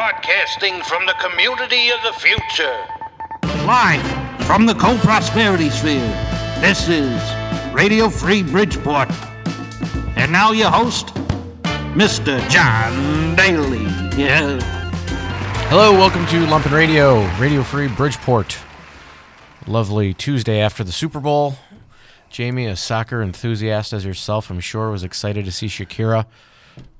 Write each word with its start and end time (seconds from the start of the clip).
broadcasting 0.00 0.80
from 0.84 1.04
the 1.04 1.12
community 1.20 1.90
of 1.90 2.00
the 2.02 2.12
future. 2.14 2.74
Live 3.66 4.00
from 4.46 4.64
the 4.64 4.72
Co-Prosperity 4.72 5.68
Sphere, 5.68 6.00
this 6.58 6.88
is 6.88 7.20
Radio 7.74 8.08
Free 8.08 8.42
Bridgeport. 8.42 9.10
And 10.16 10.32
now 10.32 10.52
your 10.52 10.70
host, 10.70 11.08
Mr. 11.92 12.40
John 12.48 13.36
Daly. 13.36 13.82
Yeah. 14.18 14.58
Hello, 15.68 15.92
welcome 15.92 16.24
to 16.28 16.46
Lumpen 16.46 16.72
Radio, 16.72 17.22
Radio 17.38 17.62
Free 17.62 17.88
Bridgeport. 17.88 18.56
Lovely 19.66 20.14
Tuesday 20.14 20.60
after 20.60 20.82
the 20.82 20.92
Super 20.92 21.20
Bowl. 21.20 21.56
Jamie, 22.30 22.64
a 22.64 22.74
soccer 22.74 23.20
enthusiast 23.20 23.92
as 23.92 24.06
yourself, 24.06 24.48
I'm 24.48 24.60
sure 24.60 24.90
was 24.90 25.04
excited 25.04 25.44
to 25.44 25.52
see 25.52 25.66
Shakira 25.66 26.24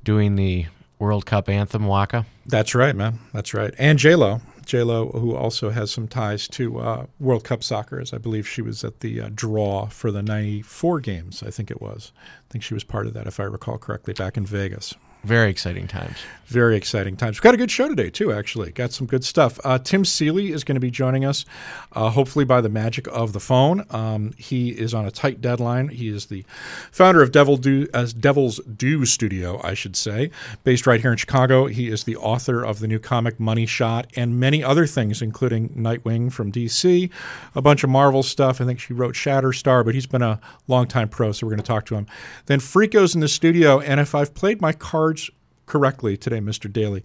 doing 0.04 0.36
the 0.36 0.66
World 1.00 1.26
Cup 1.26 1.48
anthem 1.48 1.86
Waka. 1.86 2.26
That's 2.46 2.74
right, 2.74 2.94
man. 2.94 3.18
That's 3.32 3.54
right. 3.54 3.74
And 3.78 3.98
J 3.98 4.14
Lo, 4.14 4.41
J 4.64 4.82
Lo, 4.82 5.08
who 5.08 5.34
also 5.34 5.70
has 5.70 5.91
some 5.91 6.06
ties 6.06 6.46
to 6.48 6.78
uh, 6.78 7.06
World 7.18 7.42
Cup 7.42 7.64
soccer, 7.64 7.98
as 7.98 8.12
I 8.12 8.18
believe 8.18 8.46
she 8.46 8.62
was 8.62 8.84
at 8.84 9.00
the 9.00 9.20
uh, 9.20 9.30
draw 9.34 9.86
for 9.86 10.12
the 10.12 10.22
'94 10.22 11.00
games. 11.00 11.42
I 11.42 11.50
think 11.50 11.70
it 11.70 11.80
was. 11.80 12.12
I 12.16 12.52
think 12.52 12.62
she 12.62 12.74
was 12.74 12.84
part 12.84 13.06
of 13.06 13.14
that, 13.14 13.27
if 13.27 13.41
I 13.41 13.44
recall 13.44 13.78
correctly, 13.78 14.14
back 14.14 14.36
in 14.36 14.44
Vegas. 14.46 14.94
Very 15.23 15.51
exciting 15.51 15.87
times. 15.87 16.16
Very 16.51 16.77
exciting 16.77 17.16
times. 17.16 17.37
We've 17.37 17.42
got 17.42 17.55
a 17.55 17.59
good 17.59 17.70
show 17.70 17.88
today, 17.88 18.11
too, 18.11 18.33
actually. 18.33 18.73
Got 18.73 18.91
some 18.91 19.06
good 19.06 19.23
stuff. 19.23 19.61
Uh, 19.62 19.78
Tim 19.78 20.05
Seeley 20.05 20.51
is 20.51 20.65
going 20.65 20.74
to 20.74 20.80
be 20.80 20.91
joining 20.91 21.24
us, 21.24 21.45
uh, 21.92 22.11
hopefully 22.11 22.45
by 22.45 22.61
the 22.61 22.69
magic 22.69 23.06
of 23.06 23.33
the 23.33 23.38
phone. 23.38 23.84
Um, 23.91 24.33
he 24.37 24.70
is 24.70 24.92
on 24.92 25.06
a 25.06 25.12
tight 25.12 25.41
deadline. 25.41 25.91
He 25.91 26.09
is 26.09 26.27
the 26.27 26.45
founder 26.91 27.23
of 27.23 27.30
Devil 27.30 27.56
Do, 27.56 27.87
uh, 27.95 28.09
Devil's 28.19 28.59
Due 28.64 29.06
Studio, 29.06 29.61
I 29.62 29.75
should 29.75 29.95
say, 29.95 30.33
based 30.64 30.88
right 30.88 31.01
here 31.01 31.12
in 31.12 31.19
Chicago. 31.19 31.66
He 31.66 31.89
is 31.89 32.02
the 32.02 32.16
author 32.16 32.64
of 32.64 32.80
the 32.80 32.89
new 32.89 32.98
comic 32.98 33.39
Money 33.39 33.66
Shot 33.66 34.09
and 34.16 34.41
many 34.41 34.64
other 34.64 34.89
things, 34.89 35.23
including 35.23 35.69
Nightwing 35.69 36.33
from 36.33 36.50
DC, 36.50 37.11
a 37.55 37.62
bunch 37.62 37.84
of 37.84 37.91
Marvel 37.91 38.25
stuff. 38.25 38.61
I 38.61 38.64
think 38.64 38.81
she 38.81 38.92
wrote 38.92 39.14
Shatterstar, 39.14 39.84
but 39.84 39.94
he's 39.94 40.06
been 40.06 40.22
a 40.22 40.41
longtime 40.66 41.11
pro, 41.11 41.31
so 41.31 41.47
we're 41.47 41.53
going 41.53 41.62
to 41.62 41.66
talk 41.69 41.87
to 41.87 41.94
him. 41.94 42.09
Then 42.47 42.59
Freako's 42.59 43.14
in 43.14 43.20
the 43.20 43.28
studio, 43.28 43.78
and 43.78 44.00
if 44.00 44.16
I've 44.16 44.34
played 44.34 44.61
my 44.61 44.72
cards 45.11 45.30
correctly 45.66 46.16
today, 46.16 46.39
Mr. 46.39 46.72
Daly. 46.72 47.03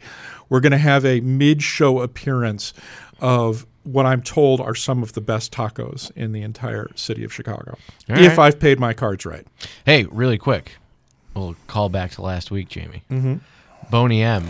We're 0.50 0.60
going 0.60 0.72
to 0.72 0.78
have 0.78 1.06
a 1.06 1.22
mid 1.22 1.62
show 1.62 2.02
appearance 2.02 2.74
of 3.20 3.66
what 3.84 4.06
I'm 4.06 4.22
told 4.22 4.62
are 4.62 4.76
some 4.76 5.04
of 5.04 5.14
the 5.14 5.22
best 5.22 5.52
tacos 5.52 6.12
in 6.16 6.32
the 6.32 6.42
entire 6.42 6.90
city 6.96 7.24
of 7.24 7.34
Chicago. 7.34 7.78
All 8.10 8.18
if 8.18 8.38
right. 8.38 8.48
I've 8.48 8.60
paid 8.60 8.80
my 8.80 8.94
cards 8.94 9.26
right. 9.26 9.46
Hey, 9.86 10.06
really 10.06 10.38
quick, 10.38 10.78
we'll 11.34 11.56
call 11.68 11.90
back 11.90 12.12
to 12.12 12.22
last 12.22 12.52
week, 12.52 12.70
Jamie. 12.70 13.04
Mm-hmm. 13.12 13.36
Boney 13.90 14.24
M 14.24 14.46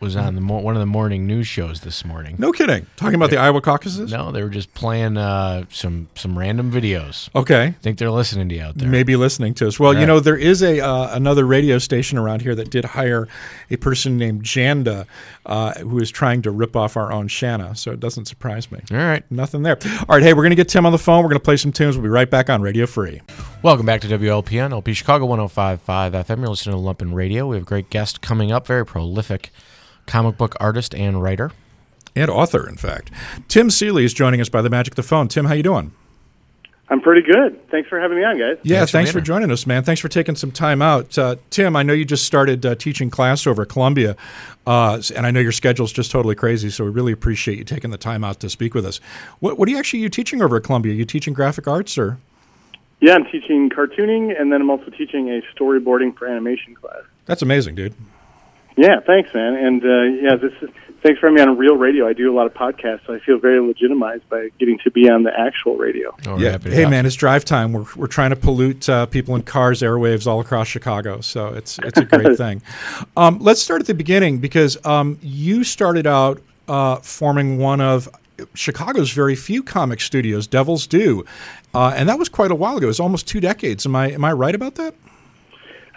was 0.00 0.16
on 0.16 0.34
the 0.34 0.40
mo- 0.40 0.60
one 0.60 0.74
of 0.74 0.80
the 0.80 0.86
morning 0.86 1.26
news 1.26 1.46
shows 1.46 1.80
this 1.80 2.04
morning. 2.04 2.36
No 2.38 2.52
kidding. 2.52 2.86
Talking 2.96 3.16
about 3.16 3.30
the 3.30 3.36
Iowa 3.38 3.60
caucuses? 3.60 4.10
No, 4.10 4.30
they 4.32 4.42
were 4.42 4.48
just 4.48 4.72
playing 4.74 5.16
uh, 5.16 5.64
some 5.70 6.08
some 6.14 6.38
random 6.38 6.70
videos. 6.70 7.28
Okay. 7.34 7.66
I 7.66 7.70
think 7.70 7.98
they're 7.98 8.10
listening 8.10 8.48
to 8.50 8.54
you 8.54 8.62
out 8.62 8.78
there. 8.78 8.88
Maybe 8.88 9.16
listening 9.16 9.54
to 9.54 9.68
us. 9.68 9.78
Well, 9.80 9.98
you 9.98 10.06
know, 10.06 10.20
there 10.20 10.36
is 10.36 10.62
a 10.62 10.80
uh, 10.80 11.14
another 11.14 11.44
radio 11.44 11.78
station 11.78 12.18
around 12.18 12.42
here 12.42 12.54
that 12.54 12.70
did 12.70 12.84
hire 12.84 13.28
a 13.70 13.76
person 13.76 14.16
named 14.16 14.42
Janda 14.44 15.06
uh, 15.46 15.74
who 15.74 15.98
is 15.98 16.10
trying 16.10 16.42
to 16.42 16.50
rip 16.50 16.76
off 16.76 16.96
our 16.96 17.12
own 17.12 17.28
Shanna, 17.28 17.74
so 17.74 17.90
it 17.92 18.00
doesn't 18.00 18.26
surprise 18.26 18.70
me. 18.70 18.80
All 18.90 18.96
right. 18.98 19.24
Nothing 19.30 19.62
there. 19.62 19.78
All 20.08 20.16
right, 20.16 20.22
hey, 20.22 20.32
we're 20.34 20.42
going 20.42 20.50
to 20.50 20.56
get 20.56 20.68
Tim 20.68 20.86
on 20.86 20.92
the 20.92 20.98
phone. 20.98 21.22
We're 21.22 21.30
going 21.30 21.40
to 21.40 21.44
play 21.44 21.56
some 21.56 21.72
tunes. 21.72 21.96
We'll 21.96 22.02
be 22.02 22.08
right 22.08 22.30
back 22.30 22.50
on 22.50 22.62
Radio 22.62 22.86
Free. 22.86 23.20
Welcome 23.62 23.86
back 23.86 24.00
to 24.02 24.08
WLPN, 24.08 24.70
LP 24.72 24.92
Chicago 24.94 25.26
105.5 25.26 25.78
FM. 26.12 26.38
You're 26.38 26.48
listening 26.48 26.76
to 26.76 26.80
Lumpen 26.82 27.14
Radio. 27.14 27.46
We 27.46 27.56
have 27.56 27.64
a 27.64 27.66
great 27.66 27.90
guest 27.90 28.20
coming 28.20 28.52
up, 28.52 28.66
very 28.66 28.84
prolific 28.86 29.50
comic 30.08 30.36
book 30.36 30.56
artist 30.58 30.94
and 30.94 31.22
writer. 31.22 31.52
and 32.16 32.28
author, 32.30 32.68
in 32.68 32.76
fact. 32.76 33.12
Tim 33.46 33.70
Seeley 33.70 34.04
is 34.04 34.12
joining 34.12 34.40
us 34.40 34.48
by 34.48 34.60
the 34.62 34.70
magic 34.70 34.92
of 34.92 34.96
the 34.96 35.02
phone. 35.04 35.28
Tim, 35.28 35.44
how 35.44 35.54
you 35.54 35.62
doing? 35.62 35.92
I'm 36.90 37.02
pretty 37.02 37.20
good. 37.30 37.68
Thanks 37.70 37.86
for 37.88 38.00
having 38.00 38.16
me 38.16 38.24
on, 38.24 38.38
guys. 38.38 38.56
Yeah, 38.62 38.78
Thanks 38.78 38.92
thanks, 38.92 39.10
for 39.10 39.18
for 39.20 39.24
joining 39.24 39.50
us, 39.50 39.66
man. 39.66 39.84
Thanks 39.84 40.00
for 40.00 40.08
taking 40.08 40.34
some 40.36 40.50
time 40.50 40.80
out. 40.80 41.18
Uh, 41.18 41.36
Tim, 41.50 41.76
I 41.76 41.82
know 41.82 41.92
you 41.92 42.06
just 42.06 42.24
started 42.24 42.64
uh, 42.64 42.74
teaching 42.76 43.10
class 43.10 43.46
over 43.46 43.62
at 43.62 43.68
Columbia, 43.68 44.16
uh, 44.66 45.00
and 45.14 45.26
I 45.26 45.30
know 45.30 45.38
your 45.38 45.52
schedule's 45.52 45.92
just 45.92 46.10
totally 46.10 46.34
crazy, 46.34 46.70
so 46.70 46.84
we 46.84 46.90
really 46.90 47.12
appreciate 47.12 47.58
you 47.58 47.64
taking 47.64 47.90
the 47.90 47.98
time 47.98 48.24
out 48.24 48.40
to 48.40 48.48
speak 48.48 48.72
with 48.74 48.86
us. 48.86 49.00
What, 49.40 49.58
what 49.58 49.68
are 49.68 49.70
you 49.70 49.78
actually 49.78 50.00
you 50.00 50.08
teaching 50.08 50.40
over 50.40 50.56
at 50.56 50.62
Columbia? 50.64 50.92
Are 50.94 50.96
you 50.96 51.04
teaching 51.04 51.34
graphic 51.34 51.68
arts 51.68 51.98
or? 51.98 52.16
Yeah, 53.00 53.14
I'm 53.14 53.26
teaching 53.26 53.68
cartooning, 53.68 54.40
and 54.40 54.50
then 54.50 54.62
I'm 54.62 54.70
also 54.70 54.90
teaching 54.90 55.28
a 55.28 55.42
storyboarding 55.54 56.16
for 56.16 56.26
animation 56.26 56.74
class. 56.74 57.02
That's 57.26 57.42
amazing, 57.42 57.74
dude. 57.74 57.94
Yeah, 58.78 59.00
thanks, 59.00 59.34
man. 59.34 59.54
And 59.56 59.84
uh, 59.84 60.02
yeah, 60.22 60.36
this 60.36 60.52
is 60.62 60.70
thanks 61.02 61.18
for 61.18 61.26
having 61.26 61.34
me 61.34 61.42
on 61.42 61.58
Real 61.58 61.76
Radio. 61.76 62.06
I 62.06 62.12
do 62.12 62.32
a 62.32 62.34
lot 62.34 62.46
of 62.46 62.54
podcasts, 62.54 63.06
so 63.06 63.14
I 63.14 63.18
feel 63.18 63.38
very 63.38 63.60
legitimized 63.60 64.28
by 64.28 64.50
getting 64.60 64.78
to 64.84 64.90
be 64.92 65.10
on 65.10 65.24
the 65.24 65.32
actual 65.36 65.76
radio. 65.76 66.14
Oh, 66.26 66.38
yeah. 66.38 66.52
happy 66.52 66.70
Hey, 66.70 66.86
man, 66.86 67.04
it's 67.04 67.16
drive 67.16 67.44
time. 67.44 67.72
We're, 67.72 67.86
we're 67.96 68.06
trying 68.06 68.30
to 68.30 68.36
pollute 68.36 68.88
uh, 68.88 69.06
people 69.06 69.34
in 69.34 69.42
cars, 69.42 69.82
airwaves 69.82 70.28
all 70.28 70.38
across 70.38 70.68
Chicago. 70.68 71.20
So 71.20 71.48
it's 71.48 71.80
it's 71.80 71.98
a 71.98 72.04
great 72.04 72.36
thing. 72.38 72.62
Um, 73.16 73.40
let's 73.40 73.60
start 73.60 73.80
at 73.80 73.88
the 73.88 73.94
beginning 73.94 74.38
because 74.38 74.78
um, 74.86 75.18
you 75.22 75.64
started 75.64 76.06
out 76.06 76.40
uh, 76.68 76.96
forming 76.96 77.58
one 77.58 77.80
of 77.80 78.08
Chicago's 78.54 79.10
very 79.10 79.34
few 79.34 79.64
comic 79.64 80.00
studios, 80.00 80.46
Devil's 80.46 80.86
Due, 80.86 81.24
uh, 81.74 81.94
and 81.96 82.08
that 82.08 82.18
was 82.20 82.28
quite 82.28 82.52
a 82.52 82.54
while 82.54 82.76
ago. 82.76 82.86
It 82.86 82.88
was 82.88 83.00
almost 83.00 83.26
two 83.26 83.40
decades. 83.40 83.86
Am 83.86 83.96
I 83.96 84.12
am 84.12 84.24
I 84.24 84.32
right 84.32 84.54
about 84.54 84.76
that? 84.76 84.94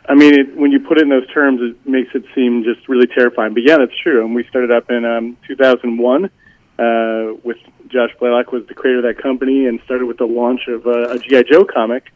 I 0.07 0.15
mean, 0.15 0.33
it, 0.33 0.57
when 0.57 0.71
you 0.71 0.79
put 0.79 0.97
it 0.97 1.03
in 1.03 1.09
those 1.09 1.27
terms, 1.31 1.61
it 1.61 1.87
makes 1.87 2.09
it 2.15 2.23
seem 2.33 2.63
just 2.63 2.87
really 2.89 3.07
terrifying. 3.07 3.53
But 3.53 3.63
yeah, 3.65 3.77
that's 3.77 3.97
true. 4.01 4.25
And 4.25 4.33
we 4.33 4.43
started 4.47 4.71
up 4.71 4.89
in 4.89 5.05
um, 5.05 5.37
2001 5.47 6.25
uh, 6.25 7.33
with 7.43 7.57
Josh 7.87 8.09
Blaylock 8.19 8.51
was 8.51 8.65
the 8.67 8.73
creator 8.73 8.99
of 8.99 9.15
that 9.15 9.21
company, 9.21 9.67
and 9.67 9.79
started 9.85 10.05
with 10.05 10.17
the 10.17 10.25
launch 10.25 10.61
of 10.67 10.87
uh, 10.87 11.09
a 11.09 11.19
GI 11.19 11.43
Joe 11.51 11.65
comic. 11.65 12.11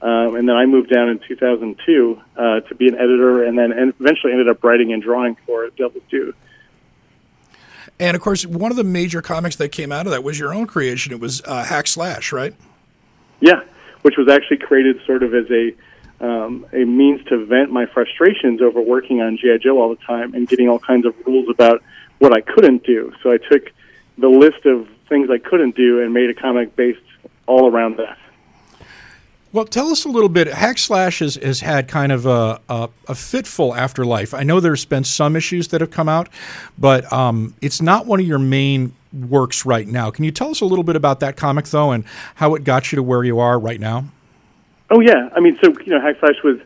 Um, 0.00 0.36
and 0.36 0.48
then 0.48 0.56
I 0.56 0.66
moved 0.66 0.90
down 0.90 1.08
in 1.08 1.20
2002 1.26 2.20
uh, 2.36 2.60
to 2.60 2.74
be 2.74 2.88
an 2.88 2.94
editor, 2.94 3.44
and 3.44 3.58
then 3.58 3.72
and 3.72 3.92
eventually 4.00 4.32
ended 4.32 4.48
up 4.48 4.62
writing 4.62 4.92
and 4.92 5.02
drawing 5.02 5.36
for 5.46 5.68
Devil's 5.70 6.04
Due. 6.10 6.34
And 7.98 8.14
of 8.14 8.22
course, 8.22 8.44
one 8.44 8.70
of 8.70 8.76
the 8.76 8.84
major 8.84 9.22
comics 9.22 9.56
that 9.56 9.70
came 9.70 9.90
out 9.90 10.06
of 10.06 10.12
that 10.12 10.22
was 10.22 10.38
your 10.38 10.54
own 10.54 10.66
creation. 10.66 11.12
It 11.12 11.20
was 11.20 11.42
uh, 11.44 11.64
Hack 11.64 11.86
Slash, 11.86 12.30
right? 12.30 12.54
Yeah, 13.40 13.62
which 14.02 14.16
was 14.18 14.28
actually 14.28 14.58
created 14.58 15.00
sort 15.06 15.22
of 15.22 15.34
as 15.34 15.50
a 15.50 15.74
um, 16.20 16.66
a 16.72 16.84
means 16.84 17.24
to 17.26 17.44
vent 17.44 17.70
my 17.70 17.86
frustrations 17.86 18.62
over 18.62 18.80
working 18.80 19.20
on 19.20 19.36
GI 19.36 19.58
Joe 19.58 19.80
all 19.80 19.90
the 19.90 20.02
time 20.02 20.34
and 20.34 20.48
getting 20.48 20.68
all 20.68 20.78
kinds 20.78 21.06
of 21.06 21.14
rules 21.26 21.48
about 21.48 21.82
what 22.18 22.32
I 22.32 22.40
couldn't 22.40 22.84
do. 22.84 23.12
So 23.22 23.30
I 23.30 23.38
took 23.38 23.70
the 24.16 24.28
list 24.28 24.64
of 24.64 24.88
things 25.08 25.30
I 25.30 25.38
couldn't 25.38 25.76
do 25.76 26.02
and 26.02 26.14
made 26.14 26.30
a 26.30 26.34
comic 26.34 26.74
based 26.74 27.00
all 27.46 27.70
around 27.70 27.98
that. 27.98 28.18
Well, 29.52 29.64
tell 29.64 29.88
us 29.88 30.04
a 30.04 30.08
little 30.08 30.28
bit. 30.28 30.48
Hack 30.48 30.76
Slash 30.76 31.20
has, 31.20 31.36
has 31.36 31.60
had 31.60 31.88
kind 31.88 32.12
of 32.12 32.26
a, 32.26 32.60
a, 32.68 32.90
a 33.08 33.14
fitful 33.14 33.74
afterlife. 33.74 34.34
I 34.34 34.42
know 34.42 34.60
there's 34.60 34.84
been 34.84 35.04
some 35.04 35.36
issues 35.36 35.68
that 35.68 35.80
have 35.80 35.90
come 35.90 36.08
out, 36.08 36.28
but 36.76 37.10
um, 37.12 37.54
it's 37.62 37.80
not 37.80 38.06
one 38.06 38.20
of 38.20 38.26
your 38.26 38.38
main 38.38 38.94
works 39.14 39.64
right 39.64 39.86
now. 39.86 40.10
Can 40.10 40.24
you 40.24 40.30
tell 40.30 40.50
us 40.50 40.60
a 40.60 40.66
little 40.66 40.84
bit 40.84 40.96
about 40.96 41.20
that 41.20 41.36
comic, 41.36 41.66
though, 41.66 41.92
and 41.92 42.04
how 42.34 42.54
it 42.54 42.64
got 42.64 42.92
you 42.92 42.96
to 42.96 43.02
where 43.02 43.24
you 43.24 43.38
are 43.38 43.58
right 43.58 43.80
now? 43.80 44.06
Oh 44.90 45.00
yeah, 45.00 45.28
I 45.34 45.40
mean, 45.40 45.58
so 45.62 45.74
you 45.84 45.92
know, 45.92 46.00
Hack 46.00 46.16
Slash 46.20 46.42
was 46.44 46.60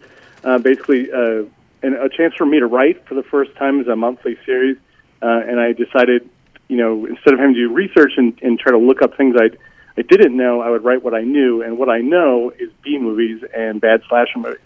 uh, 0.44 0.58
basically 0.58 1.10
uh, 1.10 1.44
an, 1.82 1.94
a 1.94 2.08
chance 2.08 2.34
for 2.34 2.46
me 2.46 2.58
to 2.58 2.66
write 2.66 3.06
for 3.06 3.14
the 3.14 3.22
first 3.22 3.54
time 3.56 3.80
as 3.80 3.88
a 3.88 3.96
monthly 3.96 4.36
series, 4.44 4.76
uh, 5.22 5.26
and 5.26 5.58
I 5.58 5.72
decided, 5.72 6.28
you 6.68 6.76
know, 6.76 7.06
instead 7.06 7.32
of 7.32 7.40
having 7.40 7.54
to 7.54 7.68
do 7.68 7.72
research 7.72 8.12
and, 8.16 8.38
and 8.42 8.58
try 8.58 8.72
to 8.72 8.78
look 8.78 9.02
up 9.02 9.16
things 9.16 9.36
I 9.38 9.50
I 9.96 10.02
didn't 10.02 10.36
know, 10.36 10.60
I 10.60 10.70
would 10.70 10.84
write 10.84 11.02
what 11.02 11.14
I 11.14 11.22
knew, 11.22 11.62
and 11.62 11.78
what 11.78 11.88
I 11.88 11.98
know 11.98 12.52
is 12.58 12.70
B 12.82 12.98
movies 12.98 13.42
and 13.54 13.80
bad 13.80 14.02
slasher 14.08 14.38
movies. 14.38 14.60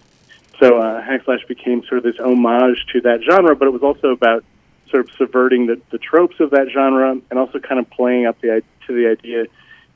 So 0.60 0.78
uh, 0.78 1.02
Hack 1.02 1.22
Slash 1.24 1.44
became 1.46 1.82
sort 1.84 1.98
of 1.98 2.04
this 2.04 2.20
homage 2.20 2.86
to 2.92 3.00
that 3.02 3.20
genre, 3.22 3.56
but 3.56 3.66
it 3.66 3.72
was 3.72 3.82
also 3.82 4.08
about 4.08 4.44
sort 4.90 5.08
of 5.08 5.16
subverting 5.16 5.66
the, 5.66 5.80
the 5.90 5.98
tropes 5.98 6.38
of 6.40 6.50
that 6.50 6.68
genre 6.72 7.16
and 7.30 7.38
also 7.38 7.58
kind 7.58 7.80
of 7.80 7.90
playing 7.90 8.26
up 8.26 8.40
the 8.40 8.62
to 8.86 8.94
the 8.94 9.08
idea 9.08 9.46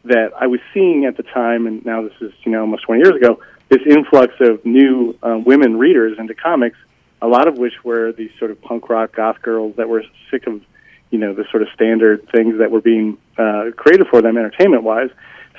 that 0.04 0.32
I 0.36 0.46
was 0.46 0.60
seeing 0.72 1.04
at 1.04 1.16
the 1.16 1.22
time, 1.22 1.66
and 1.66 1.84
now 1.84 2.02
this 2.02 2.14
is 2.20 2.32
you 2.44 2.52
know 2.52 2.62
almost 2.62 2.84
20 2.84 3.02
years 3.02 3.14
ago, 3.14 3.40
this 3.68 3.80
influx 3.86 4.34
of 4.40 4.64
new 4.64 5.16
uh, 5.22 5.38
women 5.44 5.76
readers 5.78 6.18
into 6.18 6.34
comics, 6.34 6.78
a 7.20 7.26
lot 7.26 7.48
of 7.48 7.58
which 7.58 7.84
were 7.84 8.12
these 8.12 8.30
sort 8.38 8.50
of 8.50 8.60
punk 8.62 8.88
rock 8.88 9.14
goth 9.14 9.42
girls 9.42 9.76
that 9.76 9.88
were 9.88 10.04
sick 10.30 10.46
of 10.46 10.62
you 11.10 11.18
know 11.18 11.34
the 11.34 11.44
sort 11.50 11.62
of 11.62 11.68
standard 11.74 12.28
things 12.30 12.58
that 12.58 12.70
were 12.70 12.80
being 12.80 13.18
uh, 13.36 13.70
created 13.76 14.06
for 14.08 14.22
them 14.22 14.36
entertainment 14.36 14.82
wise. 14.82 15.10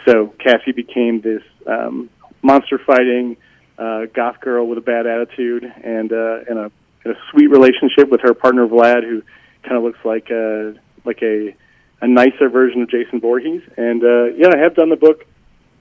So 0.06 0.28
Cassie 0.40 0.72
became 0.72 1.22
this 1.22 1.44
um, 1.68 2.10
monster 2.42 2.80
fighting 2.80 3.38
uh, 3.78 4.06
goth 4.14 4.40
girl 4.42 4.68
with 4.68 4.78
a 4.78 4.82
bad 4.82 5.06
attitude 5.08 5.64
and 5.64 6.12
uh, 6.12 6.40
and 6.48 6.60
a, 6.60 6.72
and 7.04 7.16
a 7.16 7.20
sweet 7.32 7.48
relationship 7.48 8.10
with 8.10 8.22
her 8.22 8.34
partner 8.34 8.68
Vlad, 8.68 9.04
who 9.04 9.24
kind 9.64 9.76
of 9.78 9.84
looks 9.84 10.00
like 10.04 10.30
a 10.30 10.76
like 11.06 11.22
a 11.22 11.56
a 12.02 12.08
nicer 12.08 12.50
version 12.50 12.82
of 12.82 12.90
Jason 12.90 13.20
Voorhees. 13.20 13.62
And 13.76 14.04
uh, 14.04 14.26
yeah, 14.36 14.50
I 14.54 14.58
have 14.58 14.76
done 14.76 14.90
the 14.90 14.96
book 14.96 15.26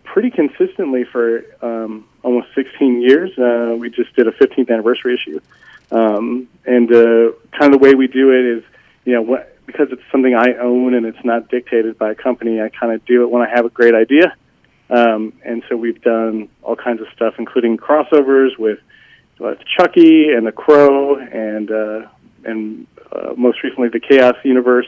pretty 0.05 0.31
consistently 0.31 1.05
for 1.05 1.45
um, 1.63 2.08
almost 2.23 2.49
16 2.55 3.03
years. 3.03 3.37
Uh, 3.39 3.77
we 3.77 3.91
just 3.91 4.15
did 4.15 4.27
a 4.29 4.33
15th 4.33 4.71
anniversary 4.71 5.15
issue, 5.15 5.41
um, 5.91 6.49
and 6.65 6.93
uh, 6.93 7.33
kind 7.53 7.73
of 7.75 7.81
the 7.81 7.87
way 7.87 7.95
we 7.95 8.07
do 8.07 8.31
it 8.33 8.59
is, 8.59 8.65
you 9.05 9.15
know, 9.15 9.23
what, 9.23 9.55
because 9.67 9.89
it's 9.93 10.03
something 10.11 10.35
I 10.35 10.55
own 10.61 10.95
and 10.95 11.05
it's 11.07 11.25
not 11.25 11.49
dictated 11.49 11.99
by 11.99 12.13
a 12.13 12.15
company, 12.15 12.61
I 12.61 12.71
kind 12.71 12.93
of 12.93 13.05
do 13.05 13.23
it 13.23 13.31
when 13.31 13.43
I 13.43 13.49
have 13.49 13.67
a 13.67 13.71
great 13.71 13.95
idea. 13.95 14.35
Um, 14.91 15.35
and 15.45 15.63
so 15.69 15.77
we've 15.77 16.01
done 16.01 16.49
all 16.63 16.77
kinds 16.77 17.03
of 17.03 17.09
stuff, 17.15 17.35
including 17.39 17.77
crossovers 17.77 18.59
with 18.59 18.79
uh, 19.45 19.55
Chucky 19.77 20.33
and 20.33 20.47
the 20.47 20.53
Crow, 20.53 21.19
and 21.19 21.71
uh, 21.71 22.09
and 22.45 22.87
uh, 23.13 23.35
most 23.37 23.63
recently 23.63 23.89
the 23.89 24.01
Chaos 24.01 24.37
Universe. 24.45 24.87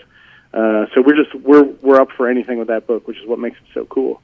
Uh, 0.52 0.86
so 0.94 1.02
we're 1.02 1.16
just 1.16 1.34
we're 1.34 1.64
we're 1.82 2.00
up 2.00 2.10
for 2.16 2.28
anything 2.28 2.58
with 2.58 2.68
that 2.68 2.86
book, 2.86 3.06
which 3.06 3.18
is 3.18 3.26
what 3.26 3.38
makes 3.38 3.58
it 3.58 3.66
so 3.74 3.84
cool. 3.84 4.20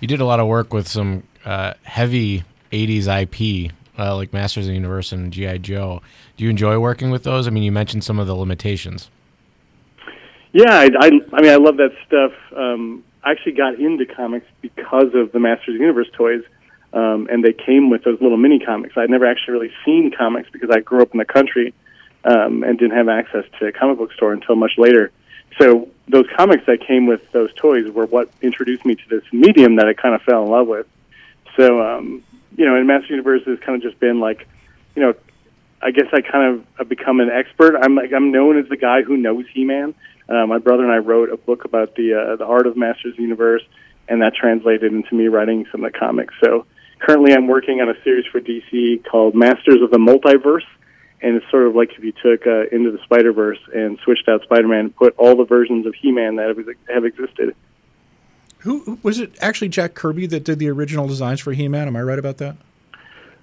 You 0.00 0.08
did 0.08 0.20
a 0.20 0.24
lot 0.24 0.40
of 0.40 0.46
work 0.46 0.72
with 0.72 0.88
some 0.88 1.24
uh, 1.44 1.74
heavy 1.82 2.44
'80s 2.72 3.06
IP, 3.06 3.72
uh, 3.98 4.16
like 4.16 4.32
Masters 4.32 4.66
of 4.66 4.68
the 4.68 4.74
Universe 4.74 5.12
and 5.12 5.32
GI 5.32 5.58
Joe. 5.60 6.02
Do 6.36 6.44
you 6.44 6.50
enjoy 6.50 6.78
working 6.78 7.10
with 7.10 7.24
those? 7.24 7.46
I 7.46 7.50
mean, 7.50 7.62
you 7.62 7.72
mentioned 7.72 8.04
some 8.04 8.18
of 8.18 8.26
the 8.26 8.34
limitations. 8.34 9.10
Yeah, 10.52 10.72
I, 10.72 10.88
I, 10.98 11.10
I 11.32 11.40
mean, 11.42 11.50
I 11.50 11.56
love 11.56 11.76
that 11.76 11.92
stuff. 12.06 12.32
Um, 12.56 13.04
I 13.22 13.30
actually 13.32 13.52
got 13.52 13.78
into 13.78 14.06
comics 14.06 14.46
because 14.62 15.14
of 15.14 15.32
the 15.32 15.38
Masters 15.38 15.74
of 15.74 15.74
the 15.74 15.80
Universe 15.80 16.08
toys, 16.16 16.42
um, 16.92 17.28
and 17.30 17.44
they 17.44 17.52
came 17.52 17.90
with 17.90 18.02
those 18.04 18.20
little 18.20 18.38
mini 18.38 18.58
comics. 18.58 18.94
I'd 18.96 19.10
never 19.10 19.26
actually 19.26 19.52
really 19.52 19.72
seen 19.84 20.10
comics 20.16 20.48
because 20.50 20.70
I 20.70 20.80
grew 20.80 21.02
up 21.02 21.12
in 21.12 21.18
the 21.18 21.24
country 21.24 21.72
um, 22.24 22.64
and 22.64 22.78
didn't 22.78 22.96
have 22.96 23.08
access 23.08 23.44
to 23.58 23.66
a 23.66 23.72
comic 23.72 23.98
book 23.98 24.12
store 24.12 24.32
until 24.32 24.56
much 24.56 24.72
later. 24.76 25.12
So 25.58 25.88
those 26.08 26.26
comics 26.36 26.64
that 26.66 26.86
came 26.86 27.06
with 27.06 27.20
those 27.32 27.52
toys 27.54 27.90
were 27.90 28.06
what 28.06 28.30
introduced 28.42 28.84
me 28.84 28.94
to 28.94 29.08
this 29.08 29.22
medium 29.32 29.76
that 29.76 29.86
I 29.86 29.94
kind 29.94 30.14
of 30.14 30.22
fell 30.22 30.44
in 30.44 30.50
love 30.50 30.66
with. 30.66 30.86
So, 31.56 31.82
um, 31.82 32.22
you 32.56 32.64
know, 32.64 32.76
and 32.76 32.86
Master 32.86 33.10
Universe 33.10 33.42
has 33.46 33.58
kind 33.60 33.76
of 33.76 33.82
just 33.82 34.00
been 34.00 34.20
like, 34.20 34.46
you 34.94 35.02
know, 35.02 35.14
I 35.82 35.90
guess 35.92 36.06
I 36.12 36.20
kind 36.20 36.54
of 36.54 36.66
have 36.78 36.88
become 36.88 37.20
an 37.20 37.30
expert. 37.30 37.76
I'm 37.76 37.94
like 37.94 38.12
I'm 38.12 38.32
known 38.32 38.58
as 38.58 38.68
the 38.68 38.76
guy 38.76 39.02
who 39.02 39.16
knows 39.16 39.46
He-Man. 39.52 39.94
Uh, 40.28 40.46
my 40.46 40.58
brother 40.58 40.84
and 40.84 40.92
I 40.92 40.98
wrote 40.98 41.30
a 41.30 41.36
book 41.36 41.64
about 41.64 41.94
the 41.96 42.14
uh, 42.14 42.36
the 42.36 42.44
art 42.44 42.66
of 42.66 42.76
Masters 42.76 43.18
Universe, 43.18 43.62
and 44.08 44.20
that 44.22 44.34
translated 44.34 44.92
into 44.92 45.14
me 45.14 45.28
writing 45.28 45.66
some 45.72 45.84
of 45.84 45.92
the 45.92 45.98
comics. 45.98 46.34
So 46.42 46.66
currently, 46.98 47.32
I'm 47.32 47.48
working 47.48 47.80
on 47.80 47.88
a 47.88 47.94
series 48.04 48.26
for 48.26 48.40
DC 48.40 49.04
called 49.10 49.34
Masters 49.34 49.80
of 49.82 49.90
the 49.90 49.98
Multiverse, 49.98 50.66
and 51.22 51.36
it's 51.36 51.48
sort 51.50 51.66
of 51.66 51.74
like 51.74 51.90
if 51.96 52.04
you 52.04 52.12
took 52.12 52.46
uh, 52.46 52.66
Into 52.74 52.90
the 52.90 52.98
Spider 53.04 53.32
Verse 53.32 53.58
and 53.74 53.98
switched 54.04 54.28
out 54.28 54.42
Spider-Man 54.42 54.78
and 54.80 54.96
put 54.96 55.14
all 55.18 55.36
the 55.36 55.44
versions 55.44 55.86
of 55.86 55.94
He-Man 55.94 56.36
that 56.36 56.48
have, 56.48 56.66
have 56.92 57.04
existed. 57.04 57.54
Who 58.58 58.98
was 59.02 59.18
it? 59.18 59.32
Actually, 59.40 59.68
Jack 59.68 59.94
Kirby 59.94 60.26
that 60.26 60.44
did 60.44 60.58
the 60.58 60.68
original 60.68 61.06
designs 61.06 61.40
for 61.40 61.52
He-Man. 61.52 61.88
Am 61.88 61.96
I 61.96 62.02
right 62.02 62.18
about 62.18 62.38
that? 62.38 62.56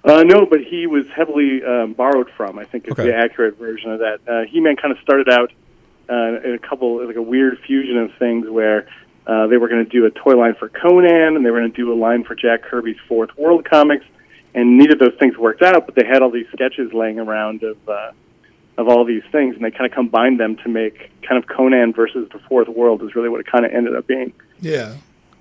Uh, 0.04 0.22
no, 0.22 0.46
but 0.46 0.60
he 0.62 0.86
was 0.86 1.08
heavily 1.08 1.62
um, 1.64 1.92
borrowed 1.92 2.30
from. 2.36 2.58
I 2.58 2.64
think 2.64 2.86
is 2.86 2.92
Okay. 2.92 3.04
the 3.06 3.16
accurate 3.16 3.58
version 3.58 3.90
of 3.90 3.98
that. 3.98 4.18
Uh, 4.28 4.42
He-Man 4.48 4.76
kind 4.76 4.92
of 4.92 4.98
started 5.02 5.28
out 5.28 5.52
uh, 6.08 6.40
in 6.44 6.54
a 6.54 6.58
couple 6.58 7.04
like 7.04 7.16
a 7.16 7.22
weird 7.22 7.58
fusion 7.66 7.98
of 7.98 8.12
things 8.18 8.48
where 8.48 8.86
uh, 9.26 9.48
they 9.48 9.56
were 9.56 9.68
going 9.68 9.84
to 9.84 9.90
do 9.90 10.06
a 10.06 10.10
toy 10.10 10.36
line 10.36 10.54
for 10.54 10.68
Conan 10.68 11.36
and 11.36 11.44
they 11.44 11.50
were 11.50 11.58
going 11.58 11.72
to 11.72 11.76
do 11.76 11.92
a 11.92 11.98
line 11.98 12.22
for 12.24 12.34
Jack 12.34 12.62
Kirby's 12.62 12.96
Fourth 13.08 13.36
World 13.36 13.64
comics, 13.64 14.06
and 14.58 14.78
neither 14.78 14.94
of 14.94 14.98
those 14.98 15.14
things 15.18 15.36
worked 15.36 15.62
out. 15.62 15.86
But 15.86 15.94
they 15.94 16.04
had 16.04 16.22
all 16.22 16.30
these 16.30 16.48
sketches 16.52 16.92
laying 16.92 17.18
around 17.18 17.62
of 17.62 17.76
uh, 17.88 18.12
of 18.76 18.88
all 18.88 19.04
these 19.04 19.24
things, 19.32 19.56
and 19.56 19.64
they 19.64 19.70
kind 19.70 19.86
of 19.86 19.92
combined 19.92 20.38
them 20.38 20.56
to 20.56 20.68
make 20.68 21.10
kind 21.22 21.42
of 21.42 21.48
Conan 21.48 21.92
versus 21.92 22.28
the 22.32 22.38
Fourth 22.40 22.68
World 22.68 23.02
is 23.02 23.14
really 23.14 23.28
what 23.28 23.40
it 23.40 23.46
kind 23.46 23.64
of 23.64 23.72
ended 23.72 23.94
up 23.96 24.06
being. 24.06 24.32
Yeah. 24.60 24.94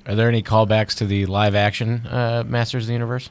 Are 0.06 0.16
there 0.16 0.30
any 0.30 0.42
callbacks 0.42 0.96
to 0.96 1.06
the 1.06 1.26
live 1.26 1.54
action 1.54 2.08
uh, 2.08 2.44
Masters 2.48 2.86
of 2.86 2.88
the 2.88 2.94
Universe? 2.94 3.30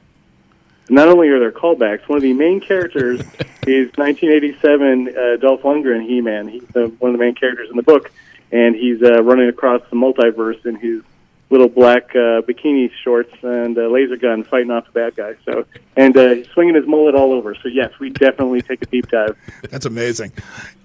not 0.88 1.08
only 1.08 1.28
are 1.28 1.38
there 1.38 1.52
callbacks, 1.52 2.08
one 2.08 2.16
of 2.16 2.22
the 2.22 2.32
main 2.32 2.60
characters 2.60 3.20
is 3.66 3.90
1987 3.96 5.08
uh, 5.08 5.36
Dolph 5.36 5.62
Lundgren, 5.62 6.06
He-Man. 6.06 6.48
He's 6.48 6.66
the, 6.68 6.88
one 6.98 7.12
of 7.12 7.18
the 7.18 7.24
main 7.24 7.34
characters 7.34 7.68
in 7.70 7.76
the 7.76 7.82
book, 7.82 8.10
and 8.52 8.74
he's 8.74 9.02
uh, 9.02 9.22
running 9.22 9.48
across 9.48 9.82
the 9.90 9.96
multiverse 9.96 10.64
in 10.64 10.76
his 10.76 11.02
little 11.48 11.68
black 11.68 12.10
uh, 12.10 12.42
bikini 12.42 12.90
shorts 13.04 13.32
and 13.42 13.78
a 13.78 13.88
laser 13.88 14.16
gun, 14.16 14.42
fighting 14.42 14.70
off 14.70 14.84
the 14.86 14.92
bad 14.92 15.14
guy. 15.14 15.34
So, 15.44 15.64
and 15.96 16.16
uh, 16.16 16.44
swinging 16.52 16.74
his 16.74 16.86
mullet 16.86 17.14
all 17.14 17.32
over. 17.32 17.54
So, 17.54 17.68
yes, 17.68 17.92
we 18.00 18.10
definitely 18.10 18.62
take 18.62 18.82
a 18.82 18.86
deep 18.86 19.08
dive. 19.08 19.36
That's 19.70 19.86
amazing. 19.86 20.32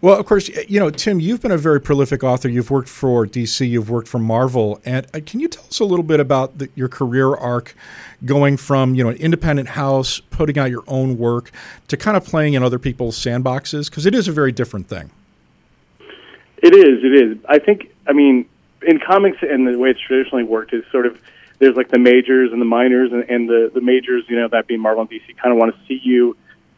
Well, 0.02 0.20
of 0.20 0.26
course, 0.28 0.50
you 0.70 0.80
know, 0.80 0.92
Tim, 0.92 1.20
you've 1.20 1.42
been 1.42 1.52
a 1.52 1.58
very 1.58 1.82
prolific 1.82 2.24
author. 2.24 2.48
You've 2.48 2.70
worked 2.70 2.90
for 2.90 3.26
DC, 3.26 3.68
you've 3.68 3.90
worked 3.90 4.08
for 4.08 4.20
Marvel, 4.20 4.80
and 4.86 5.08
uh, 5.16 5.20
can 5.26 5.40
you 5.40 5.48
tell 5.48 5.66
us 5.66 5.80
a 5.80 5.86
little 5.86 6.04
bit 6.04 6.20
about 6.20 6.60
the, 6.60 6.70
your 6.76 6.88
career 6.88 7.34
arc, 7.34 7.76
going 8.24 8.56
from 8.56 8.94
you 8.94 9.04
know 9.04 9.10
an 9.10 9.18
independent 9.18 9.70
house, 9.70 10.20
putting 10.30 10.60
out 10.60 10.70
your 10.70 10.84
own 10.88 11.18
work, 11.18 11.52
to 11.88 11.98
kind 11.98 12.16
of 12.16 12.24
playing 12.24 12.54
in 12.54 12.62
other 12.62 12.80
people's 12.80 13.18
sandboxes? 13.18 13.90
Because 13.90 14.06
it 14.06 14.14
is 14.14 14.28
a 14.28 14.32
very 14.32 14.52
different 14.52 14.88
thing. 14.88 15.10
It 16.58 16.76
is. 16.76 17.04
It 17.04 17.14
is. 17.14 17.38
I 17.50 17.58
think. 17.58 17.92
I 18.08 18.14
mean, 18.14 18.48
in 18.88 19.00
comics 19.00 19.38
and 19.42 19.68
the 19.68 19.78
way 19.78 19.90
it's 19.90 20.00
traditionally 20.00 20.44
worked 20.44 20.74
is 20.74 20.84
sort 20.92 21.06
of 21.06 21.20
there's 21.60 21.76
like 21.76 21.90
the 21.90 22.00
majors 22.00 22.52
and 22.52 22.60
the 22.60 22.66
minors, 22.66 23.12
and, 23.12 23.24
and 23.30 23.48
the 23.48 23.72
the 23.74 23.82
majors, 23.82 24.24
you 24.28 24.36
know, 24.40 24.48
that 24.48 24.68
being 24.68 24.80
Marvel 24.82 25.02
and 25.02 25.10
DC, 25.10 25.38
kind 25.38 25.52
of 25.54 25.60
want 25.60 25.76
to 25.76 25.82
see 25.88 26.00
you 26.04 26.36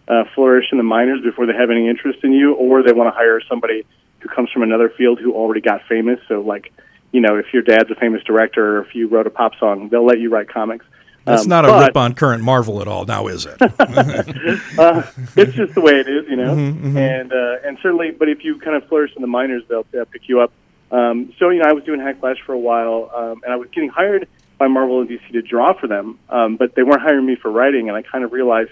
uh, 0.07 0.25
flourish 0.35 0.65
in 0.71 0.77
the 0.77 0.83
minors 0.83 1.21
before 1.21 1.45
they 1.45 1.53
have 1.53 1.69
any 1.71 1.88
interest 1.88 2.19
in 2.23 2.33
you, 2.33 2.53
or 2.53 2.83
they 2.83 2.91
want 2.91 3.07
to 3.13 3.17
hire 3.17 3.39
somebody 3.47 3.85
who 4.19 4.29
comes 4.29 4.50
from 4.51 4.63
another 4.63 4.89
field 4.89 5.19
who 5.19 5.33
already 5.33 5.61
got 5.61 5.81
famous. 5.88 6.19
So, 6.27 6.41
like, 6.41 6.73
you 7.13 7.21
know, 7.21 7.38
if 7.38 7.53
your 7.53 7.61
dad's 7.63 7.89
a 7.91 7.95
famous 7.95 8.21
director, 8.23 8.77
or 8.79 8.81
if 8.83 8.94
you 8.95 9.07
wrote 9.07 9.27
a 9.27 9.29
pop 9.29 9.53
song, 9.59 9.88
they'll 9.89 10.06
let 10.06 10.19
you 10.19 10.29
write 10.29 10.49
comics. 10.49 10.85
That's 11.25 11.44
Um, 11.44 11.49
not 11.49 11.63
a 11.63 11.69
but- 11.69 11.85
rip 11.88 11.95
on 11.97 12.13
current 12.15 12.44
Marvel 12.44 12.81
at 12.81 12.88
all, 12.89 13.06
now 13.06 13.27
is 13.27 13.45
it? 13.45 13.56
uh, 13.61 15.03
it's 15.38 15.53
just 15.53 15.73
the 15.75 15.81
way 15.81 15.94
it 15.94 16.07
is, 16.09 16.27
you 16.29 16.35
know. 16.35 16.51
And 16.53 17.31
uh, 17.31 17.57
and 17.65 17.77
certainly, 17.81 18.11
but 18.11 18.27
if 18.27 18.44
you 18.44 18.59
kind 18.59 18.75
of 18.75 18.85
flourish 18.89 19.11
in 19.15 19.21
the 19.21 19.27
minors, 19.29 19.63
they'll, 19.69 19.85
they'll 19.91 20.06
pick 20.06 20.27
you 20.27 20.41
up. 20.41 20.51
Um, 20.94 21.34
so 21.40 21.50
you 21.50 21.60
know, 21.60 21.66
I 21.68 21.74
was 21.74 21.84
doing 21.84 22.00
Hack 22.00 22.18
Slash 22.19 22.38
for 22.45 22.54
a 22.54 22.60
while, 22.60 23.10
um, 23.13 23.42
and 23.44 23.51
I 23.51 23.56
was 23.56 23.68
getting 23.74 23.90
hired 23.90 24.28
by 24.60 24.68
Marvel 24.68 25.01
and 25.01 25.10
DC 25.10 25.28
to 25.31 25.42
draw 25.42 25.74
for 25.74 25.88
them, 25.88 26.19
um, 26.30 26.56
but 26.56 26.75
they 26.75 26.84
weren't 26.84 27.01
hiring 27.01 27.25
me 27.25 27.36
for 27.36 27.51
writing. 27.51 27.90
And 27.90 27.98
I 27.98 28.04
kind 28.04 28.24
of 28.24 28.31
realized, 28.31 28.72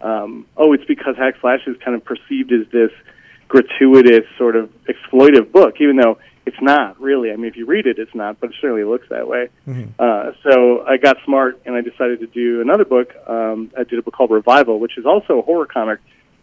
um, 0.00 0.46
oh, 0.56 0.72
it's 0.72 0.84
because 0.84 1.16
Hack 1.16 1.34
Slash 1.40 1.60
is 1.66 1.76
kind 1.84 1.96
of 1.96 2.04
perceived 2.04 2.52
as 2.52 2.70
this 2.72 2.92
gratuitous 3.48 4.24
sort 4.38 4.54
of 4.54 4.70
exploitive 4.84 5.50
book, 5.50 5.74
even 5.80 5.96
though 5.96 6.18
it's 6.46 6.60
not 6.62 7.00
really. 7.00 7.32
I 7.32 7.36
mean, 7.36 7.46
if 7.46 7.56
you 7.56 7.66
read 7.66 7.86
it, 7.86 7.98
it's 7.98 8.14
not, 8.14 8.38
but 8.38 8.50
it 8.50 8.56
certainly 8.60 8.84
looks 8.84 9.08
that 9.10 9.26
way. 9.26 9.48
Uh, 9.98 10.32
so 10.44 10.84
I 10.86 10.96
got 10.96 11.16
smart 11.24 11.60
and 11.66 11.74
I 11.74 11.80
decided 11.80 12.20
to 12.20 12.28
do 12.28 12.60
another 12.60 12.84
book. 12.84 13.12
Um, 13.26 13.72
I 13.76 13.82
did 13.82 13.98
a 13.98 14.02
book 14.02 14.14
called 14.14 14.30
Revival, 14.30 14.78
which 14.78 14.96
is 14.96 15.04
also 15.04 15.40
a 15.40 15.42
horror 15.42 15.66
comic, 15.66 15.98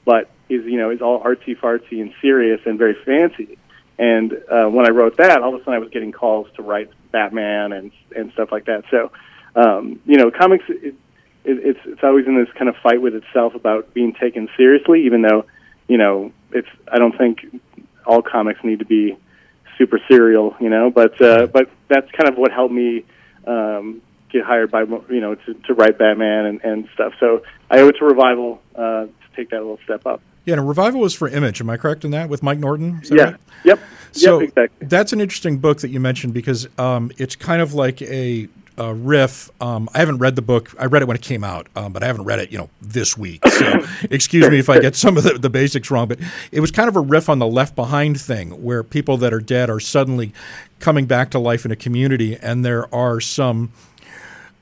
but 0.05 0.29
is 0.49 0.65
you 0.65 0.77
know 0.77 0.91
is 0.91 1.01
all 1.01 1.23
artsy 1.23 1.57
fartsy 1.57 2.01
and 2.01 2.13
serious 2.21 2.59
and 2.65 2.77
very 2.77 2.95
fancy. 3.05 3.57
And 4.03 4.33
uh, 4.51 4.65
when 4.75 4.85
I 4.85 4.89
wrote 4.89 5.15
that, 5.17 5.41
all 5.41 5.53
of 5.53 5.61
a 5.61 5.63
sudden 5.63 5.75
I 5.75 5.79
was 5.79 5.89
getting 5.89 6.11
calls 6.11 6.47
to 6.57 6.61
write 6.61 6.89
Batman 7.11 7.71
and 7.71 7.91
and 8.15 8.31
stuff 8.33 8.51
like 8.51 8.65
that. 8.65 8.83
So 8.91 9.11
um, 9.55 10.01
you 10.05 10.17
know, 10.17 10.31
comics 10.31 10.65
it, 10.67 10.95
it, 11.45 11.57
it's 11.65 11.79
it's 11.85 12.03
always 12.03 12.25
in 12.27 12.35
this 12.35 12.51
kind 12.57 12.69
of 12.69 12.75
fight 12.83 13.01
with 13.01 13.15
itself 13.15 13.55
about 13.55 13.93
being 13.93 14.13
taken 14.13 14.49
seriously, 14.57 15.05
even 15.05 15.21
though 15.21 15.45
you 15.87 15.97
know 15.97 16.31
it's 16.51 16.67
I 16.91 16.97
don't 16.97 17.17
think 17.17 17.61
all 18.05 18.21
comics 18.21 18.59
need 18.63 18.79
to 18.79 18.85
be 18.85 19.17
super 19.77 19.99
serial, 20.09 20.55
you 20.59 20.69
know. 20.69 20.89
But 20.89 21.21
uh, 21.21 21.47
but 21.47 21.69
that's 21.87 22.09
kind 22.11 22.29
of 22.29 22.37
what 22.37 22.51
helped 22.51 22.73
me 22.73 23.05
um, 23.47 24.01
get 24.31 24.43
hired 24.43 24.71
by 24.71 24.81
you 24.81 25.21
know 25.21 25.35
to, 25.35 25.53
to 25.53 25.73
write 25.73 25.97
Batman 25.97 26.45
and, 26.45 26.61
and 26.63 26.89
stuff. 26.93 27.13
So 27.19 27.43
I 27.69 27.79
owe 27.79 27.87
it 27.87 27.95
to 27.99 28.05
Revival 28.05 28.61
uh, 28.75 29.05
to 29.05 29.11
take 29.35 29.51
that 29.51 29.59
little 29.59 29.79
step 29.85 30.05
up. 30.05 30.21
Yeah, 30.45 30.53
and 30.55 30.67
Revival 30.67 31.01
was 31.01 31.13
for 31.13 31.27
Image. 31.27 31.61
Am 31.61 31.69
I 31.69 31.77
correct 31.77 32.03
in 32.05 32.11
that 32.11 32.29
with 32.29 32.43
Mike 32.43 32.59
Norton? 32.59 32.99
Is 33.03 33.09
that 33.09 33.15
Yeah. 33.15 33.23
right? 33.23 33.35
Yep. 33.65 33.79
So 34.11 34.39
yep. 34.39 34.49
Exactly. 34.49 34.87
that's 34.87 35.13
an 35.13 35.21
interesting 35.21 35.57
book 35.57 35.79
that 35.81 35.89
you 35.89 35.99
mentioned 35.99 36.33
because 36.33 36.67
um, 36.77 37.11
it's 37.17 37.35
kind 37.35 37.61
of 37.61 37.73
like 37.73 38.01
a, 38.01 38.47
a 38.77 38.93
riff. 38.93 39.49
Um, 39.61 39.89
I 39.93 39.99
haven't 39.99 40.19
read 40.19 40.35
the 40.35 40.41
book. 40.43 40.71
I 40.79 40.85
read 40.85 41.01
it 41.01 41.07
when 41.07 41.15
it 41.15 41.23
came 41.23 41.43
out, 41.43 41.67
um, 41.75 41.93
but 41.93 42.03
I 42.03 42.07
haven't 42.07 42.25
read 42.25 42.39
it, 42.39 42.51
you 42.51 42.57
know, 42.59 42.69
this 42.81 43.17
week. 43.17 43.45
So 43.47 43.85
excuse 44.11 44.47
me 44.49 44.59
if 44.59 44.69
I 44.69 44.79
get 44.79 44.95
some 44.95 45.17
of 45.17 45.23
the, 45.23 45.33
the 45.39 45.49
basics 45.49 45.89
wrong. 45.89 46.07
But 46.07 46.19
it 46.51 46.59
was 46.59 46.69
kind 46.71 46.89
of 46.89 46.95
a 46.95 46.99
riff 47.01 47.27
on 47.29 47.39
the 47.39 47.47
Left 47.47 47.75
Behind 47.75 48.19
thing, 48.19 48.61
where 48.63 48.83
people 48.83 49.17
that 49.17 49.33
are 49.33 49.39
dead 49.39 49.69
are 49.69 49.79
suddenly 49.79 50.31
coming 50.79 51.05
back 51.05 51.31
to 51.31 51.39
life 51.39 51.65
in 51.65 51.71
a 51.71 51.75
community, 51.75 52.35
and 52.35 52.63
there 52.65 52.93
are 52.93 53.19
some 53.19 53.71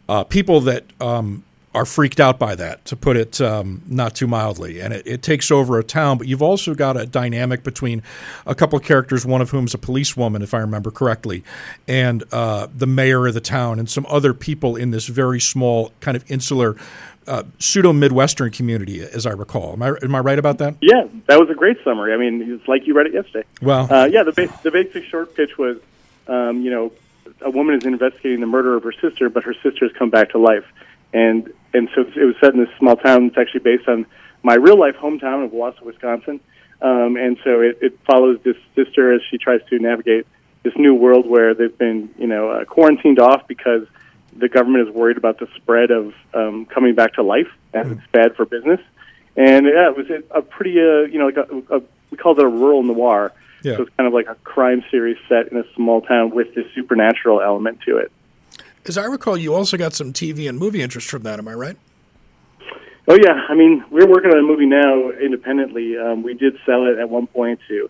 uh, 0.07 0.23
people 0.23 0.61
that 0.61 0.85
um, 1.01 1.43
are 1.73 1.85
freaked 1.85 2.19
out 2.19 2.37
by 2.37 2.53
that, 2.53 2.83
to 2.83 2.95
put 2.97 3.15
it 3.15 3.39
um, 3.39 3.81
not 3.87 4.13
too 4.13 4.27
mildly. 4.27 4.81
And 4.81 4.93
it, 4.93 5.07
it 5.07 5.21
takes 5.21 5.49
over 5.49 5.79
a 5.79 5.83
town, 5.83 6.17
but 6.17 6.27
you've 6.27 6.41
also 6.41 6.75
got 6.75 6.99
a 6.99 7.05
dynamic 7.05 7.63
between 7.63 8.03
a 8.45 8.53
couple 8.53 8.77
of 8.77 8.83
characters, 8.83 9.25
one 9.25 9.41
of 9.41 9.51
whom 9.51 9.65
is 9.65 9.73
a 9.73 9.77
policewoman, 9.77 10.41
if 10.41 10.53
I 10.53 10.59
remember 10.59 10.91
correctly, 10.91 11.43
and 11.87 12.23
uh, 12.33 12.67
the 12.75 12.87
mayor 12.87 13.25
of 13.25 13.33
the 13.33 13.41
town, 13.41 13.79
and 13.79 13.89
some 13.89 14.05
other 14.09 14.33
people 14.33 14.75
in 14.75 14.91
this 14.91 15.07
very 15.07 15.39
small, 15.39 15.93
kind 16.01 16.17
of 16.17 16.29
insular, 16.29 16.75
uh, 17.27 17.43
pseudo 17.57 17.93
Midwestern 17.93 18.51
community, 18.51 19.01
as 19.01 19.25
I 19.25 19.31
recall. 19.31 19.71
Am 19.73 19.81
I, 19.81 19.93
am 20.01 20.13
I 20.13 20.19
right 20.19 20.39
about 20.39 20.57
that? 20.57 20.75
Yeah, 20.81 21.07
that 21.27 21.39
was 21.39 21.49
a 21.49 21.55
great 21.55 21.77
summary. 21.85 22.13
I 22.13 22.17
mean, 22.17 22.51
it's 22.51 22.67
like 22.67 22.85
you 22.85 22.93
read 22.93 23.07
it 23.07 23.13
yesterday. 23.13 23.47
Well, 23.61 23.87
Uh, 23.89 24.09
yeah, 24.11 24.23
the, 24.23 24.33
ba- 24.33 24.59
the 24.63 24.71
basic 24.71 25.05
short 25.05 25.35
pitch 25.35 25.57
was, 25.57 25.77
um, 26.27 26.63
you 26.63 26.71
know, 26.71 26.91
a 27.39 27.49
woman 27.49 27.75
is 27.75 27.85
investigating 27.85 28.41
the 28.41 28.47
murder 28.47 28.75
of 28.75 28.83
her 28.83 28.91
sister, 28.91 29.29
but 29.29 29.43
her 29.43 29.53
sister 29.53 29.87
has 29.87 29.91
come 29.93 30.09
back 30.09 30.31
to 30.31 30.37
life, 30.37 30.65
and 31.13 31.51
and 31.73 31.89
so 31.95 32.01
it 32.01 32.25
was 32.25 32.35
set 32.41 32.53
in 32.53 32.59
this 32.59 32.69
small 32.77 32.95
town. 32.95 33.25
It's 33.25 33.37
actually 33.37 33.61
based 33.61 33.87
on 33.87 34.05
my 34.43 34.55
real 34.55 34.79
life 34.79 34.95
hometown 34.95 35.45
of 35.45 35.51
Wausau, 35.51 35.83
Wisconsin. 35.83 36.39
um, 36.81 37.15
and 37.15 37.37
so 37.43 37.61
it, 37.61 37.77
it 37.81 37.99
follows 38.05 38.39
this 38.43 38.57
sister 38.75 39.13
as 39.13 39.21
she 39.29 39.37
tries 39.37 39.61
to 39.69 39.79
navigate 39.79 40.25
this 40.63 40.73
new 40.75 40.93
world 40.93 41.27
where 41.27 41.53
they've 41.53 41.77
been, 41.77 42.13
you 42.17 42.27
know, 42.27 42.49
uh, 42.49 42.65
quarantined 42.65 43.19
off 43.19 43.47
because 43.47 43.87
the 44.35 44.47
government 44.47 44.87
is 44.87 44.93
worried 44.93 45.17
about 45.17 45.39
the 45.39 45.47
spread 45.55 45.91
of 45.91 46.13
um, 46.33 46.65
coming 46.65 46.95
back 46.95 47.13
to 47.13 47.23
life, 47.23 47.49
and 47.73 47.93
it's 47.93 48.11
bad 48.11 48.35
for 48.35 48.45
business. 48.45 48.79
And 49.35 49.65
yeah, 49.65 49.89
it 49.89 49.97
was 49.97 50.09
a, 50.09 50.37
a 50.37 50.41
pretty, 50.41 50.79
uh, 50.79 51.03
you 51.11 51.19
know, 51.19 51.25
like 51.25 51.37
a, 51.37 51.77
a, 51.77 51.81
we 52.09 52.17
called 52.17 52.39
it 52.39 52.45
a 52.45 52.49
rural 52.49 52.83
noir. 52.83 53.31
Yeah. 53.63 53.75
So 53.77 53.83
it's 53.83 53.95
kind 53.95 54.07
of 54.07 54.13
like 54.13 54.27
a 54.27 54.35
crime 54.43 54.83
series 54.89 55.17
set 55.29 55.51
in 55.51 55.57
a 55.57 55.63
small 55.75 56.01
town 56.01 56.31
with 56.31 56.53
this 56.55 56.65
supernatural 56.73 57.41
element 57.41 57.79
to 57.85 57.97
it. 57.97 58.11
As 58.87 58.97
I 58.97 59.05
recall, 59.05 59.37
you 59.37 59.53
also 59.53 59.77
got 59.77 59.93
some 59.93 60.11
TV 60.11 60.49
and 60.49 60.57
movie 60.57 60.81
interest 60.81 61.07
from 61.07 61.23
that. 61.23 61.39
Am 61.39 61.47
I 61.47 61.53
right? 61.53 61.77
Oh 63.07 63.15
yeah, 63.15 63.45
I 63.49 63.55
mean 63.55 63.83
we're 63.89 64.07
working 64.07 64.31
on 64.31 64.37
a 64.37 64.43
movie 64.43 64.65
now 64.65 65.09
independently. 65.11 65.97
Um, 65.97 66.23
we 66.23 66.33
did 66.33 66.57
sell 66.65 66.85
it 66.85 66.97
at 66.97 67.09
one 67.09 67.27
point 67.27 67.59
to 67.67 67.89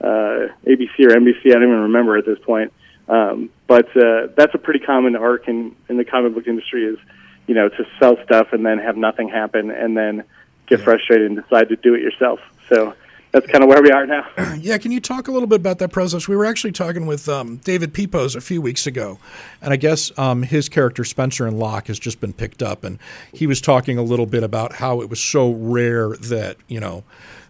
uh, 0.00 0.48
ABC 0.66 1.00
or 1.00 1.08
NBC. 1.08 1.46
I 1.46 1.54
don't 1.54 1.64
even 1.64 1.80
remember 1.82 2.16
at 2.16 2.26
this 2.26 2.38
point. 2.38 2.72
Um, 3.08 3.50
but 3.66 3.88
uh, 3.96 4.28
that's 4.36 4.54
a 4.54 4.58
pretty 4.58 4.80
common 4.80 5.16
arc 5.16 5.48
in 5.48 5.74
in 5.88 5.96
the 5.96 6.04
comic 6.04 6.34
book 6.34 6.46
industry 6.46 6.84
is 6.84 6.98
you 7.46 7.54
know 7.54 7.68
to 7.68 7.84
sell 7.98 8.16
stuff 8.24 8.48
and 8.52 8.64
then 8.64 8.78
have 8.78 8.96
nothing 8.96 9.28
happen 9.28 9.70
and 9.70 9.96
then 9.96 10.24
get 10.66 10.80
frustrated 10.80 11.26
and 11.26 11.42
decide 11.42 11.68
to 11.68 11.76
do 11.76 11.94
it 11.94 12.00
yourself. 12.00 12.38
So 12.68 12.94
that's 13.32 13.46
kind 13.46 13.62
of 13.62 13.68
where 13.68 13.82
we 13.82 13.90
are 13.90 14.06
now. 14.06 14.26
Yeah, 14.60 14.76
can 14.78 14.92
you 14.92 15.00
talk 15.00 15.28
a 15.28 15.32
little 15.32 15.46
bit 15.46 15.60
about 15.60 15.78
that 15.78 15.90
process? 15.90 16.28
We 16.28 16.36
were 16.36 16.44
actually 16.44 16.72
talking 16.72 17.06
with 17.06 17.28
um, 17.28 17.58
David 17.58 17.94
Pepose 17.94 18.34
a 18.34 18.40
few 18.40 18.60
weeks 18.60 18.86
ago. 18.86 19.18
And 19.62 19.72
I 19.72 19.76
guess 19.76 20.16
um, 20.18 20.42
his 20.42 20.68
character 20.68 21.04
Spencer 21.04 21.46
and 21.46 21.58
Locke 21.58 21.86
has 21.86 21.98
just 21.98 22.20
been 22.20 22.32
picked 22.32 22.62
up, 22.62 22.84
and 22.84 22.98
he 23.32 23.46
was 23.46 23.60
talking 23.60 23.96
a 23.96 24.02
little 24.02 24.26
bit 24.26 24.42
about 24.42 24.74
how 24.74 25.00
it 25.00 25.08
was 25.08 25.22
so 25.22 25.50
rare 25.50 26.10
that 26.16 26.56
you 26.68 26.80
know 26.80 27.04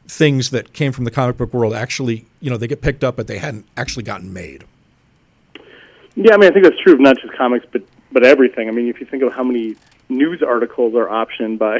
things 0.07 0.51
that 0.51 0.73
came 0.73 0.93
from 0.93 1.05
the 1.05 1.11
comic 1.11 1.37
book 1.37 1.55
world 1.55 1.73
actually 1.73 2.27
you 2.41 2.51
know 2.51 2.57
they 2.57 2.69
get 2.69 2.83
picked 2.83 3.03
up, 3.03 3.17
but 3.17 3.27
they 3.27 3.39
hadn't 3.39 3.67
actually 3.77 4.05
gotten 4.05 4.33
made. 4.33 4.65
Yeah, 6.15 6.35
I 6.35 6.37
mean 6.37 6.51
I 6.51 6.53
think 6.53 6.65
that's 6.65 6.81
true 6.81 6.93
of 6.93 7.01
not 7.01 7.17
just 7.19 7.33
comics 7.35 7.67
but 7.73 7.83
but 8.13 8.25
everything. 8.25 8.69
I 8.69 8.73
mean 8.73 8.89
if 8.89 9.01
you 9.01 9.07
think 9.07 9.23
of 9.23 9.33
how 9.33 9.43
many 9.43 9.77
news 10.09 10.43
articles 10.43 10.95
are 10.95 11.07
optioned 11.07 11.59
by 11.59 11.79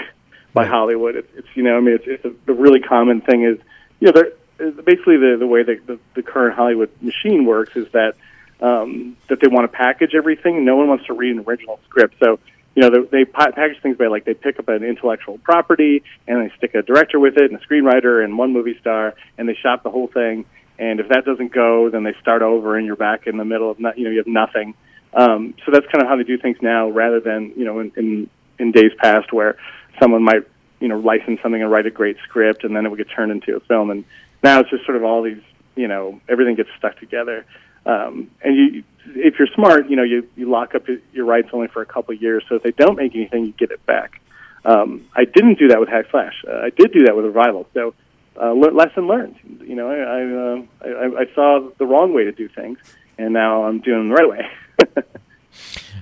by 0.55 0.67
Hollywood, 0.67 1.15
it's, 1.15 1.29
it's 1.37 1.49
you 1.55 1.63
know 1.63 1.77
I 1.77 1.81
mean 1.81 1.95
it's, 1.95 2.07
it's 2.07 2.25
a, 2.25 2.33
the 2.47 2.55
really 2.55 2.81
common 2.81 3.21
thing 3.21 3.45
is 3.45 3.59
you 4.01 4.11
know 4.11 4.23
basically 4.59 5.17
the 5.17 5.37
the 5.39 5.47
way 5.47 5.63
that 5.63 5.87
the, 5.87 5.99
the 6.15 6.23
current 6.23 6.57
Hollywood 6.57 6.91
machine 7.01 7.45
works 7.45 7.77
is 7.77 7.91
that 7.93 8.15
um, 8.61 9.17
that 9.29 9.41
they 9.41 9.49
want 9.49 9.71
to 9.71 9.77
package 9.77 10.15
everything. 10.15 10.65
No 10.65 10.77
one 10.77 10.89
wants 10.89 11.07
to 11.07 11.15
read 11.15 11.37
an 11.37 11.45
original 11.47 11.81
script, 11.89 12.17
so 12.23 12.39
you 12.75 12.83
know 12.83 12.91
they, 12.91 13.19
they 13.19 13.25
pa- 13.25 13.53
package 13.53 13.81
things 13.83 13.97
by 13.97 14.07
like 14.07 14.25
they 14.25 14.35
pick 14.35 14.59
up 14.59 14.69
an 14.69 14.83
intellectual 14.83 15.39
property 15.39 16.03
and 16.27 16.45
they 16.45 16.55
stick 16.57 16.75
a 16.75 16.83
director 16.83 17.19
with 17.19 17.37
it 17.37 17.51
and 17.51 17.61
a 17.61 17.67
screenwriter 17.67 18.23
and 18.23 18.37
one 18.37 18.53
movie 18.53 18.77
star 18.81 19.15
and 19.39 19.49
they 19.49 19.55
shop 19.55 19.83
the 19.83 19.91
whole 19.91 20.09
thing. 20.09 20.45
And 20.79 20.99
if 20.99 21.09
that 21.09 21.27
doesn't 21.27 21.53
go, 21.53 21.91
then 21.91 22.05
they 22.05 22.15
start 22.23 22.41
over 22.41 22.77
and 22.77 22.87
you're 22.87 22.97
back 22.97 23.27
in 23.27 23.37
the 23.37 23.45
middle 23.45 23.71
of 23.71 23.79
not, 23.79 23.99
you 23.99 24.05
know 24.05 24.11
you 24.11 24.19
have 24.19 24.27
nothing. 24.27 24.75
Um, 25.13 25.55
so 25.65 25.73
that's 25.73 25.87
kind 25.87 26.03
of 26.03 26.09
how 26.09 26.17
they 26.17 26.23
do 26.23 26.39
things 26.39 26.59
now, 26.63 26.89
rather 26.89 27.21
than 27.21 27.53
you 27.57 27.65
know 27.65 27.81
in, 27.81 27.93
in 27.97 28.31
in 28.59 28.73
days 28.73 28.93
past 28.99 29.33
where 29.33 29.57
someone 29.99 30.23
might 30.23 30.47
you 30.81 30.89
know 30.89 30.99
license 30.99 31.41
something 31.43 31.63
and 31.63 31.71
write 31.71 31.87
a 31.87 31.91
great 31.91 32.17
script 32.25 32.65
and 32.65 32.75
then 32.75 32.87
it 32.87 32.89
would 32.89 32.99
get 32.99 33.11
turned 33.11 33.31
into 33.31 33.57
a 33.57 33.61
film. 33.61 33.91
And 33.91 34.05
now 34.43 34.61
it's 34.61 34.71
just 34.71 34.85
sort 34.85 34.97
of 34.97 35.05
all 35.05 35.23
these 35.23 35.43
you 35.77 35.89
know 35.89 36.21
everything 36.29 36.57
gets 36.57 36.71
stuck 36.79 36.99
together. 36.99 37.45
Um, 37.87 38.31
and 38.43 38.57
you, 38.57 38.85
if 39.07 39.39
you're 39.39 39.49
smart, 39.55 39.89
you 39.89 39.97
know 39.97 40.03
you 40.03 40.29
you 40.37 40.51
lock 40.51 40.75
up 40.75 40.85
your 41.13 41.25
rights 41.25 41.49
only 41.53 41.69
for 41.69 41.83
a 41.83 41.87
couple 41.87 42.15
of 42.15 42.21
years. 42.21 42.45
So 42.49 42.57
if 42.57 42.63
they 42.63 42.73
don't 42.73 42.97
make 42.97 43.15
anything, 43.15 43.45
you 43.47 43.53
get 43.53 43.71
it 43.71 43.85
back. 43.87 44.21
Um, 44.65 45.07
I 45.15 45.25
didn't 45.25 45.59
do 45.59 45.69
that 45.69 45.81
with 45.81 45.89
Hack 45.89 46.07
Slash. 46.11 46.45
Uh, 46.47 46.59
I 46.59 46.71
did 46.71 46.93
do 46.93 47.05
that 47.07 47.17
with 47.17 47.25
Revival. 47.25 47.67
So 47.73 47.95
uh, 48.41 48.51
le- 48.51 48.73
lesson 48.73 49.07
learned. 49.07 49.37
You 49.63 49.75
know, 49.75 49.89
I, 49.89 50.85
I, 50.85 50.93
uh, 50.93 51.15
I 51.15 51.23
I 51.23 51.35
saw 51.35 51.71
the 51.79 51.87
wrong 51.87 52.13
way 52.13 52.25
to 52.25 52.33
do 52.33 52.49
things, 52.49 52.79
and 53.17 53.33
now 53.33 53.65
I'm 53.65 53.81
doing 53.81 54.09
the 54.09 54.15
right 54.15 54.29
way. 54.29 54.51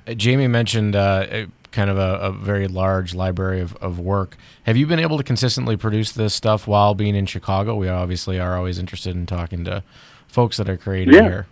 Uh, 0.06 0.14
Jamie 0.14 0.46
mentioned 0.46 0.94
uh, 0.94 1.46
kind 1.72 1.90
of 1.90 1.98
a, 1.98 2.18
a 2.20 2.32
very 2.32 2.66
large 2.68 3.14
library 3.14 3.60
of, 3.60 3.76
of 3.76 3.98
work. 3.98 4.36
Have 4.64 4.76
you 4.76 4.86
been 4.86 4.98
able 4.98 5.18
to 5.18 5.24
consistently 5.24 5.76
produce 5.76 6.12
this 6.12 6.34
stuff 6.34 6.66
while 6.66 6.94
being 6.94 7.14
in 7.14 7.26
Chicago? 7.26 7.74
We 7.76 7.88
obviously 7.88 8.38
are 8.38 8.56
always 8.56 8.78
interested 8.78 9.14
in 9.14 9.26
talking 9.26 9.64
to 9.64 9.82
folks 10.28 10.56
that 10.56 10.68
are 10.68 10.76
creating 10.76 11.14
Yeah. 11.14 11.22
here. 11.22 11.46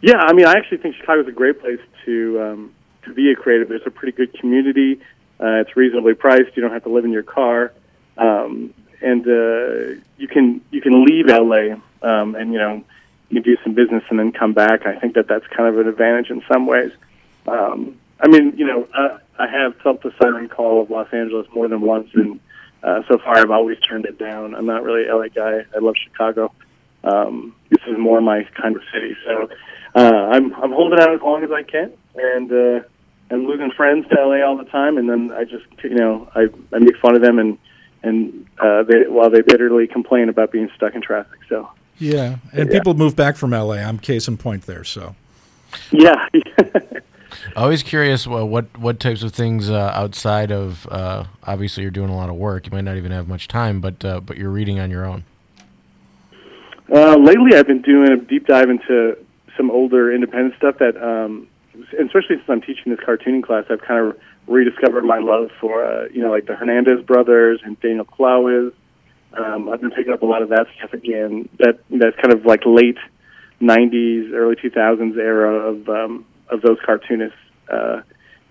Yeah, 0.00 0.18
I 0.18 0.32
mean, 0.32 0.46
I 0.46 0.52
actually 0.52 0.78
think 0.78 0.94
Chicago 0.96 1.22
is 1.22 1.28
a 1.28 1.32
great 1.32 1.60
place 1.60 1.80
to 2.04 2.40
um, 2.40 2.74
to 3.04 3.12
be 3.12 3.32
a 3.32 3.34
creative. 3.34 3.68
There's 3.68 3.82
a 3.86 3.90
pretty 3.90 4.16
good 4.16 4.32
community. 4.38 5.00
Uh, 5.40 5.60
it's 5.62 5.76
reasonably 5.76 6.14
priced. 6.14 6.56
You 6.56 6.62
don't 6.62 6.72
have 6.72 6.84
to 6.84 6.88
live 6.88 7.04
in 7.04 7.10
your 7.10 7.24
car, 7.24 7.72
um, 8.16 8.72
and 9.02 9.26
uh, 9.26 10.00
you 10.16 10.28
can 10.28 10.60
you 10.70 10.80
can 10.80 11.04
leave 11.04 11.26
LA 11.26 11.74
um, 12.02 12.36
and 12.36 12.52
you 12.52 12.58
know 12.60 12.84
you 13.28 13.42
can 13.42 13.42
do 13.42 13.56
some 13.64 13.74
business 13.74 14.04
and 14.08 14.18
then 14.20 14.30
come 14.30 14.52
back. 14.52 14.86
I 14.86 14.96
think 15.00 15.14
that 15.14 15.26
that's 15.26 15.46
kind 15.48 15.68
of 15.68 15.80
an 15.80 15.88
advantage 15.88 16.30
in 16.30 16.42
some 16.50 16.66
ways. 16.66 16.92
Um, 17.48 17.96
I 18.20 18.28
mean, 18.28 18.56
you 18.56 18.66
know, 18.66 18.88
uh, 18.94 19.18
I 19.38 19.46
have 19.48 19.76
felt 19.76 20.02
the 20.02 20.12
siren 20.20 20.48
call 20.48 20.82
of 20.82 20.90
Los 20.90 21.08
Angeles 21.12 21.46
more 21.54 21.68
than 21.68 21.80
once, 21.80 22.08
and 22.14 22.40
uh, 22.82 23.02
so 23.08 23.18
far 23.18 23.38
I've 23.38 23.50
always 23.50 23.78
turned 23.80 24.06
it 24.06 24.18
down. 24.18 24.54
I'm 24.54 24.66
not 24.66 24.82
really 24.82 25.06
a 25.06 25.16
LA 25.16 25.28
guy. 25.28 25.64
I 25.74 25.78
love 25.78 25.94
Chicago. 26.02 26.52
Um, 27.04 27.54
this 27.70 27.80
is 27.86 27.96
more 27.96 28.20
my 28.20 28.44
kind 28.60 28.74
of 28.74 28.82
city, 28.92 29.16
so 29.24 29.48
uh, 29.94 30.00
I'm 30.32 30.52
I'm 30.54 30.72
holding 30.72 30.98
out 30.98 31.14
as 31.14 31.20
long 31.22 31.44
as 31.44 31.50
I 31.52 31.62
can, 31.62 31.92
and 32.16 32.52
uh, 32.52 32.80
I'm 33.30 33.46
losing 33.46 33.70
friends 33.70 34.06
to 34.08 34.16
LA 34.20 34.44
all 34.44 34.56
the 34.56 34.64
time, 34.64 34.98
and 34.98 35.08
then 35.08 35.30
I 35.32 35.44
just 35.44 35.64
you 35.84 35.94
know 35.94 36.28
I 36.34 36.48
I 36.72 36.78
make 36.80 36.96
fun 36.98 37.14
of 37.14 37.22
them 37.22 37.38
and 37.38 37.56
and 38.02 38.46
uh, 38.58 38.82
they 38.82 39.06
while 39.08 39.30
they 39.30 39.42
bitterly 39.42 39.86
complain 39.86 40.28
about 40.28 40.50
being 40.50 40.68
stuck 40.76 40.94
in 40.94 41.02
traffic. 41.02 41.38
So 41.48 41.68
Yeah, 41.98 42.36
and 42.52 42.68
Yeah. 42.68 42.78
people 42.78 42.94
move 42.94 43.14
back 43.14 43.36
from 43.36 43.52
LA. 43.52 43.76
I'm 43.76 43.98
case 43.98 44.26
in 44.26 44.36
point 44.36 44.66
there. 44.66 44.82
So 44.84 45.14
yeah, 45.92 46.28
Always 47.56 47.82
curious 47.82 48.26
well, 48.26 48.48
what 48.48 48.66
what 48.78 49.00
types 49.00 49.22
of 49.22 49.32
things 49.32 49.70
uh, 49.70 49.92
outside 49.94 50.50
of 50.50 50.86
uh, 50.90 51.24
obviously 51.44 51.82
you're 51.82 51.90
doing 51.90 52.10
a 52.10 52.16
lot 52.16 52.28
of 52.28 52.36
work. 52.36 52.66
You 52.66 52.72
might 52.72 52.84
not 52.84 52.96
even 52.96 53.12
have 53.12 53.28
much 53.28 53.48
time, 53.48 53.80
but 53.80 54.04
uh, 54.04 54.20
but 54.20 54.36
you're 54.36 54.50
reading 54.50 54.78
on 54.78 54.90
your 54.90 55.04
own. 55.04 55.24
Uh, 56.92 57.16
lately, 57.16 57.54
I've 57.54 57.66
been 57.66 57.82
doing 57.82 58.10
a 58.12 58.16
deep 58.16 58.46
dive 58.46 58.70
into 58.70 59.18
some 59.56 59.70
older 59.70 60.12
independent 60.12 60.54
stuff 60.56 60.78
that, 60.78 60.96
um, 60.96 61.48
especially 61.92 62.36
since 62.36 62.48
I'm 62.48 62.62
teaching 62.62 62.94
this 62.94 63.00
cartooning 63.00 63.42
class, 63.42 63.64
I've 63.68 63.82
kind 63.82 64.08
of 64.08 64.18
rediscovered 64.46 65.04
my 65.04 65.18
love 65.18 65.50
for, 65.60 65.84
uh, 65.84 66.08
you 66.12 66.22
know, 66.22 66.30
like 66.30 66.46
the 66.46 66.54
Hernandez 66.54 67.04
brothers 67.04 67.60
and 67.62 67.78
Daniel 67.80 68.06
Clowes. 68.06 68.72
Um, 69.34 69.68
I've 69.68 69.80
been 69.82 69.90
picking 69.90 70.12
up 70.12 70.22
a 70.22 70.26
lot 70.26 70.40
of 70.40 70.48
that 70.48 70.66
stuff 70.78 70.94
again. 70.94 71.48
That 71.58 71.80
that's 71.90 72.16
kind 72.16 72.32
of 72.32 72.46
like 72.46 72.62
late 72.64 72.96
'90s, 73.60 74.32
early 74.32 74.56
2000s 74.56 75.18
era 75.18 75.52
of 75.52 75.88
um, 75.90 76.24
of 76.50 76.62
those 76.62 76.78
cartoonists. 76.84 77.38
Uh, 77.68 78.02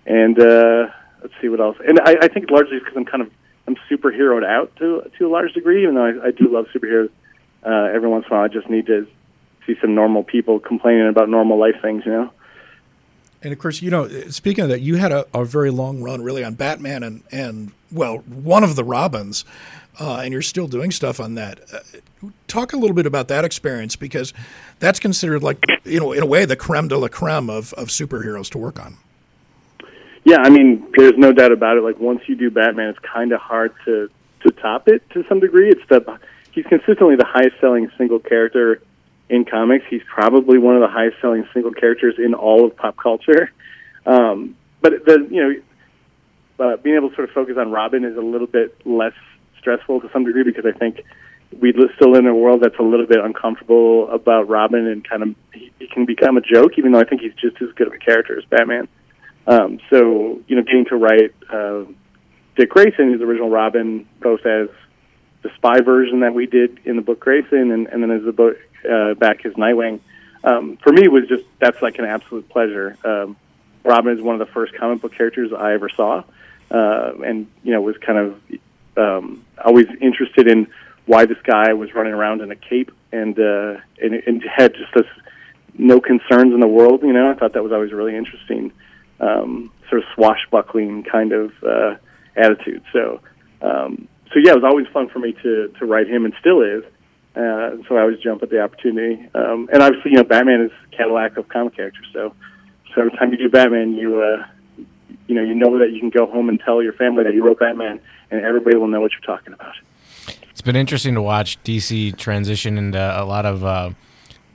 and 0.06 0.38
uh, 0.38 0.88
let's 1.22 1.34
see 1.40 1.48
what 1.48 1.60
else. 1.60 1.76
And 1.86 2.00
I, 2.00 2.16
I 2.22 2.28
think 2.28 2.50
largely 2.50 2.78
because 2.78 2.96
I'm 2.96 3.04
kind 3.04 3.22
of 3.22 3.30
I'm 3.66 3.76
superheroed 3.90 4.44
out 4.44 4.74
to 4.76 5.10
to 5.18 5.26
a 5.26 5.30
large 5.30 5.52
degree, 5.52 5.82
even 5.82 5.94
though 5.94 6.06
I, 6.06 6.28
I 6.28 6.30
do 6.30 6.48
love 6.48 6.66
superheroes 6.74 7.10
uh, 7.64 7.90
every 7.94 8.08
once 8.08 8.26
in 8.26 8.32
a 8.32 8.36
while 8.36 8.44
I 8.44 8.48
just 8.48 8.70
need 8.70 8.86
to 8.86 9.06
see 9.66 9.76
some 9.80 9.94
normal 9.94 10.22
people 10.24 10.58
complaining 10.58 11.08
about 11.08 11.28
normal 11.28 11.58
life 11.58 11.76
things, 11.82 12.04
you 12.06 12.12
know? 12.12 12.30
And 13.42 13.52
of 13.52 13.58
course, 13.58 13.82
you 13.82 13.90
know, 13.90 14.08
Speaking 14.30 14.64
of 14.64 14.70
that, 14.70 14.80
you 14.80 14.96
had 14.96 15.12
a, 15.12 15.26
a 15.32 15.44
very 15.44 15.70
long 15.70 16.02
run 16.02 16.22
really 16.22 16.42
on 16.42 16.54
Batman 16.54 17.02
and, 17.02 17.22
and 17.30 17.72
well, 17.92 18.18
one 18.18 18.64
of 18.64 18.74
the 18.74 18.82
Robins, 18.82 19.44
uh, 20.00 20.20
and 20.22 20.32
you're 20.32 20.42
still 20.42 20.68
doing 20.68 20.90
stuff 20.90 21.20
on 21.20 21.34
that. 21.34 21.60
Uh, 21.72 22.28
talk 22.46 22.72
a 22.72 22.76
little 22.76 22.94
bit 22.94 23.06
about 23.06 23.28
that 23.28 23.44
experience 23.44 23.96
because 23.96 24.32
that's 24.78 25.00
considered 25.00 25.42
like, 25.42 25.64
you 25.84 26.00
know, 26.00 26.12
in 26.12 26.22
a 26.22 26.26
way, 26.26 26.44
the 26.44 26.56
creme 26.56 26.88
de 26.88 26.96
la 26.96 27.08
creme 27.08 27.50
of, 27.50 27.72
of 27.74 27.88
superheroes 27.88 28.48
to 28.50 28.58
work 28.58 28.80
on. 28.80 28.96
Yeah, 30.24 30.38
I 30.40 30.50
mean, 30.50 30.92
there's 30.96 31.16
no 31.16 31.32
doubt 31.32 31.52
about 31.52 31.78
it. 31.78 31.82
Like 31.82 31.98
once 31.98 32.20
you 32.26 32.36
do 32.36 32.50
Batman, 32.50 32.90
it's 32.90 32.98
kind 32.98 33.32
of 33.32 33.40
hard 33.40 33.74
to 33.84 34.10
to 34.40 34.50
top 34.52 34.86
it 34.86 35.02
to 35.10 35.24
some 35.28 35.40
degree. 35.40 35.70
It's 35.70 35.80
the 35.88 36.18
he's 36.52 36.66
consistently 36.66 37.16
the 37.16 37.24
highest 37.24 37.56
selling 37.60 37.90
single 37.96 38.18
character 38.18 38.82
in 39.28 39.44
comics. 39.44 39.84
He's 39.88 40.02
probably 40.06 40.58
one 40.58 40.74
of 40.74 40.80
the 40.80 40.88
highest 40.88 41.16
selling 41.20 41.46
single 41.52 41.72
characters 41.72 42.16
in 42.18 42.34
all 42.34 42.66
of 42.66 42.76
pop 42.76 42.96
culture. 42.96 43.50
Um, 44.06 44.56
but 44.80 45.04
the 45.06 45.26
you 45.30 45.62
know, 46.58 46.64
uh, 46.64 46.76
being 46.76 46.96
able 46.96 47.10
to 47.10 47.16
sort 47.16 47.28
of 47.28 47.34
focus 47.34 47.56
on 47.58 47.70
Robin 47.70 48.04
is 48.04 48.16
a 48.16 48.20
little 48.20 48.46
bit 48.46 48.86
less 48.86 49.14
stressful 49.68 50.00
to 50.00 50.10
some 50.12 50.24
degree 50.24 50.44
because 50.44 50.64
I 50.64 50.76
think 50.76 51.04
we 51.60 51.72
li- 51.72 51.90
still 51.96 52.14
in 52.14 52.26
a 52.26 52.34
world 52.34 52.62
that's 52.62 52.78
a 52.78 52.82
little 52.82 53.06
bit 53.06 53.18
uncomfortable 53.18 54.10
about 54.10 54.48
Robin 54.48 54.86
and 54.86 55.06
kind 55.06 55.22
of 55.22 55.34
he, 55.52 55.70
he 55.78 55.86
can 55.88 56.06
become 56.06 56.36
a 56.36 56.40
joke, 56.40 56.72
even 56.78 56.92
though 56.92 57.00
I 57.00 57.04
think 57.04 57.20
he's 57.20 57.34
just 57.34 57.60
as 57.60 57.70
good 57.72 57.88
of 57.88 57.92
a 57.92 57.98
character 57.98 58.38
as 58.38 58.44
Batman. 58.46 58.88
Um, 59.46 59.78
so 59.90 60.40
you 60.46 60.56
know, 60.56 60.62
getting 60.62 60.86
to 60.86 60.96
write 60.96 61.34
uh, 61.52 61.84
Dick 62.56 62.70
Grayson, 62.70 63.16
the 63.18 63.24
original 63.24 63.50
Robin, 63.50 64.08
both 64.20 64.44
as 64.46 64.68
the 65.42 65.50
spy 65.56 65.80
version 65.80 66.20
that 66.20 66.34
we 66.34 66.46
did 66.46 66.80
in 66.84 66.96
the 66.96 67.02
book 67.02 67.20
Grayson, 67.20 67.70
and, 67.70 67.86
and 67.88 68.02
then 68.02 68.10
as 68.10 68.24
the 68.24 68.32
book 68.32 68.56
uh, 68.90 69.14
back 69.14 69.44
as 69.44 69.52
Nightwing, 69.54 70.00
um, 70.44 70.78
for 70.82 70.92
me 70.92 71.08
was 71.08 71.26
just 71.28 71.44
that's 71.60 71.80
like 71.82 71.98
an 71.98 72.04
absolute 72.04 72.48
pleasure. 72.48 72.96
Um, 73.04 73.36
Robin 73.84 74.16
is 74.16 74.22
one 74.22 74.40
of 74.40 74.46
the 74.46 74.52
first 74.52 74.74
comic 74.74 75.00
book 75.00 75.14
characters 75.14 75.52
I 75.52 75.72
ever 75.74 75.88
saw, 75.88 76.24
uh, 76.70 77.12
and 77.24 77.46
you 77.62 77.72
know 77.72 77.80
was 77.80 77.96
kind 77.98 78.18
of 78.18 78.40
um, 78.98 79.44
always 79.64 79.86
interested 80.00 80.48
in 80.48 80.66
why 81.06 81.24
this 81.24 81.38
guy 81.44 81.72
was 81.72 81.94
running 81.94 82.12
around 82.12 82.42
in 82.42 82.50
a 82.50 82.56
cape 82.56 82.90
and 83.12 83.38
uh, 83.38 83.76
and, 84.00 84.14
and 84.26 84.42
had 84.44 84.74
just 84.74 84.92
this 84.94 85.06
no 85.78 86.00
concerns 86.00 86.52
in 86.52 86.60
the 86.60 86.68
world. 86.68 87.02
You 87.02 87.12
know, 87.12 87.30
I 87.30 87.34
thought 87.34 87.54
that 87.54 87.62
was 87.62 87.72
always 87.72 87.92
really 87.92 88.16
interesting, 88.16 88.72
um, 89.20 89.72
sort 89.88 90.02
of 90.02 90.08
swashbuckling 90.14 91.04
kind 91.04 91.32
of 91.32 91.52
uh, 91.62 91.94
attitude. 92.36 92.82
So, 92.92 93.20
um, 93.62 94.08
so 94.32 94.40
yeah, 94.44 94.52
it 94.52 94.60
was 94.60 94.64
always 94.64 94.86
fun 94.92 95.08
for 95.08 95.18
me 95.18 95.32
to 95.42 95.68
to 95.78 95.86
write 95.86 96.08
him, 96.08 96.24
and 96.24 96.34
still 96.40 96.62
is. 96.62 96.84
Uh, 97.36 97.78
so 97.88 97.96
I 97.96 98.00
always 98.00 98.18
jump 98.18 98.42
at 98.42 98.50
the 98.50 98.60
opportunity. 98.60 99.28
Um, 99.34 99.68
and 99.72 99.82
obviously, 99.82 100.10
you 100.10 100.16
know, 100.16 100.24
Batman 100.24 100.62
is 100.62 100.72
Cadillac 100.90 101.36
of 101.36 101.48
comic 101.48 101.76
characters. 101.76 102.06
So, 102.12 102.34
so 102.92 103.02
every 103.02 103.12
time 103.12 103.30
you 103.30 103.38
do 103.38 103.48
Batman, 103.48 103.94
you 103.94 104.20
uh, 104.20 104.44
you 105.28 105.34
know, 105.34 105.42
you 105.42 105.54
know 105.54 105.78
that 105.78 105.92
you 105.92 106.00
can 106.00 106.10
go 106.10 106.26
home 106.26 106.48
and 106.48 106.58
tell 106.58 106.82
your 106.82 106.94
family 106.94 107.22
that 107.24 107.34
you 107.34 107.44
wrote 107.44 107.60
Batman, 107.60 108.00
and 108.30 108.44
everybody 108.44 108.76
will 108.76 108.88
know 108.88 109.00
what 109.00 109.12
you're 109.12 109.36
talking 109.36 109.52
about. 109.52 109.74
It's 110.50 110.60
been 110.60 110.76
interesting 110.76 111.14
to 111.14 111.22
watch 111.22 111.62
DC 111.62 112.16
transition 112.16 112.78
into 112.78 112.98
a 112.98 113.24
lot 113.24 113.46
of. 113.46 113.64
Uh, 113.64 113.90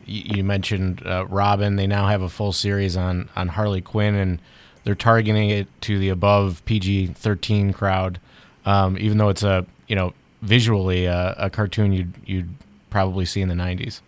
you, 0.06 0.44
mentioned 0.44 1.01
uh, 1.06 1.25
Robin. 1.27 1.77
They 1.77 1.88
now 1.88 2.08
have 2.08 2.22
a 2.22 2.30
full 2.30 2.51
series 2.51 2.98
on 2.98 3.30
on 3.36 3.48
Harley 3.48 3.82
Quinn, 3.82 4.15
and 4.15 4.39
they're 4.84 4.96
targeting 4.96 5.50
it 5.50 5.68
to 5.82 5.98
the 5.98 6.10
above 6.10 6.62
PG 6.65 7.08
thirteen 7.08 7.72
crowd. 7.72 8.20
Um, 8.65 8.98
even 8.98 9.18
though 9.18 9.30
it's 9.30 9.44
a 9.44 9.65
you 9.88 9.96
know 9.96 10.13
visually 10.42 11.06
a, 11.06 11.36
a 11.38 11.50
cartoon 11.50 11.94
you'd 11.94 12.13
you'd 12.25 12.53
probably 12.89 13.25
see 13.25 13.42
in 13.42 13.48
the 13.48 13.56
'90s. 13.56 14.01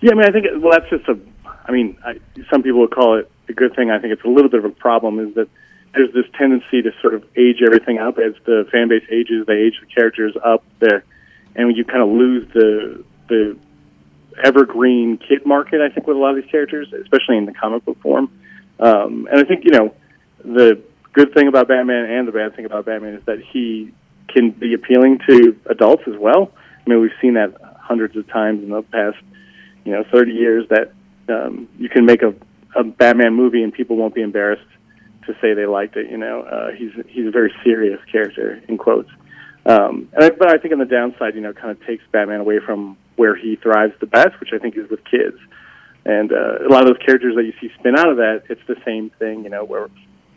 Yeah, 0.00 0.12
I 0.12 0.14
mean, 0.14 0.24
I 0.26 0.30
think 0.30 0.46
well, 0.62 0.72
that's 0.72 0.90
just 0.90 1.08
a. 1.08 1.18
I 1.66 1.72
mean, 1.72 1.98
I, 2.04 2.18
some 2.50 2.62
people 2.62 2.80
would 2.80 2.92
call 2.92 3.18
it 3.18 3.30
a 3.48 3.52
good 3.52 3.74
thing. 3.74 3.90
I 3.90 3.98
think 3.98 4.12
it's 4.12 4.24
a 4.24 4.28
little 4.28 4.50
bit 4.50 4.60
of 4.60 4.64
a 4.64 4.74
problem. 4.74 5.18
Is 5.18 5.34
that 5.34 5.48
there's 5.94 6.12
this 6.12 6.26
tendency 6.38 6.82
to 6.82 6.92
sort 7.00 7.14
of 7.14 7.24
age 7.36 7.62
everything 7.64 7.98
up 7.98 8.18
as 8.18 8.34
the 8.44 8.66
fan 8.70 8.88
base 8.88 9.04
ages. 9.10 9.46
They 9.46 9.58
age 9.58 9.74
the 9.80 9.86
characters 9.86 10.34
up 10.42 10.64
there, 10.78 11.04
and 11.56 11.76
you 11.76 11.84
kind 11.84 12.02
of 12.02 12.08
lose 12.08 12.48
the 12.52 13.04
the 13.28 13.56
evergreen 14.42 15.18
kid 15.18 15.44
market. 15.44 15.80
I 15.80 15.92
think 15.92 16.06
with 16.06 16.16
a 16.16 16.20
lot 16.20 16.36
of 16.36 16.42
these 16.42 16.50
characters, 16.50 16.92
especially 16.92 17.38
in 17.38 17.46
the 17.46 17.52
comic 17.52 17.84
book 17.84 18.00
form. 18.00 18.30
Um, 18.78 19.28
and 19.30 19.40
I 19.40 19.44
think 19.44 19.64
you 19.64 19.72
know 19.72 19.94
the 20.44 20.80
good 21.12 21.34
thing 21.34 21.48
about 21.48 21.68
Batman 21.68 22.04
and 22.04 22.28
the 22.28 22.32
bad 22.32 22.54
thing 22.54 22.64
about 22.64 22.86
Batman 22.86 23.14
is 23.14 23.24
that 23.24 23.40
he 23.40 23.92
can 24.28 24.50
be 24.50 24.74
appealing 24.74 25.18
to 25.28 25.58
adults 25.66 26.04
as 26.06 26.16
well. 26.16 26.52
I 26.86 26.90
mean, 26.90 27.00
we've 27.00 27.10
seen 27.20 27.34
that 27.34 27.54
hundreds 27.78 28.16
of 28.16 28.28
times 28.28 28.62
in 28.62 28.70
the 28.70 28.82
past, 28.82 29.18
you 29.84 29.92
know, 29.92 30.04
30 30.12 30.32
years 30.32 30.68
that 30.68 30.92
um, 31.28 31.68
you 31.78 31.88
can 31.88 32.06
make 32.06 32.22
a, 32.22 32.32
a 32.76 32.84
Batman 32.84 33.34
movie 33.34 33.62
and 33.62 33.72
people 33.72 33.96
won't 33.96 34.14
be 34.14 34.22
embarrassed 34.22 34.62
to 35.26 35.34
say 35.40 35.54
they 35.54 35.66
liked 35.66 35.96
it. 35.96 36.10
You 36.10 36.18
know, 36.18 36.42
uh, 36.42 36.70
he's 36.72 36.92
he's 37.08 37.26
a 37.26 37.30
very 37.30 37.52
serious 37.64 38.00
character 38.10 38.62
in 38.68 38.78
quotes. 38.78 39.10
Um, 39.66 40.08
and 40.14 40.24
I, 40.24 40.30
but 40.30 40.48
I 40.48 40.58
think 40.58 40.72
on 40.72 40.78
the 40.78 40.86
downside, 40.86 41.34
you 41.34 41.40
know, 41.40 41.52
kind 41.52 41.70
of 41.70 41.84
takes 41.86 42.02
Batman 42.12 42.40
away 42.40 42.60
from 42.64 42.96
where 43.16 43.36
he 43.36 43.56
thrives 43.56 43.92
the 44.00 44.06
best, 44.06 44.40
which 44.40 44.50
I 44.54 44.58
think 44.58 44.76
is 44.76 44.88
with 44.90 45.04
kids. 45.04 45.36
And 46.04 46.32
uh, 46.32 46.66
a 46.66 46.70
lot 46.70 46.82
of 46.82 46.88
those 46.88 47.04
characters 47.04 47.34
that 47.36 47.44
you 47.44 47.52
see 47.60 47.70
spin 47.78 47.98
out 47.98 48.08
of 48.08 48.16
that, 48.16 48.44
it's 48.48 48.62
the 48.66 48.76
same 48.86 49.10
thing, 49.18 49.44
you 49.44 49.50
know, 49.50 49.64
where, 49.64 49.88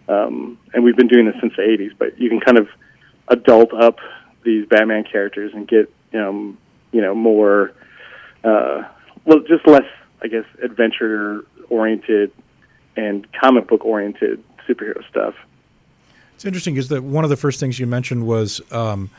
um, 0.10 0.60
and 0.74 0.84
we've 0.84 0.98
been 0.98 1.08
doing 1.08 1.25
this 1.25 1.36
since 1.40 1.54
the 1.56 1.62
80s, 1.62 1.92
but 1.98 2.20
you 2.20 2.30
can 2.30 2.42
kind 2.42 2.58
of 2.58 2.68
adult 3.30 3.74
up 3.74 4.00
these 4.44 4.68
Batman 4.68 5.06
characters 5.10 5.52
and 5.54 5.68
get, 5.68 5.90
um, 6.13 6.58
you 6.92 7.02
know, 7.02 7.16
more, 7.16 7.72
uh, 8.44 8.84
well, 9.25 9.40
just 9.48 9.66
less, 9.66 9.88
I 10.22 10.28
guess, 10.28 10.44
adventure 10.62 11.46
oriented 11.70 12.34
and 12.98 13.25
comic 13.32 13.70
book 13.70 13.86
oriented 13.86 14.44
superhero 14.67 15.08
stuff. 15.10 15.36
It's 16.36 16.46
interesting 16.46 16.75
because 16.75 16.91
one 17.01 17.24
of 17.24 17.29
the 17.29 17.38
first 17.38 17.60
things 17.60 17.79
you 17.79 17.88
mentioned 17.88 18.27
was 18.27 18.62
um, 18.72 19.10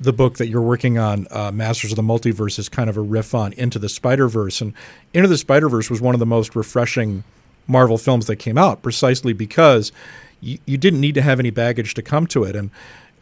the 0.00 0.12
book 0.12 0.38
that 0.38 0.48
you're 0.48 0.62
working 0.62 0.98
on, 0.98 1.26
uh, 1.30 1.50
Masters 1.52 1.92
of 1.92 1.96
the 1.96 2.02
Multiverse, 2.02 2.58
is 2.58 2.68
kind 2.68 2.88
of 2.88 2.96
a 2.96 3.00
riff 3.00 3.34
on 3.34 3.52
Into 3.54 3.78
the 3.78 3.88
Spider 3.88 4.28
Verse, 4.28 4.60
and 4.60 4.72
Into 5.12 5.28
the 5.28 5.38
Spider 5.38 5.68
Verse 5.68 5.90
was 5.90 6.00
one 6.00 6.14
of 6.14 6.18
the 6.18 6.26
most 6.26 6.56
refreshing 6.56 7.24
Marvel 7.66 7.98
films 7.98 8.26
that 8.26 8.36
came 8.36 8.56
out, 8.56 8.82
precisely 8.82 9.32
because 9.32 9.92
you, 10.40 10.58
you 10.66 10.78
didn't 10.78 11.00
need 11.00 11.14
to 11.14 11.22
have 11.22 11.40
any 11.40 11.50
baggage 11.50 11.94
to 11.94 12.02
come 12.02 12.26
to 12.28 12.44
it, 12.44 12.54
and 12.54 12.70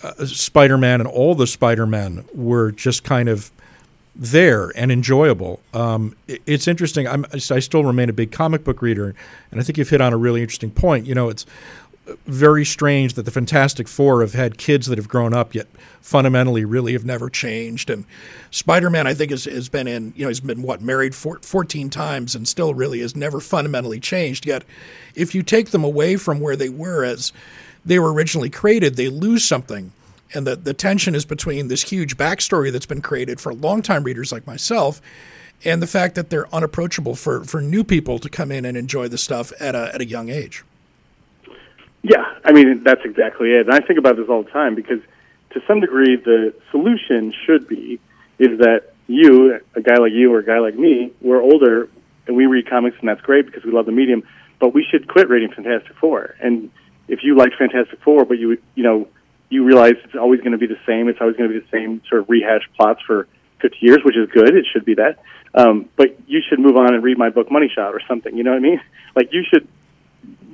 uh, 0.02 0.26
Spider 0.26 0.76
Man 0.76 1.00
and 1.00 1.09
all 1.09 1.35
the 1.35 1.46
Spider 1.46 1.87
Men 1.87 2.24
were 2.35 2.70
just 2.70 3.05
kind 3.05 3.29
of 3.29 3.50
there 4.16 4.70
and 4.77 4.92
enjoyable. 4.92 5.61
Um, 5.72 6.14
it's 6.29 6.68
interesting. 6.68 7.09
I'm, 7.09 7.27
I 7.33 7.38
still 7.38 7.85
remain 7.85 8.09
a 8.09 8.12
big 8.12 8.31
comic 8.33 8.64
book 8.64 8.81
reader, 8.81 9.14
and 9.50 9.61
I 9.61 9.64
think 9.64 9.79
you've 9.79 9.90
hit 9.90 10.00
on 10.00 10.12
a 10.12 10.16
really 10.16 10.40
interesting 10.40 10.70
point. 10.70 11.07
You 11.07 11.14
know, 11.14 11.29
it's 11.29 11.46
very 12.27 12.64
strange 12.64 13.14
that 13.14 13.22
the 13.22 13.31
Fantastic 13.31 13.88
Four 13.88 14.20
have 14.20 14.35
had 14.35 14.59
kids 14.59 14.87
that 14.87 14.98
have 14.98 15.09
grown 15.09 15.33
up 15.33 15.55
yet 15.55 15.66
fundamentally 16.00 16.64
really 16.64 16.92
have 16.92 17.05
never 17.05 17.31
changed. 17.31 17.88
And 17.88 18.05
Spider 18.50 18.90
Man, 18.90 19.07
I 19.07 19.14
think, 19.14 19.31
has, 19.31 19.44
has 19.46 19.68
been 19.68 19.88
in, 19.88 20.12
you 20.14 20.24
know, 20.24 20.29
he's 20.29 20.40
been 20.40 20.62
what, 20.62 20.83
married 20.83 21.14
four, 21.14 21.38
14 21.40 21.88
times 21.88 22.35
and 22.35 22.46
still 22.46 22.74
really 22.74 23.00
has 23.00 23.16
never 23.16 23.40
fundamentally 23.40 24.00
changed. 24.00 24.44
Yet, 24.44 24.64
if 25.14 25.35
you 25.35 25.42
take 25.42 25.70
them 25.70 25.83
away 25.83 26.16
from 26.16 26.40
where 26.40 26.57
they 26.57 26.68
were 26.68 27.05
as 27.05 27.33
they 27.85 27.98
were 27.98 28.12
originally 28.12 28.50
created, 28.50 28.96
they 28.96 29.09
lose 29.09 29.44
something. 29.44 29.92
And 30.35 30.47
the, 30.47 30.57
the 30.57 30.75
tension 30.75 31.14
is 31.14 31.25
between 31.25 31.68
this 31.68 31.83
huge 31.83 32.16
backstory 32.16 32.73
that's 32.73 32.87
been 32.87 33.03
created 33.03 33.40
for 33.40 33.55
longtime 33.55 34.05
readers 34.05 34.33
like 34.33 34.47
myself 34.47 35.01
and 35.64 35.81
the 35.81 35.87
fact 35.87 36.14
that 36.14 36.31
they're 36.31 36.53
unapproachable 36.55 37.14
for, 37.14 37.44
for 37.44 37.61
new 37.61 37.85
people 37.85 38.18
to 38.18 38.29
come 38.29 38.51
in 38.53 38.64
and 38.64 38.77
enjoy 38.77 39.09
the 39.09 39.18
stuff 39.18 39.53
at 39.61 39.75
a, 39.75 39.94
at 39.94 40.01
a 40.01 40.05
young 40.05 40.29
age. 40.29 40.64
Yeah, 42.03 42.25
I 42.44 42.53
mean 42.53 42.83
that's 42.83 43.01
exactly 43.05 43.53
it. 43.53 43.66
And 43.66 43.75
I 43.75 43.81
think 43.81 43.99
about 43.99 44.16
this 44.16 44.29
all 44.29 44.42
the 44.42 44.51
time 44.51 44.75
because, 44.75 45.01
to 45.51 45.62
some 45.66 45.81
degree, 45.81 46.16
the 46.16 46.53
solution 46.70 47.33
should 47.47 47.66
be 47.66 47.99
is 48.38 48.59
that 48.59 48.92
you, 49.07 49.61
a 49.75 49.81
guy 49.81 49.97
like 49.97 50.12
you 50.12 50.35
or 50.35 50.40
a 50.40 50.44
guy 50.44 50.59
like 50.59 50.75
me, 50.75 51.12
we're 51.23 51.40
older 51.40 51.88
and 52.27 52.37
we 52.37 52.47
read 52.47 52.68
comics 52.68 52.97
and 53.01 53.09
that's 53.09 53.20
great 53.20 53.47
because 53.47 53.64
we 53.64 53.70
love 53.70 53.87
the 53.87 53.92
medium. 53.92 54.23
But 54.59 54.75
we 54.75 54.85
should 54.85 55.09
quit 55.09 55.29
reading 55.29 55.51
Fantastic 55.51 55.97
Four. 55.97 56.35
And 56.40 56.70
if 57.09 57.23
you 57.23 57.37
like 57.37 57.53
Fantastic 57.59 58.01
Four, 58.03 58.25
but 58.27 58.38
you 58.38 58.59
you 58.75 58.83
know 58.83 59.09
you 59.50 59.64
realize 59.64 59.94
it's 60.04 60.14
always 60.14 60.40
going 60.40 60.52
to 60.52 60.59
be 60.59 60.66
the 60.66 60.80
same. 60.87 61.09
It's 61.09 61.20
always 61.20 61.37
going 61.37 61.50
to 61.50 61.54
be 61.54 61.61
the 61.61 61.70
same 61.70 62.02
sort 62.09 62.22
of 62.22 62.30
rehashed 62.30 62.68
plots 62.76 63.00
for 63.07 63.28
50 63.61 63.76
years, 63.80 63.98
which 64.04 64.16
is 64.16 64.28
good. 64.30 64.54
It 64.57 64.66
should 64.72 64.85
be 64.85 64.94
that. 64.94 65.18
Um, 65.54 65.88
but 65.96 66.18
you 66.26 66.40
should 66.48 66.59
move 66.59 66.76
on 66.76 66.94
and 66.94 67.02
read 67.02 67.18
my 67.18 67.30
book 67.30 67.50
Money 67.50 67.70
Shot 67.72 67.94
or 67.94 68.00
something. 68.09 68.37
You 68.37 68.42
know 68.42 68.50
what 68.50 68.59
I 68.59 68.61
mean? 68.61 68.80
Like 69.16 69.28
you 69.30 69.44
should 69.48 69.68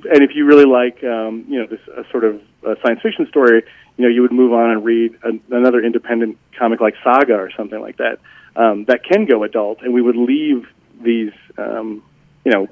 and 0.09 0.23
if 0.23 0.31
you 0.35 0.45
really 0.45 0.65
like, 0.65 1.03
um, 1.03 1.45
you 1.47 1.59
know, 1.59 1.67
this 1.67 1.79
sort 2.11 2.23
of 2.23 2.41
science 2.81 3.01
fiction 3.01 3.27
story, 3.27 3.63
you 3.97 4.03
know, 4.03 4.09
you 4.09 4.21
would 4.21 4.31
move 4.31 4.53
on 4.53 4.71
and 4.71 4.83
read 4.83 5.15
a, 5.23 5.55
another 5.55 5.81
independent 5.83 6.37
comic 6.57 6.81
like 6.81 6.95
Saga 7.03 7.35
or 7.35 7.51
something 7.55 7.79
like 7.79 7.97
that 7.97 8.19
um, 8.55 8.85
that 8.85 9.03
can 9.03 9.25
go 9.25 9.43
adult, 9.43 9.81
and 9.81 9.93
we 9.93 10.01
would 10.01 10.15
leave 10.15 10.67
these, 11.01 11.33
um, 11.57 12.03
you 12.43 12.51
know, 12.51 12.67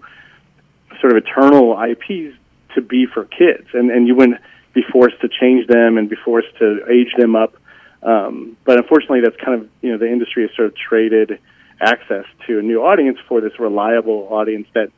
sort 0.99 1.15
of 1.15 1.23
eternal 1.23 1.79
IPs 1.79 2.35
to 2.75 2.81
be 2.81 3.05
for 3.05 3.25
kids, 3.25 3.67
and 3.73 3.91
and 3.91 4.07
you 4.07 4.15
wouldn't 4.15 4.39
be 4.81 4.91
forced 4.91 5.19
to 5.21 5.29
change 5.29 5.67
them 5.67 5.97
and 5.97 6.09
be 6.09 6.15
forced 6.15 6.55
to 6.57 6.79
age 6.89 7.13
them 7.17 7.35
up. 7.35 7.55
Um, 8.01 8.57
but 8.65 8.77
unfortunately, 8.77 9.21
that's 9.21 9.35
kind 9.43 9.61
of 9.61 9.69
you 9.81 9.91
know 9.91 9.97
the 9.97 10.09
industry 10.09 10.47
has 10.47 10.55
sort 10.55 10.67
of 10.67 10.75
traded 10.75 11.39
access 11.81 12.25
to 12.47 12.59
a 12.59 12.61
new 12.61 12.81
audience 12.83 13.17
for 13.27 13.41
this 13.41 13.59
reliable 13.59 14.27
audience 14.31 14.67
that 14.73 14.91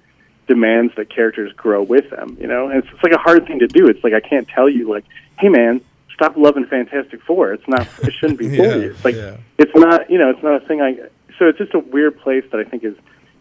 demands 0.47 0.93
that 0.97 1.09
characters 1.13 1.51
grow 1.53 1.81
with 1.81 2.09
them. 2.09 2.37
You 2.39 2.47
know, 2.47 2.69
and 2.69 2.83
it's, 2.83 2.87
it's 2.93 3.03
like 3.03 3.13
a 3.13 3.17
hard 3.17 3.47
thing 3.47 3.59
to 3.59 3.67
do. 3.67 3.87
It's 3.87 4.03
like 4.03 4.13
I 4.13 4.19
can't 4.19 4.47
tell 4.47 4.69
you 4.69 4.89
like, 4.89 5.05
hey 5.39 5.49
man, 5.49 5.81
stop 6.13 6.37
loving 6.37 6.65
Fantastic 6.65 7.21
Four. 7.23 7.53
It's 7.53 7.67
not. 7.67 7.87
It 8.03 8.13
shouldn't 8.13 8.39
be 8.39 8.49
for 8.55 8.63
Yeah, 8.63 8.75
you. 8.75 8.91
It's 8.91 9.05
like 9.05 9.15
yeah. 9.15 9.37
it's 9.57 9.75
not. 9.75 10.09
You 10.09 10.19
know, 10.19 10.29
it's 10.29 10.43
not 10.43 10.61
a 10.61 10.65
thing. 10.67 10.81
I. 10.81 10.97
So 11.39 11.47
it's 11.47 11.57
just 11.57 11.73
a 11.73 11.79
weird 11.79 12.19
place 12.19 12.43
that 12.51 12.59
I 12.59 12.65
think 12.65 12.83
is 12.83 12.95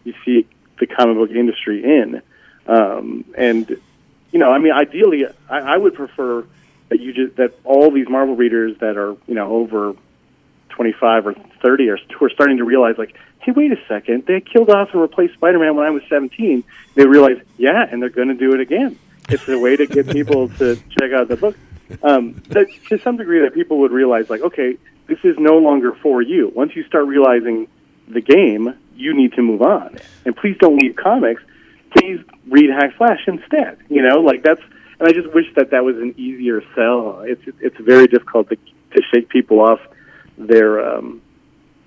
you 0.05 0.13
see 0.25 0.47
the 0.79 0.87
comic 0.87 1.17
book 1.17 1.29
industry 1.29 1.83
in, 1.83 2.23
um, 2.65 3.25
and 3.37 3.79
you 4.31 4.39
know, 4.39 4.51
I 4.51 4.59
mean, 4.59 4.71
ideally, 4.71 5.25
I, 5.49 5.59
I 5.59 5.77
would 5.77 5.93
prefer 5.93 6.45
that 6.91 6.99
you 6.99 7.13
just 7.13 7.37
that 7.37 7.53
all 7.63 7.89
these 7.89 8.07
Marvel 8.09 8.35
readers 8.35 8.77
that 8.79 8.97
are 8.97 9.15
you 9.25 9.33
know 9.33 9.49
over 9.53 9.95
25 10.69 11.27
or 11.27 11.33
30 11.61 11.89
are 11.89 11.97
who 12.17 12.25
are 12.25 12.29
starting 12.29 12.57
to 12.57 12.65
realize 12.65 12.97
like 12.97 13.15
hey 13.39 13.53
wait 13.53 13.71
a 13.71 13.77
second 13.87 14.25
they 14.25 14.41
killed 14.41 14.69
off 14.69 14.89
and 14.91 15.01
replaced 15.01 15.33
spider-man 15.33 15.75
when 15.75 15.85
i 15.85 15.89
was 15.89 16.01
17 16.09 16.63
they 16.95 17.05
realize 17.05 17.37
yeah 17.57 17.87
and 17.89 18.01
they're 18.01 18.09
going 18.09 18.27
to 18.27 18.33
do 18.33 18.53
it 18.53 18.59
again. 18.59 18.99
It's 19.29 19.47
a 19.47 19.57
way 19.57 19.77
to 19.77 19.87
get 19.87 20.09
people 20.09 20.49
to 20.49 20.75
check 20.99 21.13
out 21.13 21.29
the 21.29 21.37
book. 21.37 21.55
Um, 22.03 22.41
that, 22.49 22.67
to 22.89 22.97
some 22.99 23.17
degree 23.17 23.41
that 23.41 23.53
people 23.53 23.79
would 23.79 23.91
realize 23.91 24.29
like 24.29 24.41
okay 24.41 24.77
this 25.07 25.19
is 25.23 25.37
no 25.39 25.57
longer 25.57 25.93
for 25.93 26.21
you. 26.21 26.51
Once 26.53 26.75
you 26.75 26.83
start 26.83 27.05
realizing 27.05 27.67
the 28.07 28.21
game 28.21 28.75
you 28.95 29.13
need 29.13 29.33
to 29.33 29.41
move 29.41 29.61
on. 29.61 29.97
And 30.25 30.35
please 30.35 30.57
don't 30.59 30.75
leave 30.75 30.95
comics 30.97 31.41
please 31.95 32.19
read 32.47 32.69
hack 32.69 32.93
slash 32.97 33.21
instead 33.27 33.77
you 33.89 34.01
know 34.01 34.19
like 34.19 34.43
that's 34.43 34.61
and 34.99 35.07
i 35.07 35.11
just 35.11 35.33
wish 35.33 35.45
that 35.55 35.71
that 35.71 35.83
was 35.83 35.95
an 35.97 36.13
easier 36.17 36.61
sell 36.75 37.21
it's 37.21 37.41
it's 37.59 37.77
very 37.79 38.07
difficult 38.07 38.49
to 38.49 38.55
to 38.91 39.01
shake 39.13 39.29
people 39.29 39.59
off 39.59 39.79
their 40.37 40.95
um, 40.95 41.21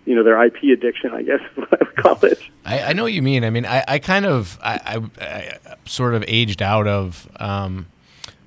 you 0.05 0.15
know 0.15 0.23
their 0.23 0.43
IP 0.45 0.57
addiction, 0.73 1.13
I 1.13 1.23
guess 1.23 1.41
I 1.57 1.77
would 1.81 1.97
call 1.97 2.25
it. 2.25 2.39
I, 2.65 2.81
I 2.83 2.93
know 2.93 3.05
what 3.05 3.13
you 3.13 3.23
mean. 3.23 3.45
I 3.45 3.51
mean, 3.51 3.67
I, 3.67 3.85
I 3.87 3.99
kind 3.99 4.27
of, 4.27 4.59
I, 4.63 4.81
I, 5.21 5.25
I 5.25 5.77
sort 5.87 6.15
of 6.15 6.25
aged 6.27 6.63
out 6.63 6.87
of 6.87 7.29
um, 7.37 7.87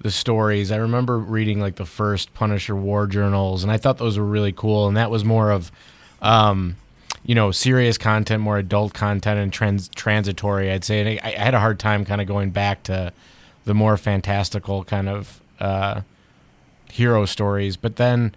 the 0.02 0.12
stories. 0.12 0.72
I 0.72 0.78
remember 0.78 1.18
reading 1.18 1.60
like 1.60 1.76
the 1.76 1.86
first 1.86 2.34
Punisher 2.34 2.76
War 2.76 3.08
journals, 3.08 3.64
and 3.64 3.72
I 3.72 3.78
thought 3.78 3.98
those 3.98 4.18
were 4.18 4.26
really 4.26 4.54
cool. 4.54 4.88
And 4.88 4.98
that 4.98 5.10
was 5.10 5.26
more 5.26 5.52
of, 5.52 5.72
um, 6.22 6.76
you 7.28 7.36
know, 7.36 7.52
serious 7.52 7.98
content, 7.98 8.42
more 8.42 8.58
adult 8.58 8.94
content, 8.94 9.38
and 9.38 9.52
trans- 9.54 9.90
transitory. 9.90 10.72
I'd 10.72 10.86
say, 10.86 11.02
and 11.02 11.10
I, 11.10 11.28
I 11.28 11.44
had 11.44 11.54
a 11.54 11.60
hard 11.60 11.78
time 11.78 12.06
kind 12.06 12.22
of 12.22 12.26
going 12.26 12.52
back 12.52 12.84
to 12.84 13.12
the 13.66 13.74
more 13.74 13.98
fantastical 13.98 14.86
kind 14.86 15.10
of 15.10 15.42
uh, 15.60 16.02
hero 16.90 17.26
stories. 17.26 17.76
But 17.76 17.98
then 17.98 18.34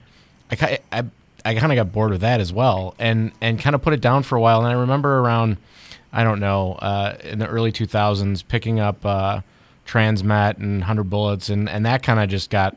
I, 0.51 0.81
I, 0.91 1.05
I 1.45 1.55
kind 1.55 1.71
of 1.71 1.77
got 1.77 1.93
bored 1.93 2.11
with 2.11 2.21
that 2.23 2.41
as 2.41 2.53
well, 2.53 2.97
and 2.99 3.31
and 3.41 3.61
kind 3.61 3.75
of 3.77 3.81
put 3.81 3.95
it 3.95 4.01
down 4.01 4.25
for 4.25 4.35
a 4.35 4.41
while. 4.41 4.59
And 4.59 4.67
I 4.69 4.73
remember 4.73 5.21
around, 5.21 5.59
I 6.13 6.25
don't 6.25 6.41
know, 6.41 6.73
uh, 6.75 7.17
in 7.23 7.39
the 7.39 7.47
early 7.47 7.71
2000s, 7.71 8.43
picking 8.49 8.81
up 8.81 9.07
uh, 9.07 9.43
Transmet 9.87 10.59
and 10.59 10.81
100 10.81 11.05
Bullets, 11.05 11.49
and 11.49 11.69
and 11.69 11.87
that 11.87 12.03
kind 12.03 12.19
of 12.19 12.29
just 12.29 12.51
got 12.51 12.77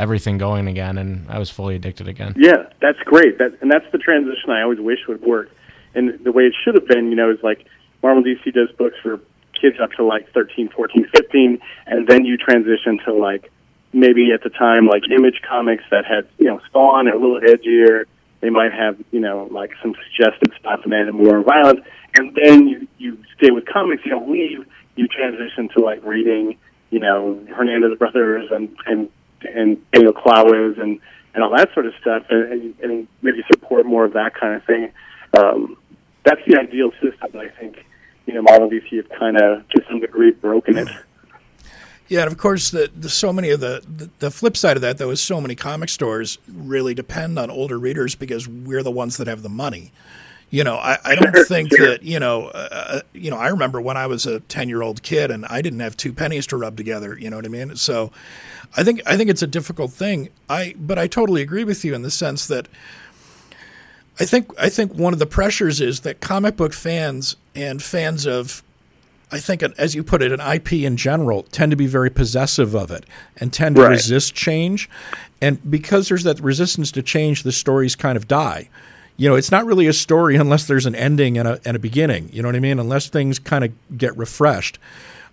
everything 0.00 0.38
going 0.38 0.66
again, 0.66 0.98
and 0.98 1.26
I 1.28 1.38
was 1.38 1.50
fully 1.50 1.76
addicted 1.76 2.08
again. 2.08 2.34
Yeah, 2.36 2.70
that's 2.80 2.98
great. 3.00 3.38
That 3.38 3.58
and 3.60 3.70
that's 3.70 3.84
the 3.92 3.98
transition 3.98 4.50
I 4.50 4.62
always 4.62 4.80
wish 4.80 5.00
would 5.06 5.22
work. 5.22 5.50
And 5.94 6.24
the 6.24 6.32
way 6.32 6.44
it 6.44 6.54
should 6.64 6.74
have 6.74 6.86
been, 6.86 7.10
you 7.10 7.16
know, 7.16 7.30
is 7.30 7.38
like 7.42 7.66
Marvel 8.02 8.22
DC 8.22 8.52
does 8.52 8.70
books 8.76 8.96
for 9.02 9.20
kids 9.60 9.76
up 9.82 9.90
to 9.92 10.04
like 10.04 10.32
13, 10.32 10.70
14, 10.70 11.06
15, 11.14 11.58
and 11.86 12.08
then 12.08 12.24
you 12.24 12.36
transition 12.36 12.98
to 13.04 13.12
like 13.12 13.50
maybe 13.92 14.30
at 14.32 14.42
the 14.42 14.50
time 14.50 14.86
like 14.86 15.02
Image 15.10 15.42
Comics 15.46 15.84
that 15.90 16.04
had 16.06 16.26
you 16.38 16.46
know 16.46 16.60
Spawn 16.66 17.06
and 17.06 17.14
a 17.14 17.18
little 17.18 17.40
edgier. 17.40 18.04
They 18.40 18.50
might 18.50 18.72
have 18.72 18.98
you 19.10 19.20
know 19.20 19.48
like 19.50 19.72
some 19.82 19.94
suggestive 20.06 20.52
stuff 20.58 20.80
and 20.84 21.12
more 21.12 21.42
violence, 21.42 21.80
and 22.14 22.34
then 22.34 22.68
you 22.68 22.88
you 22.98 23.18
stay 23.36 23.50
with 23.50 23.66
comics. 23.66 24.02
You 24.04 24.12
don't 24.12 24.30
leave. 24.30 24.66
You 24.96 25.06
transition 25.08 25.68
to 25.76 25.84
like 25.84 26.02
reading 26.04 26.56
you 26.90 27.00
know 27.00 27.38
Hernandez 27.54 27.98
brothers 27.98 28.48
and 28.50 28.74
and 28.86 29.10
and 29.42 29.78
Daniel 29.92 30.12
Clowes 30.12 30.76
and 30.78 31.00
and 31.32 31.44
all 31.44 31.50
that 31.56 31.72
sort 31.74 31.86
of 31.86 31.94
stuff, 32.00 32.24
and, 32.28 32.74
and 32.82 33.06
maybe 33.22 33.38
support 33.52 33.86
more 33.86 34.04
of 34.04 34.14
that 34.14 34.34
kind 34.34 34.56
of 34.56 34.64
thing. 34.64 34.90
Um, 35.38 35.76
that's 36.24 36.40
the 36.46 36.58
ideal 36.58 36.90
system. 36.92 37.30
I 37.34 37.48
think 37.48 37.84
you 38.26 38.34
know 38.34 38.42
Marvel 38.42 38.68
DC 38.68 38.96
have 38.96 39.08
kind 39.10 39.36
of 39.36 39.68
to 39.68 39.82
some 39.88 40.00
degree 40.00 40.32
broken 40.32 40.78
it. 40.78 40.88
Yeah, 42.08 42.22
and 42.22 42.32
of 42.32 42.38
course, 42.38 42.70
the, 42.70 42.90
the 42.96 43.08
so 43.08 43.32
many 43.32 43.50
of 43.50 43.60
the, 43.60 43.82
the 43.86 44.10
the 44.18 44.30
flip 44.32 44.56
side 44.56 44.76
of 44.76 44.80
that 44.82 44.98
though 44.98 45.10
is 45.10 45.22
so 45.22 45.40
many 45.40 45.54
comic 45.54 45.88
stores 45.88 46.38
really 46.48 46.92
depend 46.92 47.38
on 47.38 47.50
older 47.50 47.78
readers 47.78 48.16
because 48.16 48.48
we're 48.48 48.82
the 48.82 48.90
ones 48.90 49.16
that 49.18 49.28
have 49.28 49.42
the 49.42 49.48
money. 49.48 49.92
You 50.52 50.64
know, 50.64 50.74
I, 50.74 50.98
I 51.04 51.14
don't 51.14 51.46
think 51.46 51.70
Sure. 51.72 51.86
that 51.90 52.02
you 52.02 52.18
know, 52.18 52.46
uh, 52.48 53.02
you 53.12 53.30
know. 53.30 53.36
I 53.36 53.48
remember 53.48 53.80
when 53.80 53.96
I 53.96 54.06
was 54.08 54.26
a 54.26 54.40
ten 54.40 54.68
year 54.68 54.82
old 54.82 55.02
kid 55.04 55.30
and 55.30 55.46
I 55.46 55.62
didn't 55.62 55.78
have 55.80 55.96
two 55.96 56.12
pennies 56.12 56.46
to 56.48 56.56
rub 56.56 56.76
together. 56.76 57.16
You 57.16 57.30
know 57.30 57.36
what 57.36 57.44
I 57.44 57.48
mean? 57.48 57.76
So, 57.76 58.10
I 58.76 58.82
think 58.82 59.00
I 59.06 59.16
think 59.16 59.30
it's 59.30 59.42
a 59.42 59.46
difficult 59.46 59.92
thing. 59.92 60.28
I 60.48 60.74
but 60.76 60.98
I 60.98 61.06
totally 61.06 61.40
agree 61.42 61.62
with 61.62 61.84
you 61.84 61.94
in 61.94 62.02
the 62.02 62.10
sense 62.10 62.46
that 62.48 62.66
I 64.18 64.24
think 64.24 64.50
I 64.58 64.68
think 64.68 64.92
one 64.94 65.12
of 65.12 65.18
the 65.18 65.26
pressures 65.26 65.80
is 65.80 66.00
that 66.00 66.20
comic 66.20 66.56
book 66.56 66.72
fans 66.72 67.36
and 67.54 67.82
fans 67.82 68.26
of 68.26 68.62
I 69.32 69.38
think, 69.38 69.62
as 69.62 69.94
you 69.94 70.02
put 70.02 70.22
it, 70.22 70.32
an 70.32 70.40
IP 70.40 70.72
in 70.72 70.96
general 70.96 71.44
tend 71.52 71.70
to 71.70 71.76
be 71.76 71.86
very 71.86 72.10
possessive 72.10 72.74
of 72.74 72.90
it 72.90 73.06
and 73.36 73.52
tend 73.52 73.76
to 73.76 73.82
Right. 73.82 73.90
resist 73.90 74.34
change. 74.34 74.90
And 75.40 75.58
because 75.70 76.08
there's 76.08 76.24
that 76.24 76.40
resistance 76.40 76.90
to 76.92 77.02
change, 77.02 77.44
the 77.44 77.52
stories 77.52 77.94
kind 77.94 78.16
of 78.16 78.26
die. 78.26 78.68
You 79.20 79.28
know, 79.28 79.34
it's 79.34 79.50
not 79.50 79.66
really 79.66 79.86
a 79.86 79.92
story 79.92 80.36
unless 80.36 80.64
there's 80.66 80.86
an 80.86 80.94
ending 80.94 81.36
and 81.36 81.46
a, 81.46 81.60
and 81.66 81.76
a 81.76 81.78
beginning. 81.78 82.30
You 82.32 82.40
know 82.40 82.48
what 82.48 82.56
I 82.56 82.60
mean? 82.60 82.78
Unless 82.78 83.10
things 83.10 83.38
kind 83.38 83.64
of 83.64 83.98
get 83.98 84.16
refreshed. 84.16 84.78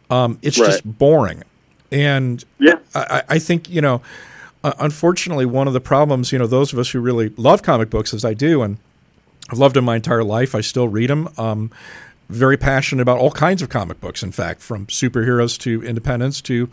Um, 0.09 0.39
it's 0.41 0.57
just 0.57 0.83
boring. 0.83 1.43
And 1.89 2.43
Yeah. 2.59 2.79
I, 2.93 3.23
I 3.29 3.39
think, 3.39 3.69
you 3.69 3.79
know, 3.79 4.01
uh, 4.61 4.73
unfortunately, 4.79 5.45
one 5.45 5.67
of 5.67 5.73
the 5.73 5.79
problems, 5.79 6.33
you 6.33 6.37
know, 6.37 6.47
those 6.47 6.73
of 6.73 6.79
us 6.79 6.89
who 6.89 6.99
really 6.99 7.29
love 7.37 7.63
comic 7.63 7.89
books, 7.89 8.13
as 8.13 8.25
I 8.25 8.33
do, 8.33 8.61
and 8.61 8.77
I've 9.49 9.57
loved 9.57 9.77
them 9.77 9.85
my 9.85 9.95
entire 9.95 10.25
life. 10.25 10.53
I 10.53 10.59
still 10.59 10.89
read 10.89 11.09
them. 11.09 11.29
Um, 11.37 11.71
very 12.27 12.57
passionate 12.57 13.01
about 13.01 13.19
all 13.19 13.31
kinds 13.31 13.61
of 13.61 13.69
comic 13.69 14.01
books, 14.01 14.21
in 14.21 14.33
fact, 14.33 14.59
from 14.59 14.87
superheroes 14.87 15.57
to 15.59 15.81
independents 15.81 16.41
to 16.41 16.69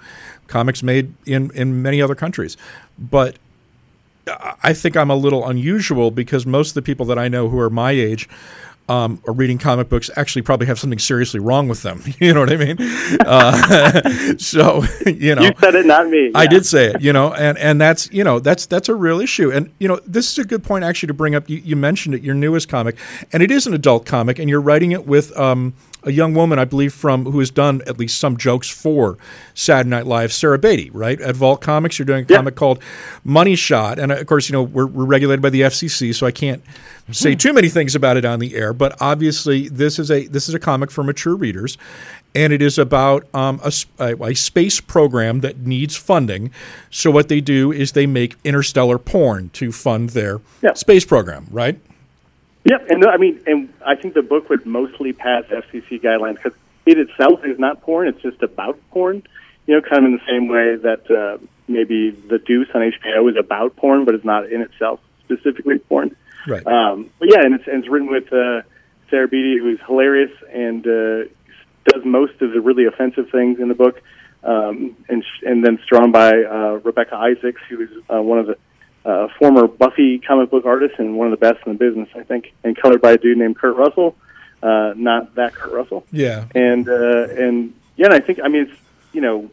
comics 0.48 0.83
made 0.83 1.14
in, 1.27 1.53
in 1.55 1.81
many 1.81 2.03
other 2.03 2.16
countries. 2.16 2.57
But 2.98 3.37
I- 4.26 4.72
think 4.72 4.96
I'm 4.96 5.10
a 5.10 5.16
little 5.16 5.46
unusual 5.46 6.10
because 6.10 6.46
most 6.46 6.70
of 6.70 6.74
the 6.74 6.82
people 6.82 7.06
that 7.06 7.18
I 7.18 7.28
know 7.28 7.48
who 7.48 7.58
are 7.58 7.70
my 7.70 7.92
age 7.92 8.28
um, 8.88 9.22
are 9.26 9.32
reading 9.32 9.56
comic 9.56 9.88
books 9.88 10.10
actually 10.16 10.42
probably 10.42 10.66
have 10.66 10.78
something 10.78 10.98
seriously 10.98 11.40
wrong 11.40 11.68
with 11.68 11.82
them. 11.82 12.02
You 12.20 12.32
know 12.32 12.40
what 12.40 12.52
I 12.52 12.56
mean? 12.56 12.76
Uh, 13.20 14.34
so, 14.38 14.84
you 15.06 15.34
know. 15.34 15.42
You 15.42 15.52
said 15.58 15.74
it, 15.74 15.87
not 15.87 16.08
me. 16.08 16.30
I 16.34 16.46
did 16.46 16.64
say 16.64 16.87
it, 16.87 17.02
you 17.02 17.12
know, 17.12 17.34
and, 17.34 17.58
and 17.58 17.80
that's 17.80 18.10
you 18.12 18.24
know 18.24 18.40
that's 18.40 18.66
that's 18.66 18.88
a 18.88 18.94
real 18.94 19.20
issue, 19.20 19.50
and 19.50 19.72
you 19.78 19.88
know 19.88 20.00
this 20.06 20.30
is 20.32 20.38
a 20.38 20.44
good 20.44 20.62
point 20.62 20.84
actually 20.84 21.08
to 21.08 21.14
bring 21.14 21.34
up. 21.34 21.48
You, 21.50 21.58
you 21.58 21.76
mentioned 21.76 22.14
it, 22.14 22.22
your 22.22 22.34
newest 22.34 22.68
comic, 22.68 22.96
and 23.32 23.42
it 23.42 23.50
is 23.50 23.66
an 23.66 23.74
adult 23.74 24.06
comic, 24.06 24.38
and 24.38 24.48
you're 24.48 24.60
writing 24.60 24.92
it 24.92 25.06
with 25.06 25.37
um, 25.38 25.74
a 26.04 26.12
young 26.12 26.34
woman, 26.34 26.58
I 26.58 26.64
believe, 26.64 26.92
from 26.92 27.24
who 27.24 27.38
has 27.38 27.50
done 27.50 27.82
at 27.86 27.98
least 27.98 28.18
some 28.18 28.36
jokes 28.36 28.68
for 28.68 29.16
Saturday 29.54 29.90
Night 29.90 30.06
Live, 30.06 30.32
Sarah 30.32 30.58
Beattie, 30.58 30.90
right? 30.90 31.20
At 31.20 31.36
Vault 31.36 31.60
Comics, 31.60 31.98
you're 31.98 32.06
doing 32.06 32.24
a 32.24 32.26
Yeah. 32.28 32.36
comic 32.38 32.54
called 32.56 32.78
Money 33.24 33.56
Shot, 33.56 33.98
and 33.98 34.12
of 34.12 34.26
course, 34.26 34.48
you 34.48 34.52
know 34.52 34.62
we're, 34.62 34.86
we're 34.86 35.04
regulated 35.04 35.40
by 35.42 35.50
the 35.50 35.62
FCC, 35.62 36.12
so 36.14 36.26
I 36.26 36.30
can't 36.30 36.62
say 37.10 37.34
too 37.34 37.52
many 37.52 37.68
things 37.68 37.94
about 37.94 38.16
it 38.16 38.24
on 38.24 38.38
the 38.38 38.54
air. 38.54 38.72
But 38.72 38.96
obviously, 39.00 39.68
this 39.68 39.98
is 39.98 40.10
a 40.10 40.26
this 40.26 40.48
is 40.48 40.54
a 40.54 40.58
comic 40.58 40.90
for 40.90 41.02
mature 41.04 41.34
readers, 41.36 41.76
and 42.34 42.52
it 42.52 42.60
is 42.62 42.78
about 42.78 43.26
um, 43.34 43.60
a, 43.64 43.72
a- 43.98 44.22
a 44.30 44.34
space 44.34 44.80
program 44.80 45.40
that 45.40 45.58
needs 45.60 45.96
funding. 45.96 46.50
So 46.90 47.10
what 47.10 47.28
they 47.28 47.40
do 47.40 47.72
is 47.72 47.92
they 47.92 48.06
make 48.06 48.36
interstellar 48.44 48.98
porn 48.98 49.50
to 49.54 49.72
fund 49.72 50.10
their 50.10 50.40
Yeah. 50.62 50.74
space 50.74 51.04
program, 51.04 51.46
right? 51.50 51.78
Yep, 52.64 52.87
and 52.88 53.05
I 53.05 53.16
mean, 53.18 53.42
and 53.46 53.72
I 53.85 53.94
think 53.94 54.14
the 54.14 54.22
book 54.22 54.48
would 54.48 54.64
mostly 54.64 55.12
pass 55.12 55.44
FCC 55.44 56.03
guidelines 56.03 56.37
because 56.37 56.59
it 56.87 56.98
itself 56.98 57.44
is 57.44 57.59
not 57.59 57.83
porn; 57.83 58.09
it's 58.09 58.22
just 58.22 58.42
about 58.42 58.79
porn. 58.90 59.22
You 59.66 59.74
know, 59.74 59.81
kind 59.83 60.05
of 60.05 60.12
in 60.12 60.12
the 60.12 60.27
same 60.27 60.48
way 60.48 60.77
that 60.77 61.11
uh, 61.11 61.44
maybe 61.68 62.11
The 62.11 62.38
Deuce 62.38 62.68
on 62.74 62.81
HBO 62.81 63.31
is 63.31 63.37
about 63.38 63.77
porn, 63.77 64.05
but 64.05 64.14
it's 64.14 64.24
not 64.24 64.50
in 64.50 64.62
itself 64.62 65.00
specifically 65.24 65.79
porn. 65.79 66.16
Right. 66.46 66.66
Um, 66.66 67.11
but 67.18 67.29
yeah, 67.31 67.40
and 67.42 67.55
it's, 67.55 67.66
and 67.66 67.83
it's 67.83 67.88
written 67.88 68.11
with 68.11 68.33
uh, 68.33 68.62
Sarah 69.11 69.29
Beattie, 69.29 69.59
who's 69.59 69.81
hilarious 69.87 70.33
and 70.53 70.87
uh, 70.87 71.29
does 71.87 72.05
most 72.05 72.40
of 72.40 72.53
the 72.53 72.61
really 72.61 72.87
offensive 72.87 73.31
things 73.31 73.61
in 73.61 73.68
the 73.68 73.74
book, 73.74 74.00
um, 74.42 74.96
and 75.09 75.22
sh- 75.22 75.42
and 75.44 75.64
then 75.64 75.79
drawn 75.88 76.12
by 76.12 76.31
uh, 76.31 76.81
Rebekah 76.83 77.16
Isaacs, 77.16 77.61
who 77.68 77.83
is 77.83 77.90
uh, 78.12 78.20
one 78.20 78.38
of 78.38 78.46
the 78.46 78.57
uh, 79.04 79.28
former 79.38 79.66
Buffy 79.66 80.18
comic 80.18 80.50
book 80.50 80.64
artists 80.64 80.98
and 80.98 81.16
one 81.16 81.30
of 81.30 81.38
the 81.38 81.44
best 81.44 81.64
in 81.66 81.72
the 81.72 81.78
business, 81.78 82.08
I 82.14 82.22
think, 82.22 82.52
and 82.62 82.76
colored 82.76 83.02
by 83.02 83.12
a 83.12 83.18
dude 83.18 83.38
named 83.38 83.58
Kurt 83.58 83.76
Russell, 83.76 84.16
uh, 84.62 84.94
not 84.96 85.34
that 85.34 85.54
Kurt 85.54 85.72
Russell. 85.72 86.04
Yeah. 86.10 86.46
and 86.54 86.88
uh, 86.88 87.28
and 87.28 87.74
yeah, 87.96 88.06
and 88.06 88.14
I 88.14 88.20
think 88.20 88.40
I 88.42 88.48
mean 88.48 88.68
it's 88.70 88.80
you 89.12 89.20
know 89.20 89.50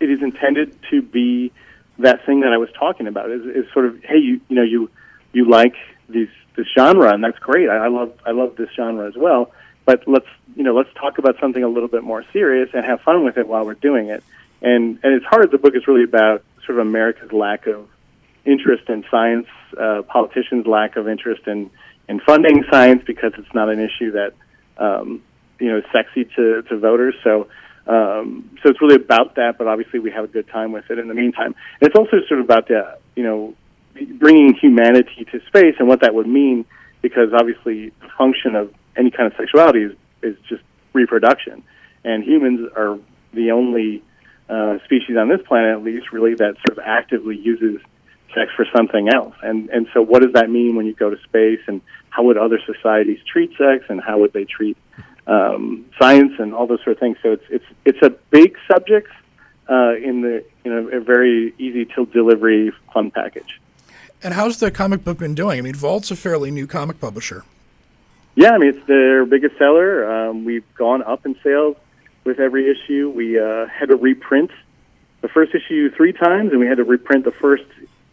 it 0.00 0.10
is 0.10 0.22
intended 0.22 0.76
to 0.90 1.02
be 1.02 1.52
that 1.98 2.24
thing 2.26 2.40
that 2.40 2.52
I 2.52 2.58
was 2.58 2.68
talking 2.78 3.06
about 3.06 3.30
is, 3.30 3.44
is 3.46 3.72
sort 3.72 3.86
of 3.86 4.02
hey 4.04 4.18
you 4.18 4.40
you 4.48 4.56
know 4.56 4.62
you 4.62 4.90
you 5.32 5.48
like 5.48 5.74
these 6.08 6.28
this 6.56 6.66
genre 6.76 7.12
and 7.12 7.22
that's 7.22 7.38
great. 7.38 7.68
I, 7.68 7.76
I 7.76 7.88
love 7.88 8.12
I 8.24 8.30
love 8.30 8.56
this 8.56 8.68
genre 8.76 9.08
as 9.08 9.16
well. 9.16 9.52
But 9.84 10.06
let's 10.06 10.26
you 10.56 10.62
know 10.62 10.74
let's 10.74 10.92
talk 10.94 11.18
about 11.18 11.38
something 11.40 11.62
a 11.62 11.68
little 11.68 11.88
bit 11.88 12.04
more 12.04 12.24
serious 12.32 12.70
and 12.72 12.84
have 12.84 13.00
fun 13.00 13.24
with 13.24 13.36
it 13.36 13.48
while 13.48 13.64
we're 13.64 13.74
doing 13.74 14.08
it. 14.08 14.22
And 14.62 14.98
and 15.02 15.14
it's 15.14 15.26
hard 15.26 15.50
the 15.50 15.58
book 15.58 15.74
is 15.74 15.86
really 15.86 16.04
about 16.04 16.42
sort 16.64 16.78
of 16.78 16.86
America's 16.86 17.32
lack 17.32 17.66
of 17.66 17.88
interest 18.46 18.88
in 18.88 19.04
science 19.10 19.46
uh, 19.80 20.02
politicians 20.02 20.66
lack 20.66 20.96
of 20.96 21.08
interest 21.08 21.46
in 21.46 21.70
in 22.08 22.20
funding 22.20 22.64
science 22.70 23.02
because 23.06 23.32
it's 23.38 23.54
not 23.54 23.70
an 23.70 23.80
issue 23.80 24.12
that 24.12 24.34
um, 24.78 25.22
you 25.58 25.70
know, 25.70 25.82
sexy 25.92 26.24
to, 26.36 26.62
to 26.62 26.78
voters. 26.78 27.14
So, 27.22 27.48
um, 27.86 28.50
so 28.62 28.70
it's 28.70 28.80
really 28.80 28.96
about 28.96 29.36
that. 29.36 29.58
But 29.58 29.66
obviously, 29.66 30.00
we 30.00 30.10
have 30.10 30.24
a 30.24 30.28
good 30.28 30.48
time 30.48 30.72
with 30.72 30.90
it 30.90 30.98
in 30.98 31.08
the 31.08 31.14
meantime. 31.14 31.54
And 31.80 31.88
it's 31.88 31.96
also 31.96 32.18
sort 32.28 32.40
of 32.40 32.46
about 32.46 32.68
the, 32.68 32.98
you 33.14 33.22
know, 33.22 33.54
bringing 34.18 34.54
humanity 34.54 35.26
to 35.30 35.40
space 35.46 35.76
and 35.78 35.88
what 35.88 36.00
that 36.00 36.14
would 36.14 36.26
mean, 36.26 36.64
because 37.02 37.32
obviously, 37.32 37.90
the 38.00 38.08
function 38.18 38.54
of 38.56 38.72
any 38.96 39.10
kind 39.10 39.30
of 39.30 39.36
sexuality 39.38 39.84
is, 39.84 39.92
is 40.22 40.36
just 40.48 40.62
reproduction, 40.92 41.62
and 42.04 42.22
humans 42.22 42.70
are 42.76 42.98
the 43.32 43.50
only 43.50 44.02
uh, 44.48 44.78
species 44.84 45.16
on 45.18 45.28
this 45.28 45.40
planet, 45.46 45.76
at 45.76 45.82
least, 45.82 46.12
really 46.12 46.34
that 46.34 46.54
sort 46.66 46.78
of 46.78 46.84
actively 46.84 47.36
uses 47.36 47.80
sex 48.34 48.52
for 48.56 48.66
something 48.74 49.08
else. 49.08 49.34
And 49.42 49.68
and 49.70 49.86
so, 49.94 50.02
what 50.02 50.22
does 50.22 50.32
that 50.32 50.50
mean 50.50 50.76
when 50.76 50.86
you 50.86 50.94
go 50.94 51.10
to 51.10 51.16
space? 51.22 51.60
And 51.66 51.80
how 52.10 52.24
would 52.24 52.36
other 52.36 52.60
societies 52.64 53.18
treat 53.30 53.50
sex? 53.56 53.84
And 53.88 54.00
how 54.00 54.18
would 54.18 54.32
they 54.32 54.44
treat 54.44 54.76
um, 55.26 55.86
science 55.98 56.32
and 56.38 56.54
all 56.54 56.66
those 56.66 56.82
sort 56.84 56.96
of 56.96 57.00
things? 57.00 57.16
So 57.22 57.32
it's 57.32 57.44
it's 57.48 57.64
it's 57.84 58.02
a 58.02 58.10
big 58.30 58.56
subject 58.70 59.10
uh, 59.68 59.94
in 59.96 60.22
the 60.22 60.44
you 60.64 60.70
know 60.70 60.88
a 60.88 61.00
very 61.00 61.54
easy 61.58 61.84
to 61.84 62.06
delivery 62.06 62.72
fun 62.92 63.10
package. 63.10 63.60
And 64.22 64.34
how's 64.34 64.58
the 64.58 64.70
comic 64.70 65.04
book 65.04 65.18
been 65.18 65.34
doing? 65.34 65.58
I 65.58 65.62
mean, 65.62 65.74
Vault's 65.74 66.10
a 66.10 66.16
fairly 66.16 66.50
new 66.50 66.66
comic 66.66 67.00
publisher. 67.00 67.44
Yeah, 68.36 68.50
I 68.50 68.58
mean 68.58 68.74
it's 68.74 68.86
their 68.86 69.24
biggest 69.26 69.56
seller. 69.58 70.10
Um, 70.10 70.44
we've 70.44 70.64
gone 70.74 71.02
up 71.02 71.24
in 71.26 71.36
sales 71.42 71.76
with 72.24 72.40
every 72.40 72.70
issue. 72.70 73.10
We 73.10 73.38
uh, 73.38 73.66
had 73.66 73.90
to 73.90 73.96
reprint 73.96 74.50
the 75.20 75.28
first 75.28 75.54
issue 75.54 75.90
three 75.90 76.12
times, 76.12 76.50
and 76.50 76.60
we 76.60 76.66
had 76.66 76.78
to 76.78 76.84
reprint 76.84 77.24
the 77.24 77.32
first 77.32 77.64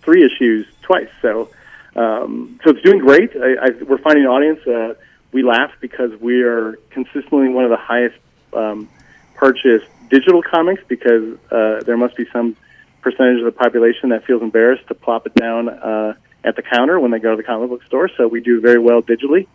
three 0.04 0.24
issues 0.24 0.68
twice. 0.82 1.10
So, 1.22 1.50
um, 1.96 2.60
so 2.64 2.72
it's 2.72 2.82
doing 2.82 3.00
great. 3.00 3.32
I, 3.36 3.66
I, 3.66 3.70
we're 3.84 3.98
finding 3.98 4.26
an 4.26 4.30
audience. 4.30 4.66
Uh, 4.66 4.96
we 5.32 5.44
laugh 5.44 5.72
because 5.80 6.12
we 6.20 6.44
are 6.44 6.78
consistently 6.90 7.50
one 7.50 7.64
of 7.64 7.70
the 7.70 7.78
highest 7.78 8.18
um, 8.54 8.90
purchased 9.36 9.88
digital 10.10 10.42
comics 10.44 10.84
because 10.88 11.38
uh, 11.52 11.80
there 11.86 11.98
must 11.98 12.16
be 12.16 12.26
some 12.34 12.56
percentage 13.02 13.40
of 13.40 13.46
the 13.46 13.52
population 13.52 14.10
that 14.10 14.26
feels 14.26 14.42
embarrassed 14.42 14.88
to 14.88 14.94
plop 14.94 15.26
it 15.26 15.34
down 15.36 15.70
uh, 15.70 16.14
at 16.44 16.56
the 16.56 16.62
counter 16.62 17.00
when 17.00 17.12
they 17.12 17.20
go 17.20 17.32
to 17.32 17.38
the 17.38 17.44
comic 17.44 17.70
book 17.70 17.84
store. 17.84 18.10
So 18.18 18.28
we 18.28 18.42
do 18.42 18.62
very 18.62 18.80
well 18.80 19.02
digitally. 19.02 19.48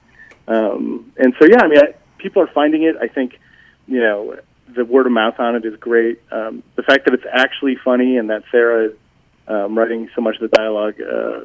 Um, 0.48 1.12
and 1.16 1.34
so, 1.38 1.46
yeah, 1.46 1.60
I 1.62 1.68
mean, 1.68 1.78
I, 1.78 1.94
people 2.18 2.42
are 2.42 2.48
finding 2.48 2.84
it. 2.84 2.96
I 3.00 3.08
think, 3.08 3.38
you 3.86 4.00
know, 4.00 4.36
the 4.68 4.84
word 4.84 5.06
of 5.06 5.12
mouth 5.12 5.38
on 5.38 5.56
it 5.56 5.64
is 5.64 5.76
great. 5.78 6.20
Um, 6.30 6.62
the 6.74 6.82
fact 6.82 7.04
that 7.04 7.14
it's 7.14 7.26
actually 7.30 7.76
funny 7.84 8.16
and 8.16 8.30
that 8.30 8.44
Sarah 8.50 8.90
um, 9.48 9.76
writing 9.76 10.08
so 10.14 10.20
much 10.20 10.36
of 10.40 10.50
the 10.50 10.56
dialogue 10.56 10.94
uh, 11.00 11.44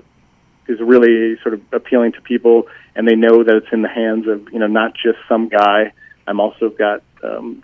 is 0.67 0.79
really 0.79 1.37
sort 1.41 1.53
of 1.53 1.61
appealing 1.71 2.13
to 2.13 2.21
people, 2.21 2.67
and 2.95 3.07
they 3.07 3.15
know 3.15 3.43
that 3.43 3.55
it's 3.55 3.71
in 3.71 3.81
the 3.81 3.89
hands 3.89 4.27
of 4.27 4.51
you 4.51 4.59
know 4.59 4.67
not 4.67 4.93
just 4.93 5.17
some 5.27 5.49
guy. 5.49 5.93
I'm 6.27 6.39
also 6.39 6.69
got 6.69 7.03
um, 7.23 7.63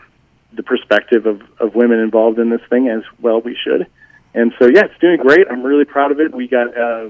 the 0.54 0.64
perspective 0.64 1.26
of, 1.26 1.42
of 1.60 1.76
women 1.76 2.00
involved 2.00 2.40
in 2.40 2.50
this 2.50 2.62
thing 2.70 2.90
as 2.90 3.04
well. 3.22 3.42
We 3.42 3.58
should, 3.64 3.88
and 4.34 4.54
so 4.60 4.68
yeah, 4.68 4.86
it's 4.86 5.00
doing 5.00 5.18
great. 5.18 5.48
I'm 5.50 5.64
really 5.64 5.86
proud 5.86 6.12
of 6.12 6.20
it. 6.20 6.34
We 6.34 6.48
got 6.48 6.78
uh, 6.78 7.10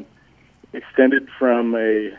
extended 0.74 1.28
from 1.40 1.76
a 1.76 2.12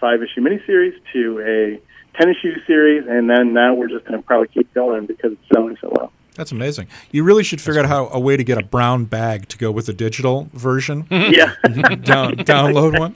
five 0.00 0.20
issue 0.22 0.40
miniseries 0.40 0.94
to 1.12 1.40
a 1.40 2.18
ten 2.18 2.30
issue 2.30 2.54
series, 2.66 3.06
and 3.08 3.28
then 3.28 3.52
now 3.52 3.74
we're 3.74 3.88
just 3.88 4.04
going 4.06 4.20
to 4.20 4.26
probably 4.26 4.48
keep 4.48 4.72
going 4.74 5.06
because 5.06 5.32
it's 5.32 5.48
selling 5.52 5.76
so 5.80 5.92
well. 5.94 6.12
That's 6.36 6.52
amazing. 6.52 6.86
You 7.12 7.24
really 7.24 7.42
should 7.42 7.60
figure 7.60 7.80
out 7.80 7.86
how 7.86 8.08
a 8.12 8.20
way 8.20 8.36
to 8.36 8.44
get 8.44 8.58
a 8.58 8.62
brown 8.62 9.04
bag 9.06 9.48
to 9.48 9.58
go 9.58 9.70
with 9.70 9.86
the 9.86 9.92
digital 9.92 10.48
version. 10.52 11.06
yeah, 11.10 11.54
Down, 11.64 12.36
download 12.36 12.98
one. 12.98 13.14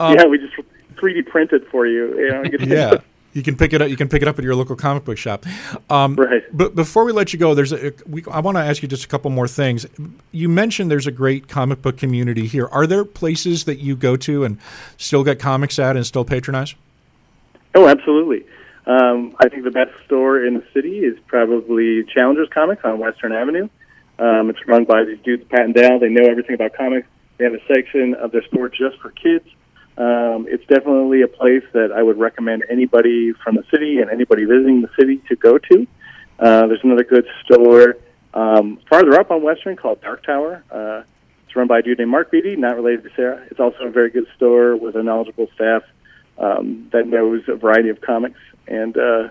yeah, 0.00 0.24
we 0.26 0.38
just 0.38 0.54
3D 0.96 1.26
print 1.26 1.52
it 1.52 1.68
for 1.70 1.86
you. 1.86 2.18
You 2.18 2.30
know, 2.30 2.74
Yeah. 2.74 2.94
You 3.32 3.44
can 3.44 3.56
pick 3.56 3.72
it 3.72 3.80
up. 3.80 3.88
You 3.88 3.96
can 3.96 4.08
pick 4.08 4.22
it 4.22 4.26
up 4.28 4.40
at 4.40 4.44
your 4.44 4.56
local 4.56 4.74
comic 4.74 5.04
book 5.04 5.16
shop. 5.16 5.46
Um, 5.88 6.16
Right. 6.16 6.42
But 6.52 6.74
before 6.74 7.04
we 7.04 7.12
let 7.12 7.32
you 7.32 7.38
go, 7.38 7.54
there's 7.54 7.72
a. 7.72 7.92
We, 8.04 8.24
I 8.28 8.40
want 8.40 8.56
to 8.56 8.60
ask 8.60 8.82
you 8.82 8.88
just 8.88 9.04
a 9.04 9.06
couple 9.06 9.30
more 9.30 9.46
things. 9.46 9.86
You 10.32 10.48
mentioned 10.48 10.90
there's 10.90 11.06
a 11.06 11.12
great 11.12 11.46
comic 11.46 11.80
book 11.80 11.96
community 11.96 12.48
here. 12.48 12.66
Are 12.72 12.88
there 12.88 13.04
places 13.04 13.64
that 13.66 13.78
you 13.78 13.94
go 13.94 14.16
to 14.16 14.42
and 14.42 14.58
still 14.96 15.22
get 15.22 15.38
comics 15.38 15.78
at 15.78 15.94
and 15.94 16.04
still 16.04 16.24
patronize? 16.24 16.74
Oh, 17.76 17.86
absolutely. 17.86 18.44
Um, 18.86 19.36
I 19.38 19.48
think 19.48 19.64
the 19.64 19.70
best 19.70 19.92
store 20.06 20.44
in 20.44 20.54
the 20.54 20.64
city 20.72 21.00
is 21.00 21.18
probably 21.26 22.04
Challengers 22.04 22.48
Comics 22.52 22.82
on 22.84 22.98
Western 22.98 23.32
Avenue. 23.32 23.68
Um, 24.18 24.50
it's 24.50 24.58
run 24.66 24.84
by 24.84 25.04
these 25.04 25.18
dudes, 25.24 25.44
Pat 25.48 25.60
and 25.60 25.74
Dal. 25.74 25.98
They 25.98 26.08
know 26.08 26.24
everything 26.24 26.54
about 26.54 26.74
comics. 26.74 27.08
They 27.38 27.44
have 27.44 27.54
a 27.54 27.64
section 27.66 28.14
of 28.14 28.32
their 28.32 28.44
store 28.48 28.68
just 28.68 28.98
for 29.00 29.10
kids. 29.10 29.46
Um, 29.96 30.46
it's 30.48 30.64
definitely 30.66 31.22
a 31.22 31.28
place 31.28 31.64
that 31.72 31.92
I 31.92 32.02
would 32.02 32.18
recommend 32.18 32.64
anybody 32.70 33.32
from 33.32 33.56
the 33.56 33.64
city 33.70 33.98
and 33.98 34.10
anybody 34.10 34.44
visiting 34.44 34.82
the 34.82 34.90
city 34.98 35.22
to 35.28 35.36
go 35.36 35.58
to. 35.58 35.86
Uh, 36.38 36.66
there's 36.66 36.82
another 36.82 37.04
good 37.04 37.26
store 37.44 37.96
um, 38.32 38.78
farther 38.88 39.18
up 39.18 39.30
on 39.30 39.42
Western 39.42 39.76
called 39.76 40.00
Dark 40.00 40.24
Tower. 40.24 40.64
Uh, 40.70 41.02
it's 41.44 41.56
run 41.56 41.66
by 41.66 41.80
a 41.80 41.82
dude 41.82 41.98
named 41.98 42.10
Mark 42.10 42.30
Beatty, 42.30 42.56
not 42.56 42.76
related 42.76 43.04
to 43.04 43.10
Sarah. 43.16 43.44
It's 43.50 43.60
also 43.60 43.84
a 43.84 43.90
very 43.90 44.10
good 44.10 44.26
store 44.36 44.76
with 44.76 44.96
a 44.96 45.02
knowledgeable 45.02 45.48
staff 45.54 45.82
um, 46.38 46.88
that 46.92 47.06
knows 47.06 47.42
a 47.48 47.56
variety 47.56 47.88
of 47.88 48.00
comics. 48.00 48.38
And 48.70 48.96
uh, 48.96 49.28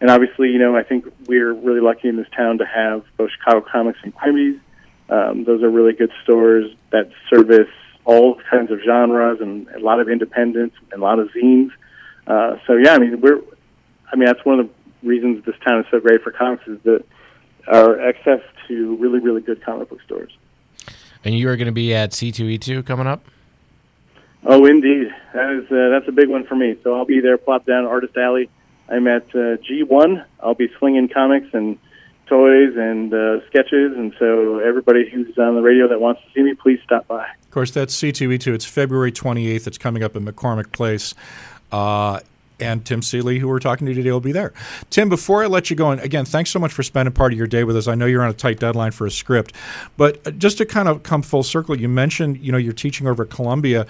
and 0.00 0.10
obviously, 0.10 0.48
you 0.48 0.58
know, 0.58 0.76
I 0.76 0.82
think 0.82 1.06
we're 1.26 1.52
really 1.52 1.80
lucky 1.80 2.08
in 2.08 2.16
this 2.16 2.28
town 2.36 2.58
to 2.58 2.66
have 2.66 3.04
both 3.16 3.30
Chicago 3.30 3.64
Comics 3.70 3.98
and 4.02 4.14
Quimby's. 4.14 4.60
Um, 5.10 5.44
those 5.44 5.62
are 5.62 5.70
really 5.70 5.92
good 5.92 6.10
stores 6.22 6.70
that 6.90 7.10
service 7.30 7.68
all 8.04 8.40
kinds 8.50 8.70
of 8.70 8.80
genres 8.84 9.40
and 9.40 9.68
a 9.68 9.80
lot 9.80 10.00
of 10.00 10.08
independents 10.08 10.76
and 10.92 11.02
a 11.02 11.04
lot 11.04 11.18
of 11.18 11.28
zines. 11.30 11.70
Uh, 12.26 12.56
so 12.66 12.76
yeah, 12.76 12.94
I 12.94 12.98
mean, 12.98 13.20
we're, 13.20 13.40
I 14.10 14.16
mean, 14.16 14.26
that's 14.26 14.44
one 14.44 14.60
of 14.60 14.68
the 14.68 15.08
reasons 15.08 15.44
this 15.44 15.54
town 15.66 15.80
is 15.80 15.86
so 15.90 16.00
great 16.00 16.22
for 16.22 16.30
comics 16.30 16.66
is 16.66 16.78
that 16.84 17.04
our 17.66 18.00
access 18.00 18.40
to 18.68 18.96
really, 18.96 19.18
really 19.18 19.40
good 19.40 19.62
comic 19.62 19.88
book 19.88 20.00
stores. 20.02 20.30
And 21.24 21.34
you 21.34 21.48
are 21.48 21.56
going 21.56 21.66
to 21.66 21.72
be 21.72 21.94
at 21.94 22.12
C2E2 22.12 22.86
coming 22.86 23.06
up? 23.06 23.24
Oh, 24.44 24.64
indeed, 24.66 25.08
that 25.34 25.50
is 25.50 25.64
uh, 25.70 25.90
that's 25.90 26.08
a 26.08 26.12
big 26.12 26.28
one 26.28 26.46
for 26.46 26.54
me. 26.54 26.78
So 26.84 26.94
I'll 26.94 27.04
be 27.04 27.20
there, 27.20 27.36
plop 27.36 27.66
down 27.66 27.84
Artist 27.84 28.16
Alley. 28.16 28.48
I'm 28.88 29.06
at 29.06 29.24
uh, 29.30 29.58
G1. 29.58 30.24
I'll 30.40 30.54
be 30.54 30.70
slinging 30.78 31.08
comics 31.08 31.48
and 31.52 31.78
toys 32.26 32.74
and 32.76 33.12
uh, 33.12 33.46
sketches, 33.46 33.96
and 33.96 34.14
so 34.18 34.58
everybody 34.58 35.08
who's 35.08 35.36
on 35.38 35.54
the 35.54 35.62
radio 35.62 35.88
that 35.88 36.00
wants 36.00 36.20
to 36.22 36.28
see 36.34 36.42
me, 36.42 36.54
please 36.54 36.80
stop 36.84 37.06
by. 37.08 37.26
Of 37.26 37.50
course, 37.50 37.70
that's 37.70 37.94
C2E2. 37.94 38.54
It's 38.54 38.64
February 38.64 39.12
28th. 39.12 39.66
It's 39.66 39.78
coming 39.78 40.02
up 40.02 40.14
in 40.16 40.24
McCormick 40.24 40.72
Place. 40.72 41.14
Uh, 41.72 42.20
and 42.60 42.84
Tim 42.84 43.02
Seeley, 43.02 43.38
who 43.38 43.48
we're 43.48 43.60
talking 43.60 43.86
to 43.86 43.94
today, 43.94 44.10
will 44.10 44.20
be 44.20 44.32
there. 44.32 44.52
Tim, 44.90 45.08
before 45.08 45.42
I 45.42 45.46
let 45.46 45.70
you 45.70 45.76
go, 45.76 45.90
and 45.90 46.00
again, 46.00 46.24
thanks 46.24 46.50
so 46.50 46.58
much 46.58 46.72
for 46.72 46.82
spending 46.82 47.12
part 47.12 47.32
of 47.32 47.38
your 47.38 47.46
day 47.46 47.64
with 47.64 47.76
us. 47.76 47.86
I 47.86 47.94
know 47.94 48.06
you're 48.06 48.22
on 48.22 48.30
a 48.30 48.34
tight 48.34 48.58
deadline 48.58 48.92
for 48.92 49.06
a 49.06 49.10
script, 49.10 49.52
but 49.96 50.26
uh, 50.26 50.32
just 50.32 50.58
to 50.58 50.66
kind 50.66 50.88
of 50.88 51.02
come 51.02 51.22
full 51.22 51.42
circle, 51.42 51.78
you 51.78 51.88
mentioned 51.88 52.38
you 52.38 52.52
know 52.52 52.58
you're 52.58 52.72
teaching 52.72 53.06
over 53.06 53.22
at 53.22 53.30
Columbia, 53.30 53.86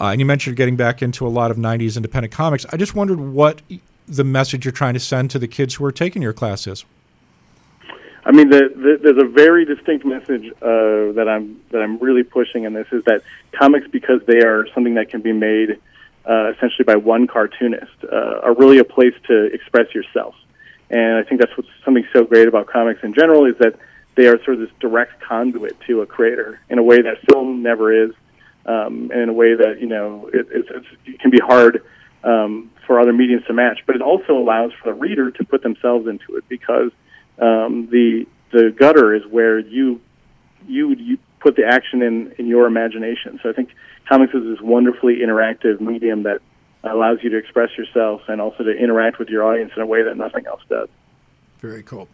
uh, 0.00 0.06
and 0.06 0.20
you 0.20 0.26
mentioned 0.26 0.56
getting 0.56 0.76
back 0.76 1.00
into 1.00 1.26
a 1.26 1.30
lot 1.30 1.50
of 1.50 1.56
'90s 1.56 1.96
independent 1.96 2.32
comics. 2.32 2.66
I 2.72 2.76
just 2.76 2.94
wondered 2.94 3.20
what 3.20 3.62
the 4.08 4.24
message 4.24 4.64
you're 4.64 4.72
trying 4.72 4.94
to 4.94 5.00
send 5.00 5.30
to 5.30 5.38
the 5.38 5.48
kids 5.48 5.74
who 5.74 5.84
are 5.84 5.92
taking 5.92 6.22
your 6.22 6.32
classes. 6.32 6.84
I 8.24 8.32
mean, 8.32 8.50
the, 8.50 8.68
the, 8.74 8.98
there's 9.02 9.22
a 9.22 9.28
very 9.28 9.64
distinct 9.64 10.04
message 10.04 10.50
uh, 10.60 11.12
that 11.12 11.26
I'm 11.28 11.62
that 11.70 11.80
I'm 11.80 11.98
really 11.98 12.22
pushing 12.22 12.64
in 12.64 12.74
this 12.74 12.86
is 12.92 13.02
that 13.04 13.22
comics, 13.52 13.86
because 13.88 14.20
they 14.26 14.40
are 14.40 14.66
something 14.74 14.94
that 14.94 15.08
can 15.08 15.22
be 15.22 15.32
made 15.32 15.78
uh, 16.28 16.52
essentially 16.54 16.84
by 16.84 16.96
one 16.96 17.26
cartoonist, 17.26 18.04
uh, 18.04 18.40
are 18.42 18.54
really 18.54 18.78
a 18.78 18.84
place 18.84 19.14
to 19.28 19.44
express 19.46 19.94
yourself. 19.94 20.34
And 20.90 21.16
I 21.16 21.22
think 21.22 21.40
that's 21.40 21.56
what's 21.56 21.70
something 21.84 22.06
so 22.12 22.24
great 22.24 22.48
about 22.48 22.66
comics 22.66 23.02
in 23.02 23.14
general 23.14 23.46
is 23.46 23.56
that 23.58 23.76
they 24.14 24.26
are 24.26 24.36
sort 24.44 24.56
of 24.56 24.60
this 24.60 24.70
direct 24.80 25.20
conduit 25.22 25.80
to 25.86 26.02
a 26.02 26.06
creator 26.06 26.60
in 26.68 26.78
a 26.78 26.82
way 26.82 27.00
that 27.00 27.18
film 27.30 27.62
never 27.62 27.92
is, 28.04 28.10
um, 28.66 29.10
and 29.12 29.22
in 29.22 29.28
a 29.28 29.32
way 29.32 29.54
that 29.54 29.80
you 29.80 29.86
know 29.86 30.28
it, 30.34 30.46
it's, 30.50 30.68
it's, 30.70 30.86
it 31.06 31.20
can 31.20 31.30
be 31.30 31.38
hard 31.38 31.82
um, 32.24 32.70
for 32.88 32.98
other 32.98 33.12
mediums 33.12 33.44
to 33.46 33.52
match. 33.52 33.80
But 33.86 33.94
it 33.94 34.02
also 34.02 34.36
allows 34.36 34.72
for 34.72 34.92
the 34.92 34.98
reader 34.98 35.30
to 35.30 35.44
put 35.44 35.62
themselves 35.62 36.08
into 36.08 36.36
it 36.36 36.48
because 36.48 36.90
um, 37.38 37.88
the 37.92 38.26
the 38.50 38.74
gutter 38.76 39.14
is 39.14 39.24
where 39.26 39.60
you 39.60 40.00
you 40.66 40.94
you 40.94 41.18
put 41.38 41.54
the 41.54 41.64
action 41.64 42.02
in 42.02 42.32
in 42.38 42.48
your 42.48 42.66
imagination. 42.66 43.38
So 43.42 43.50
I 43.50 43.52
think 43.52 43.70
comics 44.08 44.34
is 44.34 44.42
this 44.42 44.60
wonderfully 44.60 45.18
interactive 45.18 45.80
medium 45.80 46.24
that 46.24 46.40
allows 46.82 47.18
you 47.22 47.30
to 47.30 47.36
express 47.36 47.76
yourself 47.76 48.22
and 48.26 48.40
also 48.40 48.64
to 48.64 48.70
interact 48.70 49.18
with 49.18 49.28
your 49.28 49.44
audience 49.44 49.72
in 49.76 49.82
a 49.82 49.86
way 49.86 50.02
that 50.02 50.16
nothing 50.16 50.46
else 50.46 50.62
does. 50.68 50.88
Very 51.60 51.82
cool. 51.82 52.08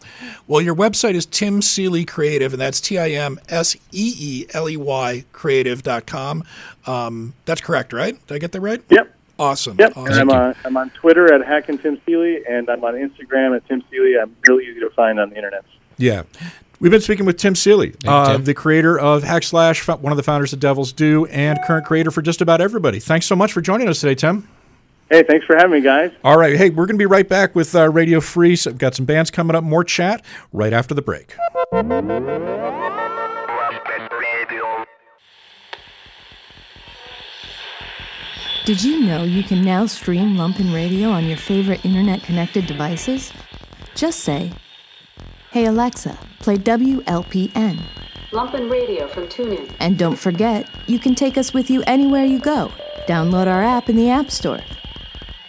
Well, 0.47 0.63
your 0.63 0.75
website 0.75 1.13
is 1.15 1.27
Tim 1.27 1.61
Seeley 1.61 2.07
Creative, 2.07 2.53
and 2.55 2.61
that's 2.61 2.81
T 2.81 2.99
I 2.99 3.11
M 3.11 3.39
S 3.49 3.77
E 3.93 4.15
E 4.19 4.47
L 4.55 4.69
E 4.71 4.77
Y 4.77 5.25
creative.com. 5.33 6.45
Um, 6.87 7.35
that's 7.45 7.61
correct, 7.61 7.93
right? 7.93 8.27
Did 8.27 8.35
I 8.35 8.39
get 8.39 8.53
that 8.53 8.61
right? 8.61 8.83
Yep. 8.89 9.14
Awesome. 9.39 9.77
Yep. 9.79 9.97
Awesome. 9.97 10.13
And 10.13 10.21
I'm 10.21 10.31
on, 10.31 10.55
I'm 10.65 10.77
on 10.77 10.91
Twitter 10.91 11.33
at 11.33 11.45
Hack 11.45 11.69
and 11.69 11.81
Tim 11.81 12.01
Seeley, 12.07 12.45
and 12.47 12.69
I'm 12.69 12.85
on 12.85 12.95
Instagram 12.95 13.57
at 13.57 13.67
Tim 13.67 13.83
Seeley. 13.91 14.19
I'm 14.19 14.35
really 14.47 14.67
easy 14.67 14.81
to 14.81 14.91
find 14.91 15.19
on 15.19 15.31
the 15.31 15.37
internet. 15.37 15.65
Yeah. 15.99 16.23
We've 16.81 16.91
been 16.91 17.01
speaking 17.01 17.25
with 17.25 17.37
Tim 17.39 17.55
Seeley, 17.55 17.95
uh, 18.07 18.33
Tim. 18.33 18.45
the 18.45 18.55
creator 18.55 18.99
of 18.99 19.23
Hack 19.23 19.43
Slash, 19.45 19.87
one 19.87 20.13
of 20.13 20.17
the 20.17 20.23
founders 20.23 20.53
of 20.53 20.61
Devil's 20.61 20.93
Due, 20.93 21.25
and 21.27 21.59
current 21.67 21.87
creator 21.87 22.11
for 22.11 22.21
just 22.21 22.43
about 22.43 22.61
everybody. 22.61 22.99
Thanks 23.01 23.27
so 23.27 23.37
much 23.37 23.53
for 23.53 23.61
joining 23.61 23.89
us 23.89 24.01
today, 24.01 24.15
Tim. 24.15 24.49
Hey, 25.11 25.23
thanks 25.23 25.47
for 25.47 25.55
having 25.57 25.73
me, 25.73 25.81
guys. 25.81 26.11
All 26.25 26.39
right. 26.39 26.57
Hey, 26.57 26.71
we're 26.71 26.87
going 26.87 26.97
to 26.97 27.03
be 27.03 27.07
right 27.07 27.29
back 27.29 27.55
with 27.55 27.75
uh, 27.75 27.89
Radio 27.91 28.21
Free. 28.21 28.57
So 28.57 28.71
I've 28.71 28.79
got 28.79 28.95
some 28.95 29.05
bands 29.05 29.31
coming 29.31 29.55
up, 29.55 29.63
more 29.63 29.85
chat 29.85 30.25
right 30.53 30.73
after 30.73 30.95
the 30.95 31.03
break. 31.03 31.35
Did 38.65 38.83
you 38.83 39.01
know 39.01 39.25
you 39.25 39.43
can 39.43 39.63
now 39.63 39.85
stream 39.85 40.37
Lumpen 40.37 40.73
Radio 40.73 41.11
on 41.11 41.27
your 41.27 41.37
favorite 41.37 41.85
internet 41.85 42.23
connected 42.23 42.67
devices? 42.67 43.31
Just 43.95 44.21
say, 44.21 44.53
Hey 45.51 45.67
Alexa, 45.67 46.19
play 46.39 46.57
WLPN. 46.57 47.83
Lumpen 48.31 48.71
Radio 48.71 49.07
from 49.07 49.25
TuneIn. 49.27 49.71
And 49.81 49.99
don't 49.99 50.17
forget, 50.17 50.67
you 50.87 50.99
can 50.99 51.15
take 51.15 51.37
us 51.37 51.53
with 51.53 51.69
you 51.69 51.83
anywhere 51.87 52.25
you 52.25 52.39
go. 52.39 52.73
Download 53.07 53.49
our 53.49 53.63
app 53.63 53.91
in 53.91 53.97
the 53.97 54.09
App 54.09 54.31
Store. 54.31 54.61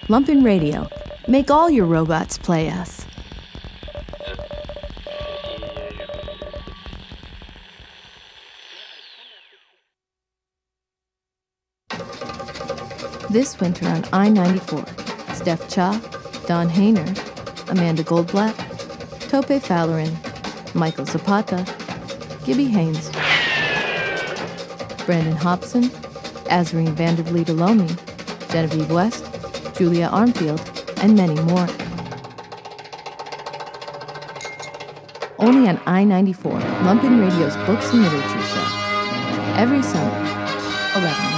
Lumpen 0.10 0.43
Radio. 0.43 0.89
Make 1.25 1.49
all 1.49 1.69
your 1.69 1.86
robots 1.86 2.38
play 2.38 2.69
us. 2.69 3.05
This 13.30 13.60
winter 13.60 13.88
on 13.88 14.06
I 14.14 14.30
94, 14.30 14.86
Steph 15.34 15.68
Cha, 15.68 16.00
Don 16.48 16.70
Hayner, 16.70 17.06
Amanda 17.70 18.04
Goldblatt, 18.04 18.56
Tope 19.30 19.60
Folarin, 19.60 20.14
Michael 20.76 21.06
Zapata, 21.06 21.66
Gibby 22.46 22.66
Haynes, 22.66 23.10
Brandon 25.06 25.36
Hobson, 25.36 25.86
Azareen 26.50 26.94
Van 26.94 27.16
der 27.16 27.24
Vliet 27.24 27.48
Oloomi, 27.48 27.90
Genevieve 28.52 28.92
West, 28.92 29.26
Julia 29.76 30.08
Armfield, 30.10 30.62
and 31.04 31.16
many 31.18 31.36
more. 31.42 31.68
Only 35.40 35.68
on 35.68 35.82
I 35.88 36.04
94, 36.04 36.52
Lumpen 36.84 37.20
Radio's 37.20 37.58
Books 37.66 37.92
and 37.92 38.04
Literature 38.04 38.42
Show. 38.44 38.66
Every 39.58 39.82
Sunday, 39.82 40.32
11 40.96 41.35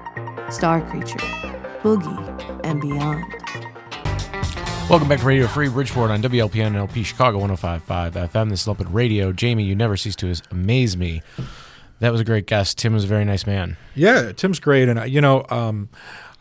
Star 0.50 0.80
Creature, 0.90 1.59
boogie, 1.82 2.60
and 2.64 2.80
beyond. 2.80 3.24
Welcome 4.90 5.08
back 5.08 5.20
to 5.20 5.26
Radio 5.26 5.46
Free 5.46 5.68
Bridgeport 5.68 6.10
on 6.10 6.20
WLPN 6.20 6.74
LP 6.74 7.04
Chicago 7.04 7.38
1055 7.38 8.14
FM. 8.30 8.50
This 8.50 8.62
is 8.62 8.66
Lumpen 8.66 8.88
Radio. 8.92 9.32
Jamie, 9.32 9.62
you 9.62 9.76
never 9.76 9.96
cease 9.96 10.16
to 10.16 10.34
amaze 10.50 10.96
me. 10.96 11.22
That 12.00 12.10
was 12.12 12.20
a 12.20 12.24
great 12.24 12.46
guest. 12.46 12.78
Tim 12.78 12.92
was 12.92 13.04
a 13.04 13.06
very 13.06 13.24
nice 13.24 13.46
man. 13.46 13.76
Yeah, 13.94 14.32
Tim's 14.32 14.58
great, 14.58 14.88
and 14.88 14.98
uh, 14.98 15.04
you 15.04 15.20
know, 15.20 15.46
um, 15.50 15.88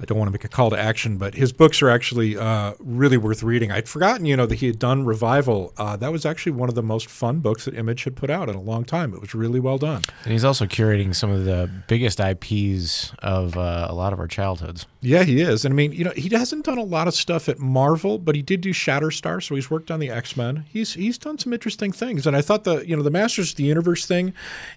I 0.01 0.05
don't 0.05 0.17
want 0.17 0.29
to 0.29 0.31
make 0.31 0.45
a 0.45 0.49
call 0.49 0.69
to 0.69 0.79
action, 0.79 1.17
but 1.17 1.35
his 1.35 1.51
books 1.51 1.81
are 1.81 1.89
actually 1.89 2.38
uh, 2.38 2.73
really 2.79 3.17
worth 3.17 3.43
reading. 3.43 3.71
I'd 3.71 3.89
forgotten, 3.89 4.25
you 4.25 4.38
know, 4.38 4.45
that 4.45 4.55
he 4.55 4.67
had 4.67 4.79
done 4.79 5.05
Revival. 5.05 5.73
Uh, 5.77 5.97
that 5.97 6.12
was 6.12 6.25
actually 6.25 6.53
one 6.53 6.69
of 6.69 6.75
the 6.75 6.83
most 6.83 7.09
fun 7.09 7.39
books 7.39 7.65
that 7.65 7.75
Image 7.75 8.05
had 8.05 8.15
put 8.15 8.29
out 8.29 8.47
in 8.47 8.55
a 8.55 8.62
long 8.62 8.85
time. 8.85 9.13
It 9.13 9.19
was 9.19 9.35
really 9.35 9.59
well 9.59 9.77
done. 9.77 10.03
And 10.23 10.31
he's 10.31 10.45
also 10.45 10.65
curating 10.65 11.13
some 11.13 11.31
of 11.31 11.43
the 11.43 11.69
biggest 11.88 12.19
IPs 12.19 13.13
of 13.19 13.57
uh, 13.57 13.88
a 13.89 13.93
lot 13.93 14.13
of 14.13 14.19
our 14.19 14.27
childhoods. 14.27 14.85
Yeah, 15.01 15.23
he 15.23 15.41
is. 15.41 15.65
And 15.65 15.73
I 15.73 15.75
mean, 15.75 15.91
you 15.91 16.05
know, 16.05 16.12
he 16.12 16.29
hasn't 16.29 16.65
done 16.65 16.77
a 16.77 16.83
lot 16.83 17.07
of 17.07 17.13
stuff 17.13 17.49
at 17.49 17.59
Marvel, 17.59 18.17
but 18.17 18.35
he 18.35 18.41
did 18.41 18.62
do 18.62 18.71
Shatterstar, 18.71 19.43
so 19.43 19.55
he's 19.55 19.69
worked 19.69 19.91
on 19.91 19.99
the 19.99 20.09
X 20.09 20.38
Men. 20.38 20.65
He's 20.69 20.93
he's 20.93 21.17
done 21.17 21.38
some 21.38 21.53
interesting 21.53 21.91
things, 21.91 22.25
and 22.25 22.35
I 22.35 22.41
thought 22.41 22.63
the 22.63 22.85
you 22.88 22.95
know 22.95 23.03
the 23.03 23.12
Masters 23.12 23.51
of 23.51 23.57
the 23.57 23.63
Universe 23.63 24.05
thing 24.05 24.33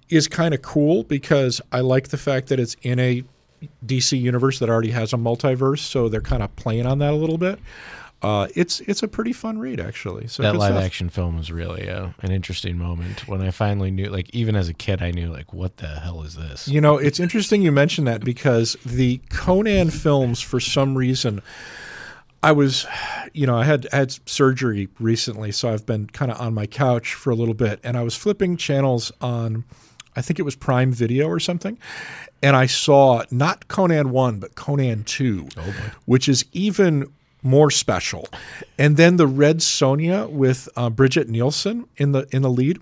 is 0.08 0.28
kind 0.28 0.54
of 0.54 0.62
cool 0.62 1.02
because 1.04 1.60
I 1.72 1.80
like 1.80 2.08
the 2.08 2.18
fact 2.18 2.48
that 2.48 2.60
it's 2.60 2.76
in 2.82 2.98
a 2.98 3.24
DC 3.84 4.20
universe 4.20 4.58
that 4.58 4.68
already 4.68 4.90
has 4.90 5.12
a 5.12 5.16
multiverse, 5.16 5.80
so 5.80 6.08
they're 6.08 6.20
kind 6.20 6.42
of 6.42 6.54
playing 6.56 6.86
on 6.86 6.98
that 6.98 7.12
a 7.12 7.16
little 7.16 7.38
bit. 7.38 7.58
Uh, 8.22 8.46
it's 8.54 8.78
it's 8.80 9.02
a 9.02 9.08
pretty 9.08 9.32
fun 9.32 9.58
read 9.58 9.80
actually. 9.80 10.28
So 10.28 10.44
that 10.44 10.54
live 10.54 10.74
stuff. 10.74 10.84
action 10.84 11.08
film 11.08 11.36
was 11.36 11.50
really 11.50 11.90
uh, 11.90 12.10
an 12.20 12.30
interesting 12.30 12.78
moment 12.78 13.26
when 13.26 13.42
I 13.42 13.50
finally 13.50 13.90
knew, 13.90 14.06
like, 14.06 14.32
even 14.32 14.54
as 14.54 14.68
a 14.68 14.74
kid, 14.74 15.02
I 15.02 15.10
knew, 15.10 15.32
like, 15.32 15.52
what 15.52 15.78
the 15.78 15.88
hell 15.88 16.22
is 16.22 16.36
this? 16.36 16.68
You 16.68 16.80
know, 16.80 16.98
it's 16.98 17.18
interesting 17.18 17.62
you 17.62 17.72
mentioned 17.72 18.06
that 18.06 18.24
because 18.24 18.76
the 18.86 19.20
Conan 19.30 19.90
films, 19.90 20.40
for 20.40 20.60
some 20.60 20.96
reason, 20.96 21.42
I 22.44 22.52
was, 22.52 22.86
you 23.32 23.46
know, 23.46 23.56
I 23.56 23.64
had 23.64 23.88
had 23.90 24.16
surgery 24.28 24.88
recently, 25.00 25.50
so 25.50 25.72
I've 25.72 25.84
been 25.84 26.06
kind 26.06 26.30
of 26.30 26.40
on 26.40 26.54
my 26.54 26.66
couch 26.66 27.14
for 27.14 27.30
a 27.30 27.34
little 27.34 27.54
bit, 27.54 27.80
and 27.82 27.96
I 27.96 28.02
was 28.02 28.14
flipping 28.14 28.56
channels 28.56 29.10
on, 29.20 29.64
I 30.14 30.22
think 30.22 30.38
it 30.38 30.42
was 30.42 30.54
Prime 30.54 30.92
Video 30.92 31.26
or 31.26 31.40
something, 31.40 31.76
and 32.42 32.56
I 32.56 32.66
saw 32.66 33.22
not 33.30 33.68
Conan 33.68 34.10
one, 34.10 34.40
but 34.40 34.54
Conan 34.54 35.04
two, 35.04 35.48
which 36.04 36.28
is 36.28 36.44
even 36.52 37.12
more 37.42 37.70
special. 37.70 38.28
And 38.78 38.96
then 38.96 39.16
the 39.16 39.26
Red 39.26 39.58
Sonja 39.58 40.28
with 40.28 40.68
uh, 40.76 40.90
Brigitte 40.90 41.28
Nielsen 41.28 41.86
in 41.96 42.12
the 42.12 42.26
in 42.30 42.42
the 42.42 42.50
lead. 42.50 42.80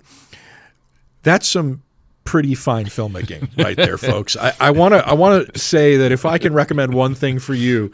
That's 1.23 1.47
some 1.49 1.83
pretty 2.25 2.55
fine 2.55 2.87
filmmaking 2.87 3.63
right 3.63 3.77
there, 3.77 3.99
folks. 4.13 4.37
I 4.37 4.71
want 4.71 4.95
to 4.95 5.07
I 5.07 5.15
want 5.15 5.53
to 5.53 5.59
say 5.59 5.97
that 5.97 6.13
if 6.13 6.25
I 6.25 6.39
can 6.39 6.55
recommend 6.55 6.95
one 6.95 7.15
thing 7.15 7.39
for 7.39 7.55
you, 7.55 7.91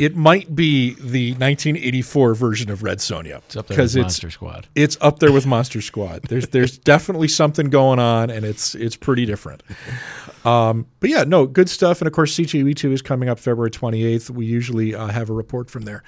it 0.00 0.16
might 0.16 0.54
be 0.56 0.94
the 0.94 1.32
1984 1.32 2.34
version 2.34 2.70
of 2.70 2.82
Red 2.82 2.98
Sonja 2.98 3.38
It's 3.38 3.56
up 3.56 3.66
there 3.66 3.76
with 3.76 3.84
it's 3.84 3.96
Monster 3.96 4.30
Squad. 4.30 4.66
it's 4.74 4.96
up 5.00 5.18
there 5.18 5.30
with 5.30 5.46
Monster 5.46 5.80
Squad. 5.80 6.22
There's 6.24 6.48
there's 6.48 6.78
definitely 6.92 7.28
something 7.28 7.68
going 7.68 7.98
on, 7.98 8.30
and 8.30 8.44
it's 8.44 8.74
it's 8.74 8.96
pretty 8.96 9.26
different. 9.26 9.62
Um, 10.44 10.86
but 11.00 11.10
yeah, 11.10 11.24
no, 11.24 11.46
good 11.46 11.68
stuff. 11.68 12.00
And 12.00 12.06
of 12.06 12.14
course, 12.14 12.34
C2E2 12.34 12.92
is 12.92 13.02
coming 13.02 13.28
up 13.28 13.38
February 13.38 13.70
28th. 13.70 14.30
We 14.30 14.46
usually 14.46 14.94
uh, 14.94 15.08
have 15.08 15.28
a 15.28 15.34
report 15.34 15.70
from 15.70 15.82
there. 15.82 16.02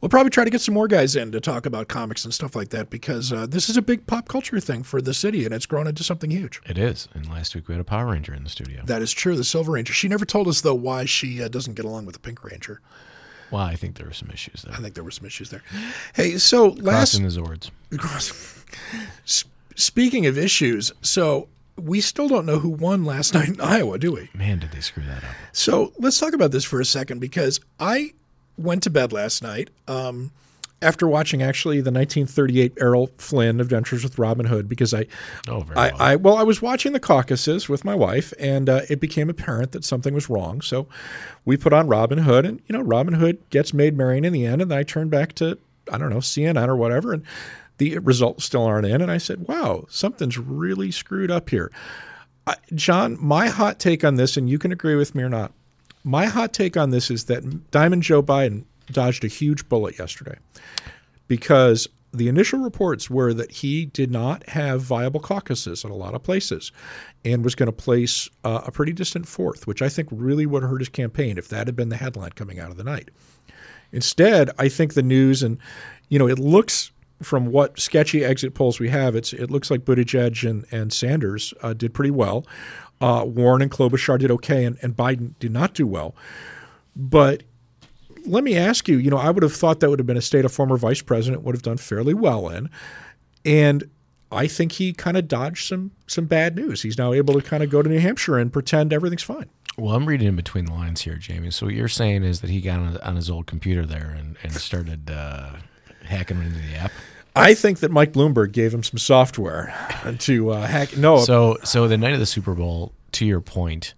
We'll 0.00 0.10
probably 0.10 0.30
try 0.30 0.44
to 0.44 0.50
get 0.50 0.60
some 0.60 0.74
more 0.74 0.86
guys 0.86 1.16
in 1.16 1.32
to 1.32 1.40
talk 1.40 1.64
about 1.64 1.88
comics 1.88 2.24
and 2.24 2.34
stuff 2.34 2.54
like 2.54 2.68
that 2.70 2.90
because 2.90 3.32
uh, 3.32 3.46
this 3.46 3.70
is 3.70 3.78
a 3.78 3.82
big 3.82 4.06
pop 4.06 4.28
culture 4.28 4.60
thing 4.60 4.82
for 4.82 5.00
the 5.00 5.14
city, 5.14 5.46
and 5.46 5.54
it's 5.54 5.66
grown 5.66 5.86
into 5.86 6.04
something 6.04 6.30
huge. 6.30 6.60
It 6.66 6.76
is. 6.76 7.08
And 7.14 7.28
last 7.30 7.54
week 7.54 7.68
we 7.68 7.74
had 7.74 7.80
a 7.80 7.84
Power 7.84 8.06
Ranger 8.12 8.34
in 8.34 8.44
the 8.44 8.50
studio. 8.50 8.82
That 8.84 9.00
is 9.00 9.12
true. 9.12 9.34
The 9.36 9.44
Silver 9.44 9.72
Ranger. 9.72 9.94
She 9.94 10.08
never 10.08 10.26
told 10.26 10.46
us 10.46 10.60
though 10.60 10.74
why 10.74 11.06
she 11.06 11.42
uh, 11.42 11.48
doesn't 11.48 11.74
get 11.74 11.86
along 11.86 12.04
with 12.04 12.14
the 12.14 12.20
Pink 12.20 12.44
Ranger. 12.44 12.80
Well, 13.50 13.62
I 13.62 13.74
think 13.76 13.96
there 13.96 14.06
were 14.06 14.12
some 14.12 14.30
issues 14.30 14.62
there. 14.62 14.74
I 14.74 14.78
think 14.78 14.94
there 14.94 15.04
were 15.04 15.10
some 15.10 15.26
issues 15.26 15.50
there. 15.50 15.62
Hey, 16.14 16.38
so 16.38 16.68
last 16.68 17.18
Crossing 17.18 17.22
the 17.24 17.28
Zords. 17.30 17.70
S- 19.24 19.44
Speaking 19.76 20.26
of 20.26 20.36
issues, 20.36 20.92
so 21.00 21.48
we 21.76 22.00
still 22.02 22.28
don't 22.28 22.44
know 22.44 22.58
who 22.58 22.68
won 22.68 23.04
last 23.04 23.32
night 23.32 23.48
in 23.48 23.60
Iowa, 23.60 23.98
do 23.98 24.12
we? 24.12 24.28
Man, 24.34 24.58
did 24.58 24.72
they 24.72 24.80
screw 24.80 25.02
that 25.04 25.24
up. 25.24 25.30
So 25.52 25.92
let's 25.98 26.18
talk 26.20 26.34
about 26.34 26.50
this 26.50 26.64
for 26.64 26.80
a 26.80 26.84
second 26.84 27.18
because 27.20 27.60
I 27.78 28.12
went 28.58 28.82
to 28.82 28.90
bed 28.90 29.12
last 29.12 29.42
night 29.42 29.70
um, 29.88 30.32
after 30.82 31.06
watching 31.06 31.42
actually 31.42 31.76
the 31.76 31.90
1938 31.90 32.74
Errol 32.80 33.10
Flynn 33.18 33.60
Adventures 33.60 34.02
with 34.02 34.18
Robin 34.18 34.46
Hood 34.46 34.68
because 34.68 34.94
I, 34.94 35.06
Oh, 35.48 35.60
very 35.60 35.78
I, 35.78 35.88
well. 35.90 35.96
I 36.00 36.16
well 36.16 36.36
I 36.36 36.42
was 36.42 36.62
watching 36.62 36.92
the 36.92 37.00
caucuses 37.00 37.68
with 37.68 37.84
my 37.84 37.94
wife 37.94 38.32
and 38.38 38.68
uh, 38.68 38.80
it 38.88 39.00
became 39.00 39.28
apparent 39.28 39.72
that 39.72 39.84
something 39.84 40.14
was 40.14 40.30
wrong. 40.30 40.60
So 40.60 40.86
we 41.44 41.56
put 41.56 41.72
on 41.72 41.86
Robin 41.88 42.18
Hood 42.18 42.46
and 42.46 42.60
you 42.66 42.72
know 42.72 42.82
Robin 42.82 43.14
Hood 43.14 43.38
gets 43.50 43.74
Maid 43.74 43.96
Marian 43.96 44.24
in 44.24 44.32
the 44.32 44.46
end 44.46 44.62
and 44.62 44.70
then 44.70 44.78
I 44.78 44.82
turned 44.82 45.10
back 45.10 45.34
to 45.34 45.58
I 45.92 45.98
don't 45.98 46.10
know 46.10 46.18
CNN 46.18 46.68
or 46.68 46.76
whatever 46.76 47.12
and 47.12 47.24
the 47.78 47.98
results 47.98 48.44
still 48.44 48.64
aren't 48.64 48.86
in 48.86 49.00
and 49.00 49.10
I 49.10 49.18
said 49.18 49.48
wow 49.48 49.86
something's 49.88 50.38
really 50.38 50.90
screwed 50.90 51.30
up 51.30 51.50
here. 51.50 51.70
I, 52.46 52.56
John, 52.74 53.16
my 53.20 53.48
hot 53.48 53.78
take 53.78 54.02
on 54.02 54.14
this, 54.16 54.36
and 54.36 54.48
you 54.48 54.58
can 54.58 54.72
agree 54.72 54.96
with 54.96 55.14
me 55.14 55.22
or 55.22 55.28
not. 55.28 55.52
My 56.02 56.24
hot 56.26 56.52
take 56.52 56.76
on 56.76 56.90
this 56.90 57.10
is 57.10 57.24
that 57.24 57.70
Diamond 57.70 58.02
Joe 58.02 58.22
Biden 58.22 58.64
dodged 58.92 59.24
a 59.24 59.28
huge 59.28 59.68
bullet 59.68 59.98
yesterday 59.98 60.36
because 61.28 61.88
the 62.12 62.28
initial 62.28 62.58
reports 62.58 63.08
were 63.08 63.32
that 63.32 63.52
he 63.52 63.86
did 63.86 64.10
not 64.10 64.48
have 64.48 64.82
viable 64.82 65.20
caucuses 65.20 65.84
in 65.84 65.90
a 65.90 65.94
lot 65.94 66.14
of 66.14 66.22
places 66.22 66.72
and 67.24 67.44
was 67.44 67.54
going 67.54 67.68
to 67.68 67.72
place 67.72 68.28
uh, 68.42 68.62
a 68.66 68.72
pretty 68.72 68.92
distant 68.92 69.28
fourth, 69.28 69.66
which 69.66 69.80
I 69.80 69.88
think 69.88 70.08
really 70.10 70.44
would 70.44 70.62
have 70.62 70.70
hurt 70.70 70.80
his 70.80 70.88
campaign 70.88 71.38
if 71.38 71.48
that 71.48 71.68
had 71.68 71.76
been 71.76 71.88
the 71.88 71.96
headline 71.96 72.30
coming 72.30 72.58
out 72.58 72.70
of 72.70 72.76
the 72.76 72.84
night. 72.84 73.10
Instead, 73.92 74.50
I 74.58 74.68
think 74.68 74.94
the 74.94 75.02
news 75.02 75.42
and 75.42 75.58
you 76.08 76.18
know 76.18 76.28
it 76.28 76.38
looks 76.38 76.90
from 77.22 77.46
what 77.46 77.78
sketchy 77.78 78.24
exit 78.24 78.54
polls 78.54 78.80
we 78.80 78.88
have, 78.88 79.14
it's 79.14 79.32
it 79.32 79.50
looks 79.50 79.70
like 79.70 79.84
Buttigieg 79.84 80.48
and 80.48 80.64
and 80.70 80.92
Sanders 80.92 81.52
uh, 81.62 81.74
did 81.74 81.94
pretty 81.94 82.10
well. 82.10 82.46
Uh, 83.00 83.24
Warren 83.26 83.62
and 83.62 83.70
Klobuchar 83.70 84.18
did 84.18 84.30
okay, 84.30 84.64
and, 84.64 84.78
and 84.82 84.96
Biden 84.96 85.34
did 85.38 85.52
not 85.52 85.74
do 85.74 85.86
well. 85.86 86.14
But 86.94 87.44
let 88.30 88.44
me 88.44 88.56
ask 88.56 88.88
you, 88.88 88.96
you 88.98 89.10
know, 89.10 89.18
I 89.18 89.30
would 89.30 89.42
have 89.42 89.52
thought 89.54 89.80
that 89.80 89.90
would 89.90 89.98
have 89.98 90.06
been 90.06 90.16
a 90.16 90.22
state 90.22 90.44
a 90.44 90.48
former 90.48 90.76
vice 90.76 91.02
president 91.02 91.42
would 91.42 91.54
have 91.54 91.62
done 91.62 91.76
fairly 91.76 92.14
well 92.14 92.48
in, 92.48 92.70
and 93.44 93.90
I 94.32 94.46
think 94.46 94.72
he 94.72 94.92
kind 94.92 95.16
of 95.16 95.28
dodged 95.28 95.66
some 95.66 95.90
some 96.06 96.26
bad 96.26 96.56
news. 96.56 96.82
He's 96.82 96.96
now 96.96 97.12
able 97.12 97.34
to 97.34 97.42
kind 97.42 97.62
of 97.62 97.70
go 97.70 97.82
to 97.82 97.88
New 97.88 97.98
Hampshire 97.98 98.38
and 98.38 98.52
pretend 98.52 98.92
everything's 98.92 99.22
fine. 99.22 99.50
Well, 99.76 99.94
I'm 99.94 100.06
reading 100.06 100.28
in 100.28 100.36
between 100.36 100.66
the 100.66 100.72
lines 100.72 101.02
here, 101.02 101.16
Jamie. 101.16 101.50
So 101.50 101.66
what 101.66 101.74
you're 101.74 101.88
saying 101.88 102.22
is 102.22 102.40
that 102.40 102.50
he 102.50 102.60
got 102.60 102.80
on, 102.80 102.96
on 102.98 103.16
his 103.16 103.30
old 103.30 103.46
computer 103.46 103.86
there 103.86 104.14
and, 104.16 104.36
and 104.42 104.52
started 104.52 105.10
uh, 105.10 105.52
hacking 106.04 106.42
into 106.42 106.58
the 106.58 106.76
app. 106.76 106.92
I 107.34 107.54
think 107.54 107.78
that 107.78 107.90
Mike 107.90 108.12
Bloomberg 108.12 108.52
gave 108.52 108.74
him 108.74 108.82
some 108.82 108.98
software 108.98 109.72
to 110.18 110.50
uh, 110.50 110.66
hack. 110.66 110.96
No, 110.96 111.18
So, 111.20 111.56
so 111.62 111.86
the 111.88 111.96
night 111.96 112.12
of 112.12 112.18
the 112.18 112.26
Super 112.26 112.54
Bowl, 112.54 112.92
to 113.12 113.24
your 113.24 113.40
point, 113.40 113.94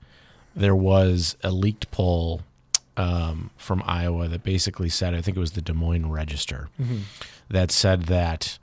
there 0.55 0.77
was 0.77 1.37
a 1.43 1.51
leaked 1.51 1.91
poll 1.91 2.43
um, 2.97 3.51
from 3.57 3.83
Iowa 3.87 4.29
that 4.29 4.43
basically 4.45 4.89
said, 4.89 5.15
I 5.15 5.21
think 5.21 5.37
it 5.37 5.41
was 5.41 5.53
the 5.53 5.63
Des 5.63 5.73
Moines 5.73 6.11
Register, 6.11 6.69
that 7.49 7.71
said 7.71 8.03
that 8.05 8.59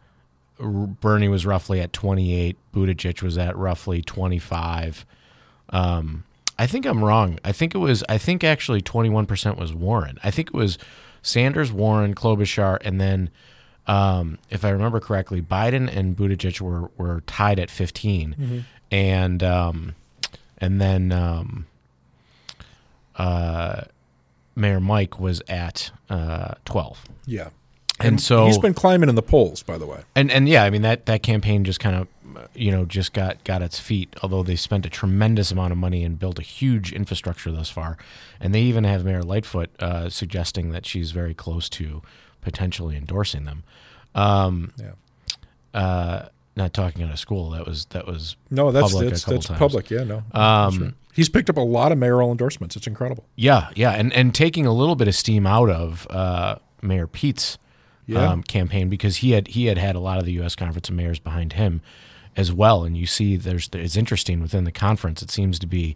Bernie 0.59 1.29
was 1.29 1.45
roughly 1.45 1.79
at 1.79 1.93
28, 1.93 2.57
Buttigieg 2.73 3.21
was 3.21 3.37
at 3.37 3.55
roughly 3.57 4.01
25. 4.01 5.05
Um, 5.69 6.23
I 6.57 6.67
think 6.67 6.85
I'm 6.85 7.03
wrong. 7.03 7.39
I 7.45 7.51
think 7.53 7.73
it 7.73 7.77
was. 7.77 8.03
I 8.09 8.17
think 8.17 8.43
actually 8.43 8.81
21% 8.81 9.57
was 9.57 9.73
Warren. 9.73 10.17
I 10.23 10.29
think 10.31 10.49
it 10.49 10.53
was 10.53 10.77
Sanders, 11.21 11.71
Warren, 11.71 12.13
Klobuchar, 12.13 12.79
and 12.83 12.99
then, 12.99 13.29
um, 13.87 14.37
if 14.49 14.65
I 14.65 14.69
remember 14.69 14.99
correctly, 14.99 15.41
Biden 15.41 15.87
and 15.95 16.17
Buttigieg 16.17 16.59
were 16.59 16.91
were 16.97 17.21
tied 17.27 17.59
at 17.59 17.69
15, 17.69 18.65
and 18.91 19.41
um, 19.43 19.95
and 20.57 20.81
then 20.81 21.11
um, 21.13 21.65
uh, 23.15 23.83
Mayor 24.59 24.79
Mike 24.79 25.19
was 25.19 25.41
at 25.47 25.91
uh, 26.09 26.53
12. 26.65 27.05
yeah. 27.25 27.49
And 28.01 28.21
so 28.21 28.45
he's 28.45 28.57
been 28.57 28.73
climbing 28.73 29.09
in 29.09 29.15
the 29.15 29.21
polls, 29.21 29.61
by 29.61 29.77
the 29.77 29.85
way. 29.85 29.99
and 30.15 30.31
and 30.31 30.47
yeah, 30.47 30.63
I 30.63 30.69
mean 30.69 30.83
that 30.83 31.05
that 31.07 31.21
campaign 31.21 31.65
just 31.65 31.81
kind 31.81 31.97
of 31.97 32.07
you 32.55 32.71
know 32.71 32.85
just 32.85 33.11
got 33.11 33.43
got 33.43 33.61
its 33.61 33.77
feet. 33.77 34.15
Although 34.23 34.41
they 34.41 34.55
spent 34.55 34.85
a 34.85 34.89
tremendous 34.89 35.51
amount 35.51 35.73
of 35.73 35.77
money 35.77 36.05
and 36.05 36.17
built 36.17 36.39
a 36.39 36.41
huge 36.41 36.93
infrastructure 36.93 37.51
thus 37.51 37.69
far, 37.69 37.97
and 38.39 38.55
they 38.55 38.61
even 38.61 38.85
have 38.85 39.03
Mayor 39.03 39.21
Lightfoot 39.21 39.69
uh, 39.81 40.07
suggesting 40.09 40.71
that 40.71 40.85
she's 40.85 41.11
very 41.11 41.33
close 41.33 41.67
to 41.71 42.01
potentially 42.39 42.95
endorsing 42.95 43.43
them. 43.43 43.63
Um, 44.15 44.71
Yeah. 44.77 44.91
uh, 45.73 46.29
not 46.55 46.73
talking 46.73 47.03
out 47.03 47.11
of 47.11 47.19
school. 47.19 47.49
That 47.49 47.65
was 47.65 47.83
that 47.89 48.07
was 48.07 48.37
No, 48.49 48.71
that's 48.71 48.93
public 48.93 49.09
that's, 49.09 49.25
that's 49.25 49.47
public. 49.47 49.89
Yeah, 49.89 50.05
no. 50.05 50.23
Um. 50.31 50.95
He's 51.19 51.29
picked 51.29 51.49
up 51.49 51.57
a 51.57 51.61
lot 51.61 51.91
of 51.91 51.97
mayoral 51.97 52.31
endorsements. 52.31 52.75
It's 52.77 52.87
incredible. 52.87 53.25
Yeah, 53.35 53.69
yeah, 53.75 53.91
and 53.91 54.13
and 54.13 54.33
taking 54.33 54.65
a 54.65 54.71
little 54.73 54.95
bit 54.95 55.07
of 55.09 55.15
steam 55.15 55.45
out 55.45 55.69
of 55.69 56.07
uh, 56.09 56.55
Mayor 56.81 57.07
Pete's 57.07 57.57
Yeah. 58.05 58.25
um, 58.29 58.41
campaign 58.43 58.87
because 58.89 59.17
he 59.17 59.31
had 59.31 59.49
he 59.49 59.65
had 59.65 59.77
had 59.77 59.95
a 59.95 59.99
lot 59.99 60.17
of 60.17 60.25
the 60.25 60.31
U.S. 60.33 60.55
conference 60.55 60.87
of 60.89 60.95
mayors 60.95 61.19
behind 61.19 61.53
him 61.53 61.81
as 62.37 62.53
well, 62.53 62.83
and 62.85 62.95
you 62.95 63.05
see 63.05 63.35
there's 63.35 63.69
it's 63.73 63.97
interesting 63.97 64.39
within 64.41 64.63
the 64.63 64.71
conference. 64.71 65.21
It 65.21 65.29
seems 65.29 65.59
to 65.59 65.67
be 65.67 65.95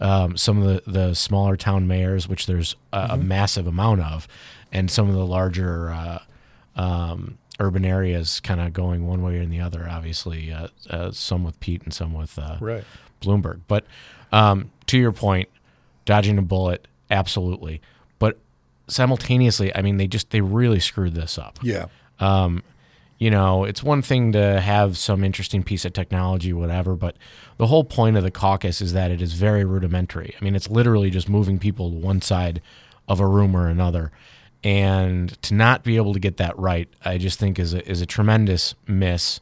um, 0.00 0.36
some 0.36 0.62
of 0.62 0.84
the 0.84 0.90
the 0.90 1.14
smaller 1.14 1.56
town 1.56 1.86
mayors, 1.88 2.28
which 2.28 2.46
there's 2.46 2.76
a, 2.92 3.08
a 3.10 3.16
massive 3.16 3.66
amount 3.66 4.00
of, 4.02 4.28
and 4.72 4.90
some 4.90 5.08
of 5.08 5.14
the 5.16 5.26
larger. 5.26 5.90
Uh, 5.90 6.18
um, 6.76 7.36
urban 7.58 7.84
areas 7.84 8.40
kind 8.40 8.58
of 8.58 8.72
going 8.72 9.06
one 9.06 9.20
way 9.22 9.36
or 9.36 9.44
the 9.44 9.60
other 9.60 9.86
obviously 9.90 10.50
uh, 10.50 10.68
uh, 10.88 11.10
some 11.10 11.44
with 11.44 11.60
pete 11.60 11.82
and 11.82 11.92
some 11.92 12.14
with 12.14 12.38
uh, 12.38 12.56
Right. 12.58 12.84
Bloomberg. 13.20 13.60
But 13.68 13.84
um, 14.32 14.70
to 14.86 14.98
your 14.98 15.12
point, 15.12 15.48
dodging 16.04 16.38
a 16.38 16.42
bullet, 16.42 16.86
absolutely. 17.10 17.80
But 18.18 18.38
simultaneously, 18.88 19.74
I 19.74 19.82
mean, 19.82 19.96
they 19.96 20.06
just 20.06 20.30
they 20.30 20.40
really 20.40 20.80
screwed 20.80 21.14
this 21.14 21.38
up. 21.38 21.58
Yeah. 21.62 21.86
You 23.18 23.30
know, 23.30 23.64
it's 23.64 23.82
one 23.82 24.00
thing 24.00 24.32
to 24.32 24.62
have 24.62 24.96
some 24.96 25.22
interesting 25.24 25.62
piece 25.62 25.84
of 25.84 25.92
technology, 25.92 26.54
whatever, 26.54 26.96
but 26.96 27.16
the 27.58 27.66
whole 27.66 27.84
point 27.84 28.16
of 28.16 28.22
the 28.22 28.30
caucus 28.30 28.80
is 28.80 28.94
that 28.94 29.10
it 29.10 29.20
is 29.20 29.34
very 29.34 29.62
rudimentary. 29.62 30.34
I 30.40 30.42
mean, 30.42 30.56
it's 30.56 30.70
literally 30.70 31.10
just 31.10 31.28
moving 31.28 31.58
people 31.58 31.90
to 31.90 31.96
one 31.96 32.22
side 32.22 32.62
of 33.06 33.20
a 33.20 33.26
room 33.26 33.54
or 33.54 33.68
another. 33.68 34.10
And 34.64 35.40
to 35.42 35.52
not 35.52 35.84
be 35.84 35.96
able 35.96 36.14
to 36.14 36.18
get 36.18 36.38
that 36.38 36.58
right, 36.58 36.88
I 37.04 37.18
just 37.18 37.38
think 37.38 37.58
is 37.58 37.74
a, 37.74 37.86
is 37.86 38.00
a 38.00 38.06
tremendous 38.06 38.74
miss. 38.86 39.40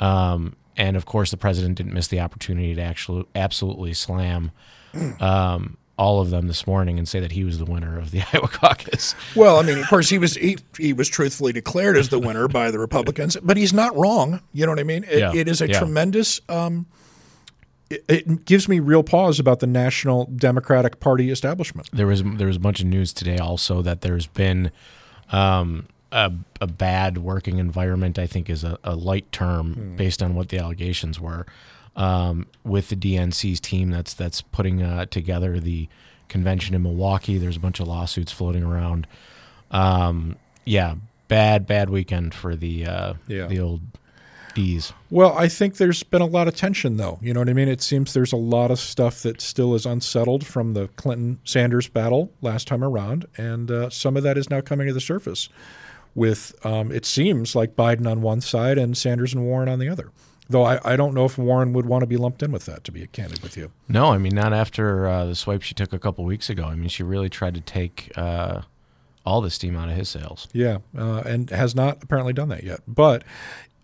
Um, 0.00 0.56
and 0.80 0.96
of 0.96 1.04
course, 1.04 1.30
the 1.30 1.36
president 1.36 1.76
didn't 1.76 1.92
miss 1.92 2.08
the 2.08 2.20
opportunity 2.20 2.74
to 2.74 2.80
actually 2.80 3.26
absolutely 3.34 3.92
slam 3.92 4.50
um, 5.20 5.76
all 5.98 6.22
of 6.22 6.30
them 6.30 6.46
this 6.46 6.66
morning 6.66 6.98
and 6.98 7.06
say 7.06 7.20
that 7.20 7.32
he 7.32 7.44
was 7.44 7.58
the 7.58 7.66
winner 7.66 7.98
of 7.98 8.10
the 8.10 8.22
Iowa 8.32 8.48
caucus. 8.48 9.14
Well, 9.36 9.58
I 9.58 9.62
mean, 9.62 9.78
of 9.78 9.86
course, 9.88 10.08
he 10.08 10.16
was 10.16 10.36
he, 10.36 10.56
he 10.78 10.94
was 10.94 11.08
truthfully 11.10 11.52
declared 11.52 11.98
as 11.98 12.08
the 12.08 12.18
winner 12.18 12.48
by 12.48 12.70
the 12.70 12.78
Republicans, 12.78 13.36
but 13.42 13.58
he's 13.58 13.74
not 13.74 13.94
wrong. 13.94 14.40
You 14.54 14.64
know 14.64 14.72
what 14.72 14.80
I 14.80 14.84
mean? 14.84 15.04
It, 15.04 15.18
Yeah, 15.18 15.34
it 15.34 15.48
is 15.48 15.60
a 15.60 15.68
yeah. 15.68 15.78
tremendous. 15.78 16.40
Um, 16.48 16.86
It, 17.90 18.04
it 18.08 18.44
gives 18.46 18.66
me 18.66 18.80
real 18.80 19.02
pause 19.02 19.38
about 19.38 19.60
the 19.60 19.66
National 19.66 20.24
Democratic 20.34 20.98
Party 20.98 21.30
establishment. 21.30 21.90
There 21.92 22.06
was 22.06 22.22
there 22.22 22.46
was 22.46 22.56
a 22.56 22.60
bunch 22.60 22.80
of 22.80 22.86
news 22.86 23.12
today 23.12 23.36
also 23.36 23.82
that 23.82 24.00
there's 24.00 24.26
been 24.26 24.70
um, 25.30 25.86
a, 26.12 26.32
a 26.60 26.66
bad 26.66 27.18
working 27.18 27.58
environment. 27.58 28.18
I 28.18 28.26
think 28.26 28.48
is 28.50 28.64
a, 28.64 28.78
a 28.84 28.94
light 28.96 29.30
term 29.32 29.94
based 29.96 30.22
on 30.22 30.34
what 30.34 30.48
the 30.48 30.58
allegations 30.58 31.18
were 31.20 31.46
um, 31.96 32.46
with 32.64 32.88
the 32.88 32.96
DNC's 32.96 33.60
team 33.60 33.90
that's 33.90 34.14
that's 34.14 34.42
putting 34.42 34.82
uh, 34.82 35.06
together 35.06 35.60
the 35.60 35.88
convention 36.28 36.74
in 36.74 36.82
Milwaukee. 36.82 37.38
There's 37.38 37.56
a 37.56 37.60
bunch 37.60 37.80
of 37.80 37.88
lawsuits 37.88 38.32
floating 38.32 38.62
around. 38.62 39.06
Um, 39.70 40.36
yeah, 40.64 40.94
bad 41.28 41.66
bad 41.66 41.90
weekend 41.90 42.34
for 42.34 42.56
the 42.56 42.86
uh, 42.86 43.14
Yeah. 43.28 43.46
the 43.46 43.60
old 43.60 43.80
D's. 44.54 44.92
Well, 45.10 45.32
I 45.38 45.46
think 45.48 45.76
there's 45.76 46.02
been 46.02 46.22
a 46.22 46.26
lot 46.26 46.48
of 46.48 46.56
tension, 46.56 46.96
though. 46.96 47.20
You 47.22 47.32
know 47.32 47.40
what 47.40 47.48
I 47.48 47.52
mean? 47.52 47.68
It 47.68 47.80
seems 47.80 48.12
there's 48.14 48.32
a 48.32 48.36
lot 48.36 48.72
of 48.72 48.80
stuff 48.80 49.22
that 49.22 49.40
still 49.40 49.76
is 49.76 49.86
unsettled 49.86 50.44
from 50.44 50.74
the 50.74 50.88
Clinton 50.96 51.38
Sanders 51.44 51.88
battle 51.88 52.32
last 52.42 52.66
time 52.66 52.82
around, 52.82 53.26
and 53.36 53.70
uh, 53.70 53.90
some 53.90 54.16
of 54.16 54.24
that 54.24 54.36
is 54.36 54.50
now 54.50 54.60
coming 54.60 54.88
to 54.88 54.92
the 54.92 55.00
surface. 55.00 55.48
With 56.14 56.54
um, 56.64 56.90
it 56.90 57.06
seems 57.06 57.54
like 57.54 57.76
Biden 57.76 58.10
on 58.10 58.20
one 58.20 58.40
side 58.40 58.78
and 58.78 58.96
Sanders 58.96 59.32
and 59.32 59.44
Warren 59.44 59.68
on 59.68 59.78
the 59.78 59.88
other. 59.88 60.10
Though 60.48 60.64
I, 60.64 60.80
I 60.84 60.96
don't 60.96 61.14
know 61.14 61.24
if 61.24 61.38
Warren 61.38 61.72
would 61.74 61.86
want 61.86 62.02
to 62.02 62.08
be 62.08 62.16
lumped 62.16 62.42
in 62.42 62.50
with 62.50 62.66
that, 62.66 62.82
to 62.84 62.90
be 62.90 63.06
candid 63.06 63.40
with 63.40 63.56
you. 63.56 63.70
No, 63.88 64.06
I 64.06 64.18
mean 64.18 64.34
not 64.34 64.52
after 64.52 65.06
uh, 65.06 65.26
the 65.26 65.36
swipe 65.36 65.62
she 65.62 65.74
took 65.74 65.92
a 65.92 65.98
couple 65.98 66.24
weeks 66.24 66.50
ago. 66.50 66.64
I 66.64 66.74
mean 66.74 66.88
she 66.88 67.04
really 67.04 67.28
tried 67.28 67.54
to 67.54 67.60
take 67.60 68.10
uh, 68.16 68.62
all 69.24 69.40
the 69.40 69.50
steam 69.50 69.76
out 69.76 69.88
of 69.88 69.96
his 69.96 70.08
sails. 70.08 70.48
Yeah, 70.52 70.78
uh, 70.98 71.22
and 71.24 71.50
has 71.50 71.76
not 71.76 72.02
apparently 72.02 72.32
done 72.32 72.48
that 72.48 72.64
yet. 72.64 72.80
But 72.88 73.22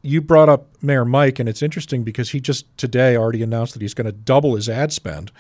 you 0.03 0.21
brought 0.21 0.49
up 0.49 0.69
Mayor 0.83 1.05
Mike, 1.05 1.39
and 1.39 1.49
it's 1.49 1.63
interesting 1.63 2.03
because 2.05 2.31
he 2.31 2.41
just 2.41 2.77
today 2.77 3.17
already 3.17 3.43
announced 3.43 3.73
that 3.75 3.83
he's 3.83 3.95
going 3.95 4.07
to 4.07 4.13
double 4.13 4.57
his 4.57 4.69
ad 4.69 4.93
spend. 4.93 5.31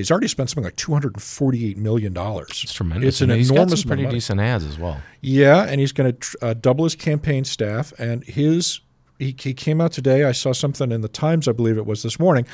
He's 0.00 0.10
already 0.10 0.28
spent 0.28 0.50
something 0.50 0.64
like 0.64 0.76
two 0.76 0.92
hundred 0.92 1.14
and 1.14 1.22
forty-eight 1.22 1.78
million 1.78 2.12
dollars. 2.12 2.60
It's 2.62 2.72
tremendous. 2.72 3.08
It's 3.08 3.20
an 3.20 3.30
And 3.30 3.38
he's 3.38 3.50
enormous 3.50 3.72
got 3.72 3.78
some 3.78 3.88
pretty 3.88 4.02
amount 4.02 4.14
decent 4.14 4.40
ads 4.40 4.64
as 4.64 4.78
well. 4.78 5.00
Yeah, 5.20 5.62
and 5.64 5.80
he's 5.80 5.92
going 5.92 6.12
to 6.12 6.18
tr- 6.18 6.36
uh, 6.42 6.54
double 6.54 6.84
his 6.84 6.94
campaign 6.94 7.44
staff. 7.44 7.92
And 7.98 8.24
his 8.24 8.80
he, 9.18 9.36
he 9.38 9.52
came 9.54 9.80
out 9.80 9.92
today. 9.92 10.24
I 10.24 10.32
saw 10.32 10.52
something 10.52 10.90
in 10.90 11.02
the 11.02 11.08
Times, 11.08 11.46
I 11.46 11.52
believe 11.52 11.76
it 11.76 11.84
was 11.84 12.02
this 12.02 12.18
morning, 12.18 12.46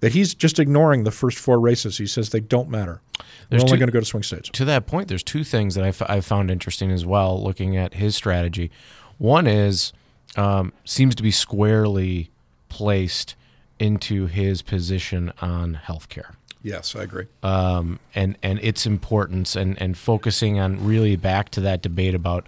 that 0.00 0.12
he's 0.12 0.34
just 0.34 0.58
ignoring 0.58 1.04
the 1.04 1.10
first 1.10 1.38
four 1.38 1.58
races. 1.58 1.96
He 1.96 2.06
says 2.06 2.30
they 2.30 2.40
don't 2.40 2.68
matter. 2.68 3.00
There's 3.48 3.62
We're 3.62 3.70
only 3.70 3.78
going 3.78 3.88
to 3.88 3.92
go 3.92 4.00
to 4.00 4.06
swing 4.06 4.22
states. 4.22 4.50
To 4.50 4.64
that 4.66 4.86
point, 4.86 5.08
there's 5.08 5.22
two 5.22 5.44
things 5.44 5.74
that 5.74 5.84
I, 5.84 5.88
f- 5.88 6.02
I 6.02 6.20
found 6.20 6.50
interesting 6.50 6.90
as 6.90 7.06
well, 7.06 7.42
looking 7.42 7.76
at 7.76 7.94
his 7.94 8.14
strategy. 8.14 8.70
One 9.16 9.46
is 9.46 9.92
um, 10.36 10.72
seems 10.84 11.14
to 11.14 11.22
be 11.22 11.30
squarely 11.30 12.30
placed 12.68 13.34
into 13.78 14.26
his 14.26 14.60
position 14.60 15.32
on 15.40 15.80
healthcare. 15.86 16.34
Yes, 16.62 16.94
I 16.94 17.02
agree. 17.02 17.26
um, 17.42 17.98
and 18.14 18.36
and 18.42 18.58
its 18.62 18.86
importance 18.86 19.56
and 19.56 19.80
and 19.80 19.96
focusing 19.96 20.58
on 20.58 20.84
really 20.84 21.16
back 21.16 21.48
to 21.50 21.60
that 21.62 21.82
debate 21.82 22.14
about 22.14 22.46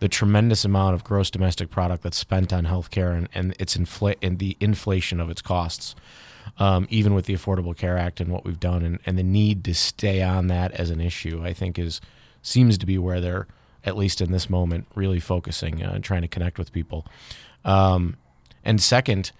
the 0.00 0.08
tremendous 0.08 0.64
amount 0.64 0.94
of 0.94 1.04
gross 1.04 1.30
domestic 1.30 1.70
product 1.70 2.02
that's 2.02 2.16
spent 2.16 2.52
on 2.52 2.66
healthcare 2.66 3.16
and 3.16 3.28
and 3.34 3.54
its 3.58 3.76
infl- 3.76 4.16
and 4.20 4.38
the 4.38 4.56
inflation 4.60 5.20
of 5.20 5.30
its 5.30 5.42
costs. 5.42 5.94
Um, 6.58 6.88
even 6.90 7.14
with 7.14 7.26
the 7.26 7.34
Affordable 7.34 7.74
Care 7.76 7.96
Act 7.96 8.20
and 8.20 8.30
what 8.30 8.44
we've 8.44 8.58
done, 8.58 8.82
and, 8.82 8.98
and 9.06 9.16
the 9.16 9.22
need 9.22 9.62
to 9.64 9.74
stay 9.74 10.22
on 10.22 10.48
that 10.48 10.72
as 10.72 10.90
an 10.90 11.00
issue, 11.00 11.40
I 11.44 11.52
think 11.52 11.78
is 11.78 12.00
seems 12.42 12.76
to 12.78 12.84
be 12.84 12.98
where 12.98 13.20
they're 13.20 13.46
at 13.84 13.96
least 13.96 14.20
in 14.20 14.32
this 14.32 14.50
moment 14.50 14.86
really 14.96 15.20
focusing 15.20 15.82
uh, 15.84 15.92
and 15.94 16.02
trying 16.04 16.22
to 16.22 16.28
connect 16.28 16.58
with 16.58 16.72
people. 16.72 17.06
Um, 17.64 18.16
and 18.64 18.82
second, 18.82 19.30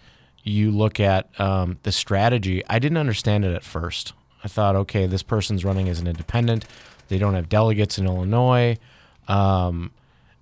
you 0.42 0.70
look 0.70 0.98
at 1.00 1.28
um, 1.40 1.78
the 1.82 1.92
strategy. 1.92 2.62
I 2.68 2.78
didn't 2.78 2.98
understand 2.98 3.44
it 3.44 3.54
at 3.54 3.64
first. 3.64 4.12
I 4.42 4.48
thought, 4.48 4.74
okay, 4.74 5.06
this 5.06 5.22
person's 5.22 5.64
running 5.64 5.88
as 5.88 6.00
an 6.00 6.06
independent. 6.06 6.64
They 7.08 7.18
don't 7.18 7.34
have 7.34 7.48
delegates 7.48 7.98
in 7.98 8.06
Illinois. 8.06 8.78
Um, 9.28 9.92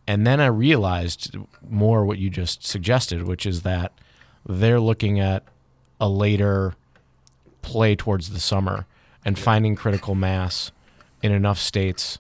and 0.07 0.27
then 0.27 0.41
I 0.41 0.47
realized 0.47 1.37
more 1.69 2.05
what 2.05 2.19
you 2.19 2.31
just 2.31 2.65
suggested, 2.65 3.25
which 3.25 3.45
is 3.45 3.63
that 3.63 3.93
they're 4.47 4.81
looking 4.81 5.21
at 5.21 5.45
a 6.01 6.09
later 6.09 6.75
play 7.63 7.95
towards 7.95 8.31
the 8.31 8.41
summer 8.41 8.87
and 9.25 9.39
finding 9.39 9.77
critical 9.77 10.15
mass 10.15 10.73
in 11.23 11.31
enough 11.31 11.59
states 11.59 12.19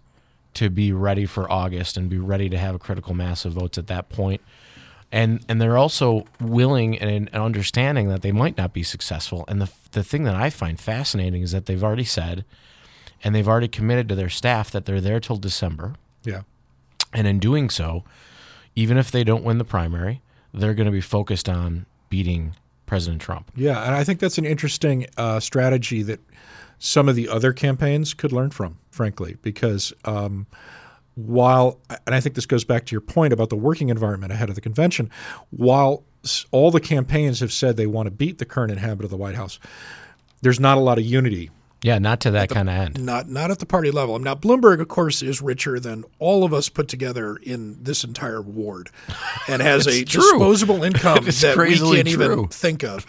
to 0.54 0.68
be 0.68 0.92
ready 0.92 1.26
for 1.26 1.50
August 1.50 1.96
and 1.96 2.10
be 2.10 2.18
ready 2.18 2.48
to 2.48 2.58
have 2.58 2.74
a 2.74 2.78
critical 2.78 3.14
mass 3.14 3.44
of 3.44 3.52
votes 3.52 3.78
at 3.78 3.86
that 3.86 4.08
point. 4.10 4.42
And 5.12 5.44
and 5.48 5.60
they're 5.60 5.76
also 5.76 6.24
willing 6.40 6.98
and, 6.98 7.10
and 7.10 7.30
understanding 7.34 8.08
that 8.08 8.22
they 8.22 8.32
might 8.32 8.56
not 8.56 8.72
be 8.72 8.82
successful. 8.82 9.44
And 9.48 9.60
the 9.60 9.70
the 9.92 10.04
thing 10.04 10.24
that 10.24 10.36
I 10.36 10.50
find 10.50 10.78
fascinating 10.78 11.42
is 11.42 11.50
that 11.52 11.66
they've 11.66 11.82
already 11.82 12.04
said 12.04 12.44
and 13.22 13.34
they've 13.34 13.48
already 13.48 13.68
committed 13.68 14.08
to 14.08 14.14
their 14.14 14.28
staff 14.28 14.70
that 14.70 14.84
they're 14.84 15.00
there 15.00 15.20
till 15.20 15.36
December. 15.36 15.94
Yeah. 16.24 16.42
And 17.12 17.26
in 17.26 17.38
doing 17.38 17.70
so, 17.70 18.04
even 18.74 18.96
if 18.96 19.10
they 19.10 19.24
don't 19.24 19.44
win 19.44 19.58
the 19.58 19.64
primary, 19.64 20.22
they're 20.54 20.74
going 20.74 20.86
to 20.86 20.92
be 20.92 21.00
focused 21.00 21.48
on 21.48 21.86
beating 22.08 22.54
President 22.86 23.20
Trump. 23.20 23.50
Yeah, 23.54 23.84
and 23.84 23.94
I 23.94 24.04
think 24.04 24.20
that's 24.20 24.38
an 24.38 24.44
interesting 24.44 25.06
uh, 25.16 25.40
strategy 25.40 26.02
that 26.02 26.20
some 26.78 27.08
of 27.08 27.14
the 27.14 27.28
other 27.28 27.52
campaigns 27.52 28.14
could 28.14 28.32
learn 28.32 28.50
from, 28.50 28.78
frankly, 28.90 29.36
because 29.42 29.92
um, 30.04 30.46
while, 31.14 31.78
and 32.06 32.14
I 32.14 32.20
think 32.20 32.34
this 32.34 32.46
goes 32.46 32.64
back 32.64 32.86
to 32.86 32.92
your 32.92 33.00
point 33.00 33.32
about 33.32 33.50
the 33.50 33.56
working 33.56 33.88
environment 33.88 34.32
ahead 34.32 34.48
of 34.48 34.54
the 34.54 34.60
convention, 34.60 35.10
while 35.50 36.04
all 36.50 36.70
the 36.70 36.80
campaigns 36.80 37.40
have 37.40 37.52
said 37.52 37.76
they 37.76 37.86
want 37.86 38.06
to 38.06 38.10
beat 38.10 38.38
the 38.38 38.44
current 38.44 38.70
inhabitant 38.70 39.04
of 39.04 39.10
the 39.10 39.16
White 39.16 39.34
House, 39.34 39.58
there's 40.42 40.60
not 40.60 40.78
a 40.78 40.80
lot 40.80 40.98
of 40.98 41.04
unity. 41.04 41.50
Yeah, 41.82 41.98
not 41.98 42.20
to 42.20 42.30
that 42.32 42.50
kind 42.50 42.68
of 42.68 42.74
end. 42.74 43.02
Not 43.02 43.28
not 43.30 43.50
at 43.50 43.58
the 43.58 43.64
party 43.64 43.90
level. 43.90 44.18
Now 44.18 44.34
Bloomberg, 44.34 44.80
of 44.80 44.88
course, 44.88 45.22
is 45.22 45.40
richer 45.40 45.80
than 45.80 46.04
all 46.18 46.44
of 46.44 46.52
us 46.52 46.68
put 46.68 46.88
together 46.88 47.36
in 47.36 47.82
this 47.82 48.04
entire 48.04 48.42
ward, 48.42 48.90
and 49.48 49.62
has 49.62 49.86
a 49.86 50.04
true. 50.04 50.20
disposable 50.20 50.84
income 50.84 51.24
that 51.24 51.56
we 51.56 51.78
can't 51.78 52.08
even 52.08 52.48
think 52.48 52.84
of. 52.84 53.06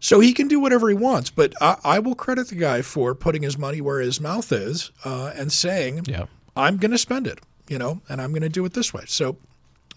So 0.00 0.20
he 0.20 0.32
can 0.32 0.48
do 0.48 0.60
whatever 0.60 0.88
he 0.88 0.94
wants, 0.94 1.28
but 1.28 1.52
I, 1.60 1.76
I 1.84 1.98
will 1.98 2.14
credit 2.14 2.48
the 2.48 2.54
guy 2.54 2.82
for 2.82 3.14
putting 3.14 3.42
his 3.42 3.58
money 3.58 3.80
where 3.80 4.00
his 4.00 4.20
mouth 4.20 4.50
is 4.52 4.92
uh, 5.04 5.32
and 5.34 5.52
saying, 5.52 6.04
Yeah. 6.06 6.26
"I'm 6.58 6.76
going 6.76 6.90
to 6.90 6.98
spend 6.98 7.26
it," 7.26 7.40
you 7.68 7.78
know, 7.78 8.02
and 8.08 8.20
I'm 8.20 8.30
going 8.30 8.42
to 8.42 8.48
do 8.48 8.64
it 8.64 8.74
this 8.74 8.92
way. 8.92 9.04
So 9.06 9.36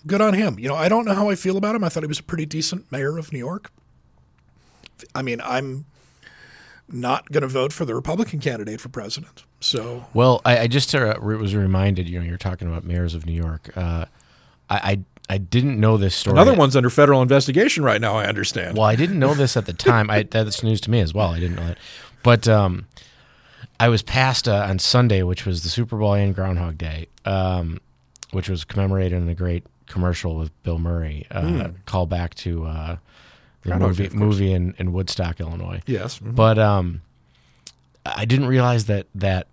good 0.08 0.22
on 0.22 0.34
him. 0.34 0.60
You 0.60 0.70
know, 0.70 0.76
I 0.76 0.90
don't 0.90 1.06
know 1.06 1.14
how 1.14 1.30
I 1.30 1.36
feel 1.36 1.58
about 1.58 1.76
him. 1.76 1.84
I 1.84 1.90
thought 1.90 2.04
he 2.04 2.08
was 2.08 2.20
a 2.20 2.24
pretty 2.24 2.46
decent 2.46 2.92
mayor 2.92 3.18
of 3.18 3.34
New 3.34 3.40
York. 3.40 3.72
I 5.16 5.22
mean, 5.22 5.42
I'm 5.44 5.86
not 6.90 7.32
going 7.32 7.42
to 7.42 7.48
vote 7.48 7.74
for 7.74 7.86
the 7.86 7.96
Republican 7.96 8.40
candidate 8.40 8.80
for 8.82 8.90
president. 8.90 9.44
So 9.60 10.06
Well, 10.14 10.42
I, 10.46 10.60
I 10.60 10.68
just 10.68 10.94
uh, 10.94 11.16
was 11.22 11.56
reminded. 11.56 12.10
You 12.10 12.20
know, 12.20 12.26
you're 12.26 12.38
talking 12.38 12.68
about 12.68 12.84
mayors 12.84 13.16
of 13.16 13.26
New 13.26 13.34
York. 13.34 13.76
Uh, 13.76 14.06
I, 14.70 14.76
I 14.78 15.00
I 15.30 15.38
didn't 15.38 15.80
know 15.80 15.96
this 15.96 16.14
story. 16.14 16.34
Another 16.36 16.54
one's 16.54 16.76
under 16.76 16.90
federal 16.90 17.22
investigation 17.22 17.84
right 17.84 18.02
now, 18.02 18.18
I 18.18 18.26
understand. 18.26 18.78
Well, 18.78 18.86
I 18.86 18.98
didn't 18.98 19.18
know 19.18 19.34
this 19.34 19.56
at 19.56 19.66
the 19.66 19.72
time. 19.72 20.10
I, 20.10 20.24
that's 20.24 20.62
news 20.62 20.82
to 20.82 20.92
me 20.92 21.00
as 21.00 21.14
well. 21.14 21.30
I 21.30 21.40
didn't 21.40 21.56
know 21.56 21.68
that. 21.68 21.78
But 22.22 22.50
um, 22.50 22.88
I 23.82 23.90
was 23.90 24.04
passed 24.04 24.48
uh, 24.48 24.68
on 24.70 24.78
Sunday, 24.78 25.24
which 25.24 25.44
was 25.44 25.64
the 25.64 25.70
Super 25.70 25.98
Bowl 25.98 26.14
and 26.14 26.36
Groundhog 26.36 26.78
Day, 26.78 27.08
um, 27.26 27.80
which 28.30 28.48
was 28.48 28.64
commemorated 28.64 29.20
in 29.20 29.28
a 29.28 29.34
great 29.34 29.64
commercial 29.88 30.36
with 30.36 30.52
Bill 30.62 30.78
Murray. 30.78 31.26
Uh, 31.32 31.70
Call 31.88 32.06
back 32.06 32.36
to 32.36 32.66
uh, 32.68 32.98
the 33.64 33.70
Groundhog 33.70 33.90
movie, 33.90 34.08
Day, 34.10 34.16
movie 34.16 34.54
in, 34.54 34.76
in 34.78 34.94
Woodstock, 34.94 35.40
Illinois. 35.40 35.82
Yes. 35.88 36.20
mhm. 36.20 36.36
But 36.36 36.60
um, 36.60 37.02
I 38.06 38.26
didn't 38.26 38.46
realize 38.46 38.86
that 38.86 39.08
that 39.16 39.48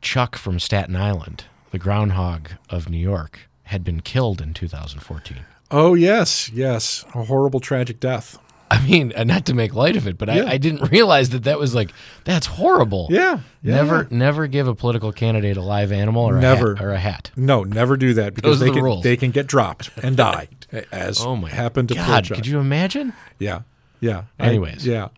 Chuck 0.00 0.36
from 0.36 0.60
Staten 0.60 0.94
Island, 0.94 1.46
the 1.72 1.78
groundhog 1.80 2.50
of 2.70 2.88
New 2.88 2.98
York, 2.98 3.48
had 3.64 3.82
been 3.82 4.00
killed 4.00 4.40
in 4.40 4.54
2014. 4.54 5.38
Oh, 5.72 5.94
yes, 5.94 6.48
yes. 6.50 7.04
A 7.16 7.24
horrible, 7.24 7.58
tragic 7.58 7.98
death. 7.98 8.38
I 8.70 8.84
mean, 8.84 9.12
uh, 9.16 9.24
not 9.24 9.46
to 9.46 9.54
make 9.54 9.74
light 9.74 9.96
of 9.96 10.06
it, 10.08 10.18
but 10.18 10.28
Yeah. 10.28 10.42
I, 10.44 10.52
I 10.52 10.56
didn't 10.58 10.90
realize 10.90 11.30
that 11.30 11.44
that 11.44 11.58
was 11.58 11.74
like 11.74 11.92
that's 12.24 12.46
horrible. 12.46 13.06
Yeah. 13.10 13.40
yeah, 13.62 13.74
never, 13.76 13.96
yeah. 14.10 14.16
never 14.18 14.46
give 14.48 14.66
a 14.68 14.74
political 14.74 15.12
candidate 15.12 15.56
a 15.56 15.62
live 15.62 15.92
animal 15.92 16.24
or 16.24 16.40
Never. 16.40 16.72
a 16.72 16.76
hat, 16.76 16.84
or 16.84 16.90
a 16.92 16.98
hat. 16.98 17.30
No, 17.36 17.62
never 17.64 17.96
do 17.96 18.14
that 18.14 18.34
because 18.34 18.50
Those 18.52 18.60
they 18.60 18.66
the 18.66 18.72
can 18.72 18.82
rules. 18.82 19.02
they 19.04 19.16
can 19.16 19.30
get 19.30 19.46
dropped 19.46 19.90
and 20.02 20.16
die, 20.28 20.48
as 20.90 21.20
Oh 21.24 21.36
my 21.36 21.48
happened 21.50 21.88
to 21.90 21.94
God! 21.94 22.26
Could 22.28 22.46
you 22.46 22.58
imagine? 22.58 23.12
Yeah, 23.38 23.60
yeah. 24.00 24.24
I- 24.40 24.48
Anyways. 24.48 24.86
yeah. 24.86 25.08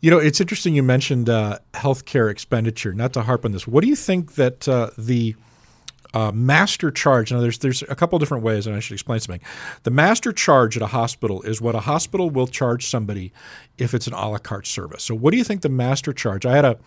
You 0.00 0.10
know, 0.12 0.18
it's 0.18 0.40
interesting 0.40 0.74
you 0.74 0.82
mentioned 0.84 1.28
uh, 1.28 1.58
healthcare 1.74 2.30
expenditure. 2.30 2.92
Not 2.92 3.12
to 3.14 3.22
harp 3.22 3.44
on 3.44 3.50
this, 3.52 3.66
what 3.66 3.82
do 3.82 3.88
you 3.88 3.96
think 3.96 4.34
that 4.36 4.68
uh, 4.68 4.90
the 4.96 5.34
uh, 6.14 6.32
master 6.32 6.90
charge? 6.90 7.32
Now, 7.32 7.40
there's 7.40 7.58
there's 7.58 7.82
a 7.82 7.94
couple 7.94 8.18
different 8.18 8.42
ways, 8.44 8.66
and 8.66 8.74
I 8.74 8.80
should 8.80 8.94
explain 8.94 9.20
something. 9.20 9.40
The 9.82 9.90
master 9.90 10.32
charge 10.32 10.76
at 10.76 10.82
a 10.82 10.86
hospital 10.88 11.42
is 11.42 11.60
what 11.60 11.74
a 11.74 11.80
hospital 11.80 12.30
will 12.30 12.46
charge 12.46 12.86
somebody 12.86 13.32
if 13.76 13.94
it's 13.94 14.06
an 14.06 14.14
a 14.14 14.28
la 14.30 14.38
carte 14.38 14.66
service. 14.66 15.04
So, 15.04 15.14
what 15.14 15.32
do 15.32 15.36
you 15.38 15.44
think 15.44 15.62
the 15.62 15.68
master 15.68 16.12
charge? 16.12 16.46
I 16.46 16.56
had 16.56 16.64
a 16.64 16.78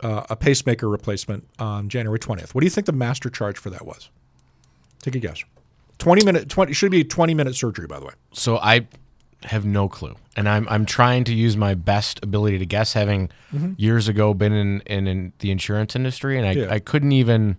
uh, 0.00 0.24
a 0.30 0.36
pacemaker 0.36 0.88
replacement 0.88 1.46
on 1.58 1.88
January 1.88 2.18
20th. 2.18 2.54
What 2.54 2.60
do 2.60 2.66
you 2.66 2.70
think 2.70 2.86
the 2.86 2.92
master 2.92 3.30
charge 3.30 3.58
for 3.58 3.70
that 3.70 3.86
was? 3.86 4.10
Take 5.02 5.14
a 5.14 5.18
guess. 5.20 5.44
20 5.98 6.24
minute 6.24 6.48
20 6.48 6.72
should 6.72 6.90
be 6.90 7.00
a 7.00 7.04
20 7.04 7.34
minute 7.34 7.54
surgery 7.54 7.86
by 7.86 8.00
the 8.00 8.06
way. 8.06 8.14
So 8.32 8.58
I 8.58 8.88
have 9.44 9.64
no 9.64 9.88
clue, 9.88 10.16
and 10.36 10.48
I'm 10.48 10.66
I'm 10.68 10.84
trying 10.86 11.24
to 11.24 11.34
use 11.34 11.56
my 11.56 11.74
best 11.74 12.18
ability 12.24 12.58
to 12.58 12.66
guess, 12.66 12.94
having 12.94 13.30
years 13.76 14.08
ago 14.08 14.34
been 14.34 14.52
in, 14.52 14.80
in 14.80 15.06
in 15.06 15.32
the 15.38 15.50
insurance 15.50 15.94
industry, 15.94 16.38
and 16.38 16.46
I 16.46 16.52
Yeah. 16.52 16.72
I 16.72 16.78
couldn't 16.80 17.12
even 17.12 17.58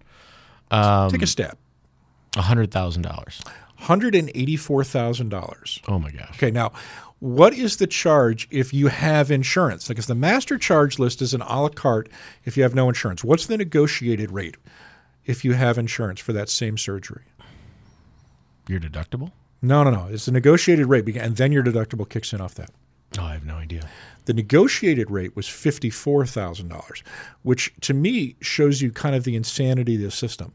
Um, 0.71 1.11
Take 1.11 1.21
a 1.21 1.27
stab. 1.27 1.57
hundred 2.35 2.71
thousand 2.71 3.03
dollars. 3.03 3.41
$184,000. 3.81 5.81
Oh 5.87 5.99
my 5.99 6.11
gosh! 6.11 6.29
Okay, 6.31 6.51
now 6.51 6.71
what 7.19 7.53
is 7.53 7.77
the 7.77 7.87
charge 7.87 8.47
if 8.51 8.73
you 8.73 8.87
have 8.87 9.31
insurance? 9.31 9.87
Because 9.87 10.07
the 10.07 10.15
master 10.15 10.57
charge 10.57 10.99
list 10.99 11.21
is 11.21 11.33
an 11.33 11.41
a 11.41 11.61
la 11.61 11.69
carte 11.69 12.09
if 12.45 12.57
you 12.57 12.63
have 12.63 12.75
no 12.75 12.87
insurance. 12.89 13.23
What's 13.23 13.45
the 13.47 13.57
negotiated 13.57 14.31
rate 14.31 14.57
if 15.25 15.45
you 15.45 15.53
have 15.53 15.77
insurance 15.77 16.19
for 16.19 16.33
that 16.33 16.49
same 16.49 16.77
surgery? 16.77 17.23
Your 18.67 18.79
deductible? 18.79 19.31
No, 19.61 19.83
no, 19.83 19.91
no. 19.91 20.07
It's 20.09 20.25
the 20.25 20.31
negotiated 20.31 20.87
rate, 20.87 21.07
and 21.17 21.37
then 21.37 21.51
your 21.51 21.63
deductible 21.63 22.07
kicks 22.07 22.33
in 22.33 22.41
off 22.41 22.55
that. 22.55 22.71
Oh, 23.17 23.23
I 23.23 23.33
have 23.33 23.45
no 23.45 23.55
idea. 23.55 23.89
The 24.25 24.33
negotiated 24.33 25.09
rate 25.11 25.35
was 25.35 25.47
$54,000, 25.47 27.01
which 27.43 27.73
to 27.81 27.93
me 27.93 28.37
shows 28.41 28.81
you 28.81 28.91
kind 28.91 29.15
of 29.15 29.23
the 29.23 29.35
insanity 29.35 29.95
of 29.95 30.01
the 30.01 30.11
system. 30.11 30.53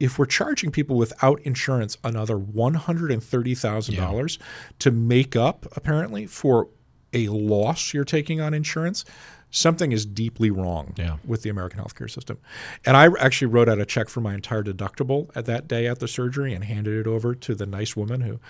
If 0.00 0.18
we're 0.18 0.26
charging 0.26 0.70
people 0.70 0.96
without 0.96 1.40
insurance 1.40 1.98
another 2.04 2.38
$130,000 2.38 4.38
to 4.78 4.90
make 4.90 5.36
up, 5.36 5.66
apparently, 5.76 6.26
for 6.26 6.68
a 7.12 7.28
loss 7.28 7.92
you're 7.92 8.04
taking 8.04 8.40
on 8.40 8.54
insurance, 8.54 9.04
something 9.50 9.92
is 9.92 10.04
deeply 10.04 10.50
wrong 10.50 10.92
Yeah. 10.96 11.16
with 11.26 11.42
the 11.42 11.48
American 11.50 11.80
healthcare 11.80 12.10
system. 12.10 12.38
And 12.84 12.96
I 12.96 13.08
actually 13.18 13.46
wrote 13.48 13.68
out 13.68 13.78
a 13.78 13.86
check 13.86 14.08
for 14.08 14.20
my 14.20 14.34
entire 14.34 14.62
deductible 14.62 15.28
at 15.34 15.46
that 15.46 15.66
day 15.66 15.86
at 15.86 16.00
the 16.00 16.08
surgery 16.08 16.52
and 16.52 16.64
handed 16.64 16.94
it 16.98 17.06
over 17.08 17.34
to 17.34 17.54
the 17.54 17.64
nice 17.66 17.96
woman 17.96 18.20
who 18.20 18.40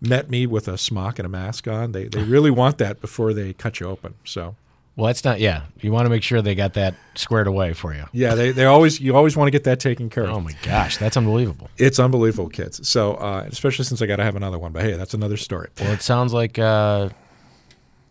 met 0.00 0.28
me 0.28 0.46
with 0.46 0.66
a 0.68 0.76
smock 0.76 1.18
and 1.18 1.26
a 1.26 1.28
mask 1.28 1.68
on. 1.68 1.92
They, 1.92 2.04
they 2.08 2.22
really 2.36 2.50
want 2.50 2.78
that 2.78 3.00
before 3.00 3.32
they 3.32 3.52
cut 3.52 3.78
you 3.80 3.86
open. 3.86 4.14
So 4.24 4.56
Well, 4.96 5.06
that's 5.06 5.24
not. 5.24 5.38
Yeah, 5.38 5.62
you 5.80 5.92
want 5.92 6.06
to 6.06 6.10
make 6.10 6.24
sure 6.24 6.42
they 6.42 6.56
got 6.56 6.74
that 6.74 6.94
squared 7.14 7.46
away 7.46 7.72
for 7.72 7.94
you. 7.94 8.04
yeah, 8.12 8.34
they, 8.34 8.50
they 8.50 8.64
always 8.64 9.00
you 9.00 9.14
always 9.16 9.36
want 9.36 9.46
to 9.46 9.52
get 9.52 9.62
that 9.64 9.78
taken 9.78 10.10
care 10.10 10.24
of. 10.24 10.30
Oh 10.30 10.40
my 10.40 10.54
gosh, 10.62 10.96
that's 10.98 11.16
unbelievable. 11.16 11.70
It's 11.78 12.00
unbelievable, 12.00 12.48
kids. 12.50 12.86
So 12.88 13.14
uh, 13.14 13.44
especially 13.48 13.84
since 13.84 14.02
I 14.02 14.06
got 14.06 14.16
to 14.16 14.24
have 14.24 14.34
another 14.36 14.58
one. 14.58 14.72
But 14.72 14.82
hey, 14.82 14.92
that's 14.94 15.14
another 15.14 15.36
story. 15.36 15.68
Well, 15.80 15.92
it 15.92 16.02
sounds 16.02 16.32
like 16.34 16.58
uh, 16.58 17.10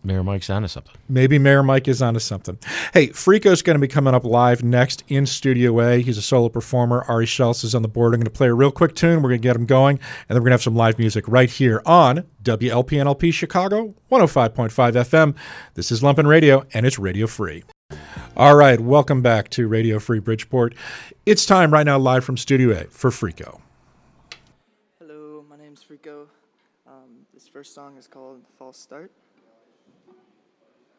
Mayor 0.01 0.23
Mike's 0.23 0.49
onto 0.49 0.67
something. 0.69 0.93
Maybe 1.09 1.37
Mayor 1.37 1.61
Mike 1.61 1.87
is 1.87 2.01
onto 2.01 2.21
something. 2.21 2.57
Hey, 2.93 3.09
Frico's 3.09 3.61
going 3.61 3.75
to 3.75 3.81
be 3.81 3.87
coming 3.87 4.13
up 4.13 4.23
live 4.23 4.63
next 4.63 5.03
in 5.09 5.25
Studio 5.25 5.79
A. 5.81 6.01
He's 6.01 6.17
a 6.17 6.21
solo 6.21 6.47
performer. 6.47 7.03
Ari 7.09 7.25
Schultz 7.25 7.63
is 7.65 7.75
on 7.75 7.81
the 7.81 7.89
board. 7.89 8.13
I'm 8.13 8.19
going 8.21 8.25
to 8.25 8.31
play 8.31 8.47
a 8.47 8.53
real 8.53 8.71
quick 8.71 8.95
tune. 8.95 9.21
We're 9.21 9.29
going 9.29 9.41
to 9.41 9.47
get 9.47 9.57
him 9.57 9.65
going, 9.65 9.97
and 9.97 10.29
then 10.29 10.37
we're 10.37 10.49
going 10.49 10.51
to 10.51 10.53
have 10.53 10.63
some 10.63 10.75
live 10.75 10.97
music 10.99 11.27
right 11.27 11.49
here 11.49 11.81
on 11.85 12.25
WLPNLP 12.43 13.33
Chicago 13.33 13.93
105.5 14.09 14.71
FM. 14.71 15.35
This 15.73 15.91
is 15.91 16.01
Lumpen 16.01 16.27
Radio, 16.27 16.65
and 16.73 16.85
it's 16.85 16.97
radio 16.97 17.27
free. 17.27 17.63
All 18.37 18.55
right, 18.55 18.79
welcome 18.79 19.21
back 19.21 19.49
to 19.49 19.67
Radio 19.67 19.99
Free 19.99 20.19
Bridgeport. 20.19 20.75
It's 21.25 21.45
time 21.45 21.73
right 21.73 21.85
now, 21.85 21.97
live 21.97 22.23
from 22.23 22.37
Studio 22.37 22.71
A 22.71 22.85
for 22.85 23.09
Frico. 23.09 23.59
Hello, 24.97 25.43
my 25.49 25.57
name's 25.57 25.89
Rico. 25.89 26.27
Um, 26.87 27.25
this 27.33 27.49
first 27.49 27.75
song 27.75 27.97
is 27.97 28.07
called 28.07 28.41
False 28.57 28.77
Start. 28.79 29.11
I'm 30.15 30.23
writing 30.23 30.25
it 30.25 30.25
down 30.25 30.25
cause 30.25 30.25
I 30.25 30.85
thought 30.85 30.95
that 30.95 30.98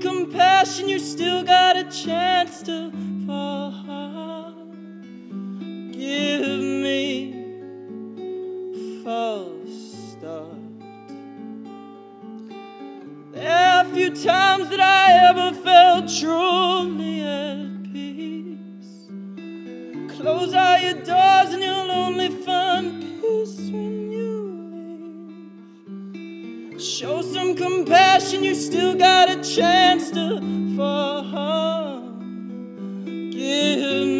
Compassion, 0.00 0.88
you 0.88 0.98
still 0.98 1.42
got 1.42 1.76
a 1.76 1.84
chance 1.84 2.62
to 2.62 2.90
fall. 3.26 4.54
Give 5.92 6.60
me 6.82 7.34
false 9.04 10.12
start. 10.12 10.56
There 13.32 13.52
are 13.52 13.84
few 13.92 14.14
times 14.14 14.70
that 14.70 14.80
I 14.80 15.28
ever 15.28 15.54
felt 15.60 16.08
truly 16.08 17.20
at 17.20 17.82
peace. 17.92 19.10
Close 20.16 20.54
all 20.54 20.78
your 20.78 20.94
doors 20.94 21.52
and 21.52 21.62
you'll 21.62 21.90
only 21.90 22.30
find 22.30 23.02
peace. 23.02 23.99
Show 26.80 27.20
some 27.20 27.56
compassion, 27.56 28.42
you 28.42 28.54
still 28.54 28.94
got 28.94 29.28
a 29.28 29.42
chance 29.42 30.10
to 30.12 30.40
fall. 30.74 32.00
Give 33.04 34.19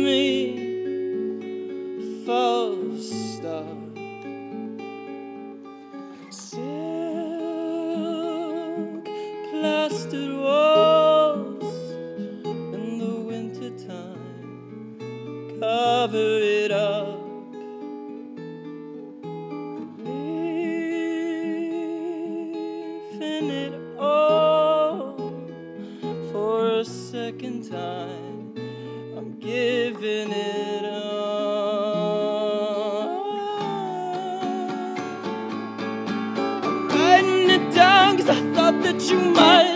you 39.11 39.19
might 39.19 39.70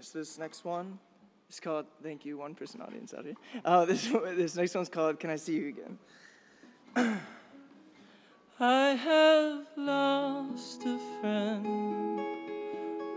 So 0.00 0.18
this 0.18 0.38
next 0.38 0.64
one 0.64 0.98
is 1.48 1.60
called. 1.60 1.86
Thank 2.02 2.24
you, 2.24 2.38
one 2.38 2.54
person 2.54 2.80
audience 2.80 3.14
out 3.14 3.24
here. 3.24 3.34
Uh, 3.64 3.84
this 3.84 4.08
this 4.36 4.56
next 4.56 4.74
one's 4.74 4.88
called 4.88 5.18
"Can 5.18 5.30
I 5.30 5.36
See 5.36 5.54
You 5.54 5.68
Again." 5.68 5.98
I 8.60 8.90
have 8.90 9.66
lost 9.76 10.82
a 10.86 10.98
friend, 11.20 11.66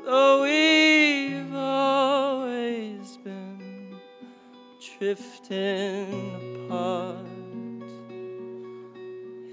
though 0.06 0.44
we've 0.44 1.54
always 1.56 3.18
been 3.24 3.96
drifting 4.98 6.66
apart. 6.66 7.26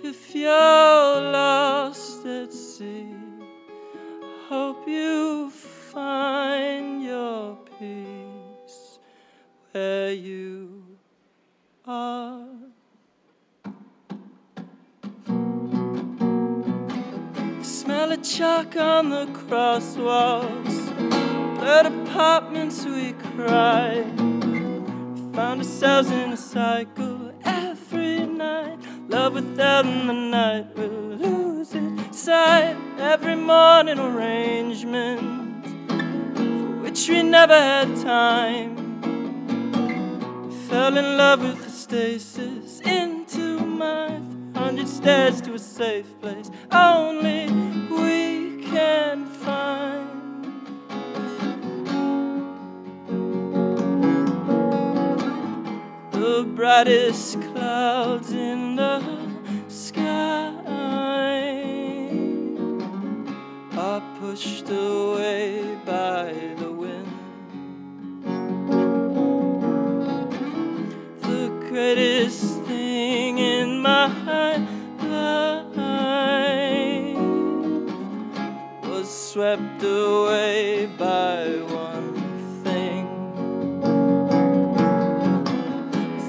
If 0.03 0.35
you're 0.35 1.06
are. 11.87 12.49
Smell 17.63 18.13
of 18.13 18.23
chalk 18.23 18.77
on 18.77 19.11
the 19.11 19.27
crosswalks, 19.27 20.79
blurred 21.59 21.87
apartments 21.87 22.85
we 22.85 23.13
cry. 23.13 24.01
We 24.01 25.33
found 25.35 25.61
ourselves 25.61 26.11
in 26.11 26.33
a 26.33 26.37
cycle 26.37 27.33
every 27.45 28.27
night. 28.27 28.79
Love 29.09 29.35
without 29.35 29.87
in 29.87 30.09
the 30.09 30.13
night, 30.13 30.67
we'll 30.77 30.91
lose 30.91 31.73
it 31.75 32.15
sight. 32.15 32.77
Every 32.99 33.37
morning 33.37 33.99
arrangement 34.01 35.67
for 36.37 36.83
which 36.83 37.09
we 37.09 37.23
never 37.23 37.55
had 37.55 37.95
time. 37.97 38.75
Fell 40.69 40.97
in 40.97 41.17
love 41.17 41.43
with 41.43 41.66
stasis 41.89 42.81
into 42.81 43.61
my 43.61 44.21
hundred 44.57 44.89
stairs 44.89 45.41
to 45.41 45.55
a 45.55 45.59
safe 45.59 46.21
place. 46.21 46.51
Only 46.73 47.47
we 47.89 48.61
can 48.65 49.25
find. 49.27 50.11
The 56.11 56.43
brightest 56.57 57.41
clouds 57.43 58.33
in 58.33 58.75
the 58.75 59.01
sky 59.69 60.55
are 63.79 64.03
pushed 64.19 64.69
away 64.71 65.16
swept 79.37 79.83
away 79.83 80.87
by 80.97 81.45
one 81.69 82.15
thing. 82.65 83.05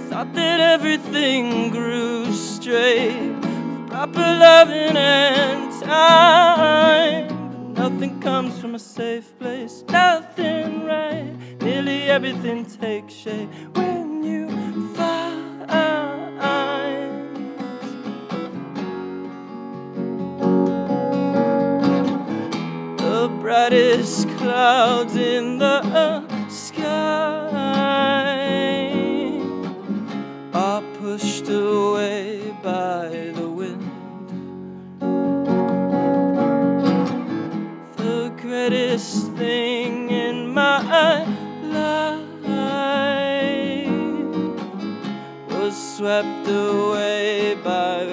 Thought 0.10 0.34
that 0.34 0.60
everything 0.60 1.70
grew 1.70 2.30
straight, 2.34 3.32
with 3.32 3.88
proper 3.88 4.20
loving 4.20 4.97
and 4.97 5.72
time. 5.82 7.28
But 7.30 7.82
nothing 7.82 8.20
comes 8.20 8.60
from 8.60 8.76
a 8.76 8.80
safe 8.80 9.39
place, 9.39 9.86
nothing 9.88 10.84
right. 10.84 11.34
Nearly 11.62 12.10
everything 12.10 12.66
takes 12.66 13.14
shape 13.14 13.49
when 13.74 14.22
you 14.22 14.49
find 14.95 15.72
brightest 23.47 24.27
clouds 24.39 25.15
in 25.15 25.57
the 25.57 25.79
sky 26.49 26.83
are 30.53 30.81
pushed 30.99 31.47
away 31.47 32.53
by 32.61 33.07
the 33.35 33.47
wind. 33.47 33.89
The 37.95 38.33
greatest 38.41 39.31
thing 39.37 40.09
in 40.09 40.49
my 40.53 41.23
life 41.63 42.17
was 45.51 45.95
swept 45.95 46.49
away 46.49 47.55
by 47.63 48.03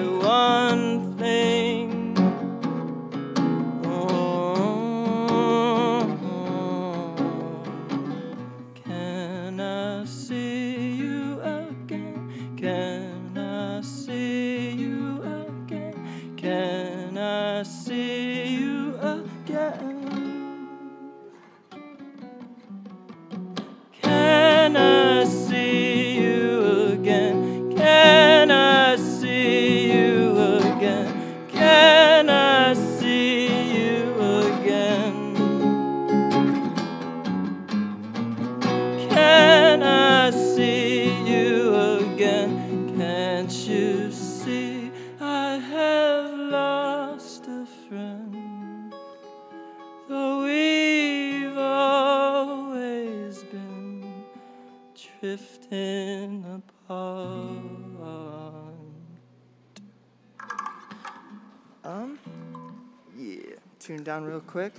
down 64.15 64.23
real 64.23 64.39
quick. 64.39 64.73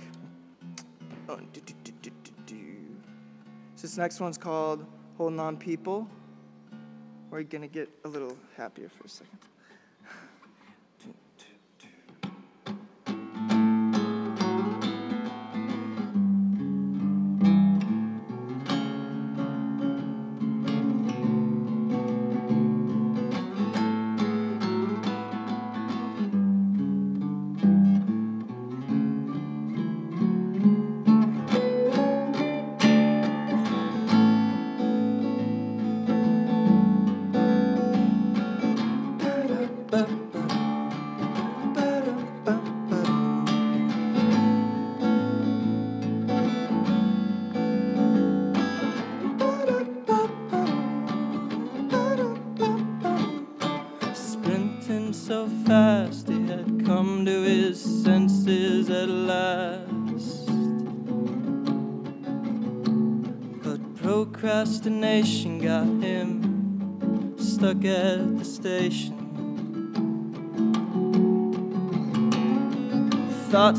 Oh, 1.29 1.37
do, 1.53 1.61
do, 1.61 2.11
do. 2.47 2.57
So 3.75 3.83
this 3.83 3.95
next 3.95 4.19
one's 4.19 4.37
called 4.37 4.83
Holding 5.15 5.39
On 5.39 5.55
People. 5.55 6.07
We're 7.29 7.43
gonna 7.43 7.67
get 7.67 7.87
a 8.03 8.07
little 8.07 8.35
happier 8.55 8.89
for 8.89 9.03
a 9.05 9.09
second. 9.09 9.37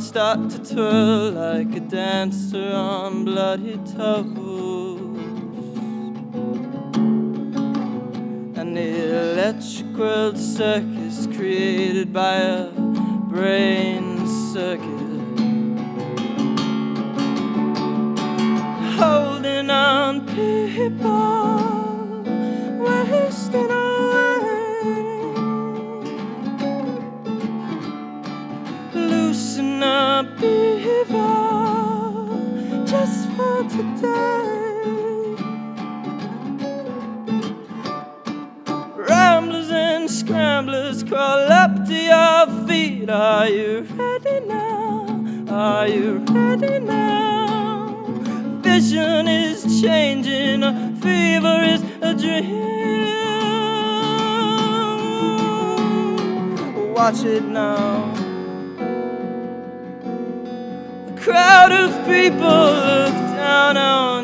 Start 0.09 0.49
to 0.49 0.59
twirl 0.75 1.33
like 1.33 1.77
a 1.77 1.81
dancer 1.81 2.73
on 2.73 3.27
bloody 3.27 3.77
toes. 3.95 5.19
An 8.57 8.75
electric 8.75 9.95
world 9.99 10.39
circus 10.39 11.27
created 11.37 12.11
by 12.11 12.37
a 12.37 12.71
brain 13.29 13.88
scramblers 40.29 41.03
crawl 41.05 41.51
up 41.51 41.87
to 41.87 41.95
your 41.95 42.67
feet. 42.67 43.09
Are 43.09 43.49
you 43.49 43.81
ready 43.97 44.41
now? 44.41 45.25
Are 45.49 45.89
you 45.89 46.19
ready 46.29 46.79
now? 46.81 48.05
Vision 48.61 49.27
is 49.27 49.81
changing, 49.81 50.61
fever 50.97 51.63
is 51.73 51.83
a 52.03 52.13
dream. 52.13 52.45
Watch 56.93 57.25
it 57.25 57.45
now. 57.45 58.13
A 61.09 61.15
crowd 61.19 61.73
of 61.73 61.91
people 62.05 62.67
look 62.91 63.17
down 63.35 63.79
on 63.79 64.18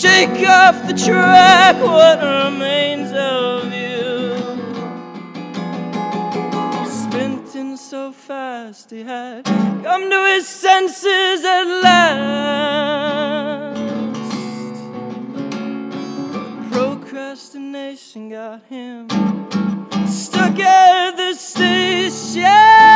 shake 0.00 0.48
off 0.48 0.86
the 0.86 0.94
track 0.94 1.76
what 1.76 2.18
remains 2.22 3.12
of 3.12 3.70
you. 3.70 4.34
Sprinting 6.88 7.76
so 7.76 8.10
fast, 8.10 8.90
he 8.90 9.02
had 9.02 9.44
come 9.44 10.08
to 10.08 10.24
his 10.32 10.48
senses 10.48 11.44
at 11.44 11.64
last. 11.84 13.10
Procrastination 16.72 18.30
got 18.30 18.62
him 18.70 19.06
stuck 20.08 20.58
at 20.58 21.16
the 21.18 21.34
station. 21.34 22.89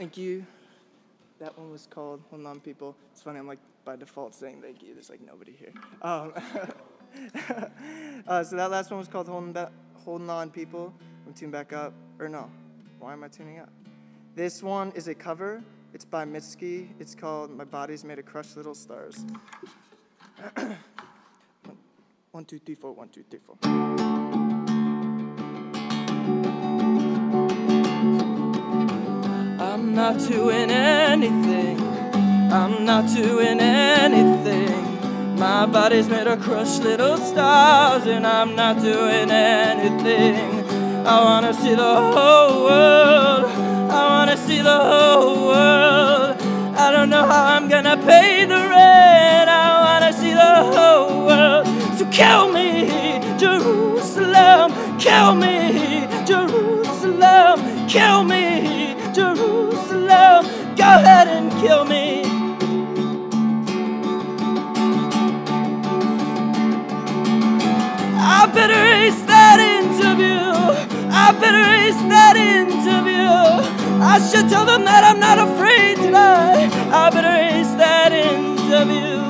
Thank 0.00 0.16
you. 0.16 0.46
That 1.40 1.58
one 1.58 1.70
was 1.70 1.86
called 1.86 2.22
Hold 2.30 2.46
On 2.46 2.58
People. 2.58 2.96
It's 3.12 3.20
funny, 3.20 3.38
I'm 3.38 3.46
like 3.46 3.58
by 3.84 3.96
default 3.96 4.34
saying 4.34 4.62
thank 4.62 4.82
you. 4.82 4.94
There's 4.94 5.10
like 5.10 5.20
nobody 5.20 5.52
here. 5.52 5.74
Um, 6.00 6.32
uh, 8.26 8.42
so 8.42 8.56
that 8.56 8.70
last 8.70 8.90
one 8.90 8.98
was 8.98 9.08
called 9.08 9.28
Holding, 9.28 9.52
ba- 9.52 9.70
Holding 10.02 10.30
On 10.30 10.48
People. 10.48 10.94
I'm 11.26 11.34
tuning 11.34 11.50
back 11.50 11.74
up. 11.74 11.92
Or 12.18 12.30
no, 12.30 12.50
why 12.98 13.12
am 13.12 13.22
I 13.22 13.28
tuning 13.28 13.58
up? 13.58 13.68
This 14.34 14.62
one 14.62 14.90
is 14.92 15.06
a 15.08 15.14
cover. 15.14 15.62
It's 15.92 16.06
by 16.06 16.24
Mitski. 16.24 16.88
It's 16.98 17.14
called 17.14 17.50
My 17.50 17.64
Body's 17.64 18.02
Made 18.02 18.18
of 18.18 18.24
Crushed 18.24 18.56
Little 18.56 18.74
Stars. 18.74 19.26
One, 22.30 22.46
two, 22.46 22.58
three, 22.58 22.74
four, 22.74 22.92
one, 22.92 23.10
two, 23.10 23.24
three, 23.28 23.40
four. 23.40 24.09
Not 30.00 30.18
doing 30.30 30.70
anything. 30.70 31.78
I'm 32.50 32.86
not 32.86 33.04
doing 33.14 33.60
anything. 33.60 35.36
My 35.36 35.66
body's 35.66 36.08
made 36.08 36.26
of 36.26 36.40
crushed 36.40 36.82
little 36.82 37.18
stars, 37.18 38.06
and 38.06 38.26
I'm 38.26 38.56
not 38.56 38.80
doing 38.80 39.30
anything. 39.30 40.40
I 41.06 41.16
wanna 41.22 41.52
see 41.52 41.74
the 41.74 41.94
whole 42.14 42.64
world. 42.68 43.44
I 43.98 44.02
wanna 44.14 44.38
see 44.38 44.62
the 44.62 44.78
whole 44.90 45.48
world. 45.48 46.36
I 46.84 46.86
don't 46.94 47.10
know 47.10 47.26
how 47.32 47.44
I'm 47.54 47.68
gonna 47.68 47.98
pay 47.98 48.46
the 48.46 48.60
rent. 48.74 49.48
I 49.66 49.68
wanna 49.86 50.12
see 50.20 50.32
the 50.32 50.54
whole 50.74 51.26
world. 51.26 51.66
So 51.98 52.06
kill 52.06 52.44
me, 52.56 52.68
Jerusalem. 53.42 54.68
Kill 54.98 55.34
me, 55.34 55.56
Jerusalem. 56.30 57.56
Kill 57.86 58.24
me, 58.24 58.89
ahead 61.00 61.28
and 61.28 61.50
kill 61.60 61.84
me. 61.84 62.22
I 68.16 68.46
better 68.52 68.82
ace 69.02 69.22
that 69.32 69.58
interview. 69.60 70.40
I 71.24 71.32
better 71.42 71.64
ace 71.84 72.02
that 72.14 72.36
interview. 72.36 73.30
I 74.02 74.16
should 74.28 74.48
tell 74.48 74.64
them 74.64 74.84
that 74.84 75.04
I'm 75.04 75.20
not 75.20 75.38
afraid 75.38 75.96
to 76.04 76.10
die. 76.10 76.68
I 76.92 77.10
better 77.10 77.36
ace 77.56 77.72
that 77.84 78.12
interview. 78.12 79.20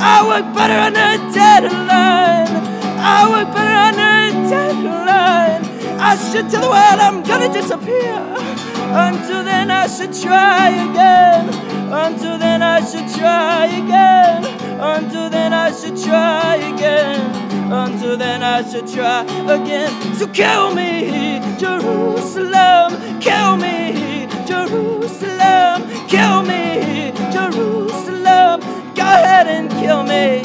I 0.00 0.16
work 0.30 0.46
better 0.54 0.78
under 0.88 1.06
a 1.16 1.18
deadline. 1.32 2.54
I 2.98 3.20
work 3.32 3.48
better 3.54 3.78
under 3.88 4.10
a 4.26 4.30
deadline. 4.50 5.62
I 6.00 6.16
should 6.16 6.50
tell 6.50 6.62
the 6.62 6.72
world 6.76 7.00
I'm 7.06 7.22
gonna 7.22 7.52
disappear. 7.52 8.53
Until 8.96 9.42
then, 9.42 9.72
I 9.72 9.88
should 9.88 10.14
try 10.14 10.68
again. 10.68 11.48
Until 11.92 12.38
then, 12.38 12.62
I 12.62 12.80
should 12.80 13.08
try 13.18 13.66
again. 13.66 14.44
Until 14.80 15.28
then, 15.28 15.52
I 15.52 15.72
should 15.72 15.96
try 16.00 16.54
again. 16.54 17.72
Until 17.72 18.16
then, 18.16 18.44
I 18.44 18.62
should 18.62 18.86
try 18.86 19.22
again. 19.52 19.90
So 20.14 20.28
kill 20.28 20.76
me, 20.76 21.40
Jerusalem. 21.58 23.20
Kill 23.20 23.56
me, 23.56 24.28
Jerusalem. 24.46 25.90
Kill 26.06 26.42
me, 26.42 27.10
Jerusalem. 27.32 28.60
Go 28.94 29.02
ahead 29.02 29.48
and 29.48 29.70
kill 29.72 30.04
me. 30.04 30.42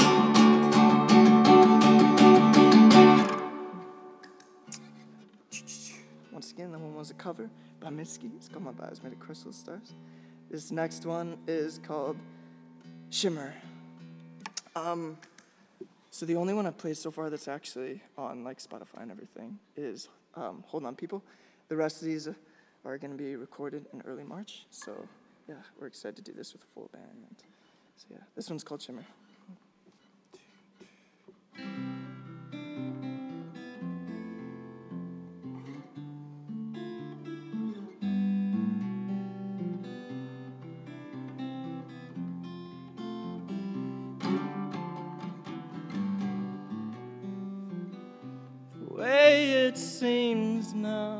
Once 6.31 6.51
again, 6.51 6.71
that 6.71 6.79
one 6.79 6.95
was 6.95 7.11
a 7.11 7.13
cover 7.13 7.47
by 7.79 7.89
Mitski. 7.89 8.29
It's 8.35 8.47
called 8.47 8.63
My 8.63 8.71
Body's 8.71 9.01
Made 9.03 9.13
of 9.13 9.19
Crystal 9.19 9.53
Stars. 9.53 9.93
This 10.49 10.71
next 10.71 11.05
one 11.05 11.37
is 11.47 11.79
called 11.83 12.17
Shimmer. 13.09 13.53
Um, 14.75 15.17
so 16.11 16.25
the 16.25 16.35
only 16.35 16.53
one 16.53 16.65
I've 16.65 16.77
played 16.77 16.97
so 16.97 17.11
far 17.11 17.29
that's 17.29 17.47
actually 17.47 18.01
on 18.17 18.43
like 18.43 18.59
Spotify 18.59 19.01
and 19.01 19.11
everything 19.11 19.59
is 19.77 20.09
um, 20.35 20.63
Hold 20.67 20.85
On 20.85 20.95
People. 20.95 21.23
The 21.67 21.75
rest 21.75 22.01
of 22.01 22.07
these 22.07 22.27
are 22.27 22.97
going 22.97 23.11
to 23.11 23.17
be 23.17 23.35
recorded 23.35 23.85
in 23.93 24.01
early 24.01 24.23
March. 24.23 24.65
So 24.71 25.07
yeah, 25.47 25.55
we're 25.79 25.87
excited 25.87 26.15
to 26.17 26.21
do 26.21 26.33
this 26.35 26.53
with 26.53 26.63
a 26.63 26.67
full 26.73 26.89
band. 26.91 27.35
So 27.97 28.07
yeah, 28.11 28.17
this 28.35 28.49
one's 28.49 28.63
called 28.63 28.81
Shimmer. 28.81 29.05
It 49.69 49.77
seems 49.77 50.73
now. 50.73 51.18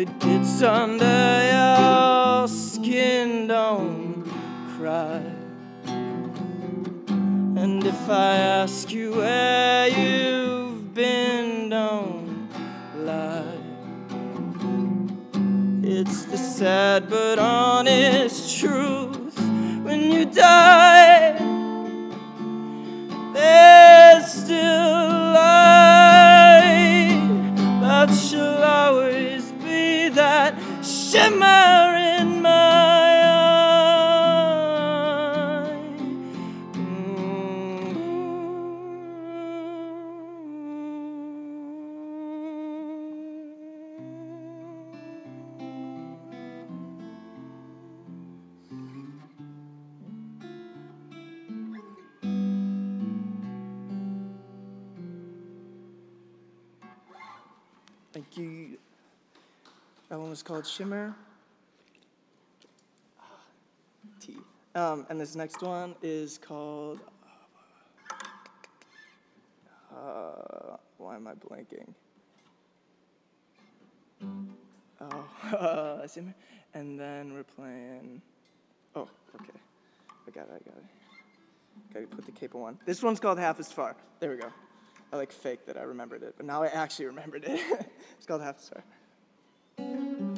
It 0.00 0.18
gets 0.18 0.62
under 0.62 1.04
your 1.52 2.48
skin, 2.48 3.46
don't 3.46 4.24
cry. 4.78 5.20
And 7.62 7.84
if 7.84 8.08
I 8.08 8.36
ask 8.36 8.90
you 8.90 9.16
where 9.16 9.88
you've 9.88 10.94
been, 10.94 11.68
don't 11.68 12.48
lie. 12.96 13.60
It's 15.82 16.24
the 16.24 16.38
sad 16.38 17.10
but 17.10 17.38
honest 17.38 18.58
truth. 18.58 19.38
When 19.82 20.10
you 20.12 20.24
die, 20.24 21.39
was 60.30 60.44
called 60.44 60.64
Shimmer. 60.64 61.12
T. 64.20 64.36
Um, 64.76 65.04
and 65.10 65.20
this 65.20 65.34
next 65.34 65.60
one 65.60 65.96
is 66.02 66.38
called. 66.38 67.00
Uh, 69.92 70.76
why 70.98 71.16
am 71.16 71.26
I 71.26 71.32
blanking? 71.34 71.92
Oh, 75.00 75.56
uh, 75.56 76.06
Shimmer. 76.14 76.34
And 76.74 76.98
then 76.98 77.34
we're 77.34 77.42
playing. 77.42 78.22
Oh, 78.94 79.08
okay. 79.34 79.58
I 80.28 80.30
got 80.30 80.44
it. 80.44 80.50
I 80.50 80.70
got 80.70 80.76
it. 80.76 80.84
Gotta 81.92 82.06
put 82.06 82.24
the 82.24 82.32
capo 82.32 82.62
on. 82.62 82.78
This 82.86 83.02
one's 83.02 83.18
called 83.18 83.40
Half 83.40 83.58
as 83.58 83.72
Far. 83.72 83.96
There 84.20 84.30
we 84.30 84.36
go. 84.36 84.52
I 85.12 85.16
like 85.16 85.32
fake 85.32 85.66
that 85.66 85.76
I 85.76 85.82
remembered 85.82 86.22
it, 86.22 86.34
but 86.36 86.46
now 86.46 86.62
I 86.62 86.68
actually 86.68 87.06
remembered 87.06 87.42
it. 87.44 87.60
it's 88.16 88.26
called 88.26 88.42
Half 88.42 88.58
as 88.58 88.68
Far. 88.68 88.84
I 89.80 90.29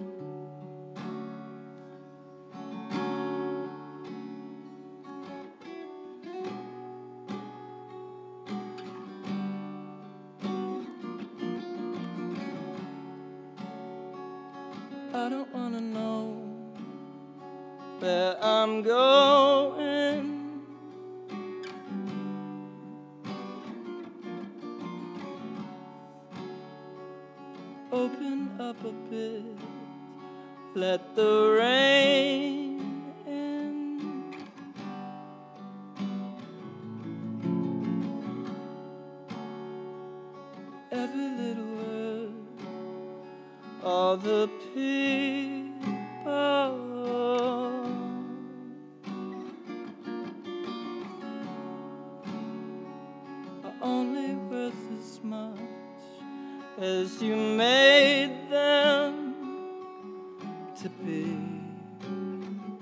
to 60.83 60.89
be 60.89 61.22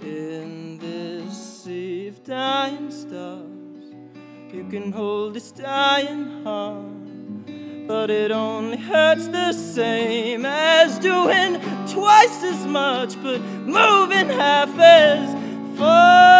in 0.02 0.78
this 0.78 1.62
sea 1.62 2.08
of 2.08 2.24
dying 2.24 2.90
stars. 2.90 3.94
You 4.52 4.66
can 4.70 4.90
hold 4.90 5.34
this 5.34 5.52
dying 5.52 6.42
heart 6.42 7.00
but 7.86 8.08
it 8.08 8.30
only 8.30 8.76
hurts 8.76 9.26
the 9.26 9.52
same 9.52 10.46
as 10.46 10.96
doing 11.00 11.60
twice 11.88 12.42
as 12.44 12.64
much, 12.64 13.20
but 13.20 13.40
moving 13.40 14.28
half 14.28 14.78
as 14.78 15.76
far. 15.76 16.39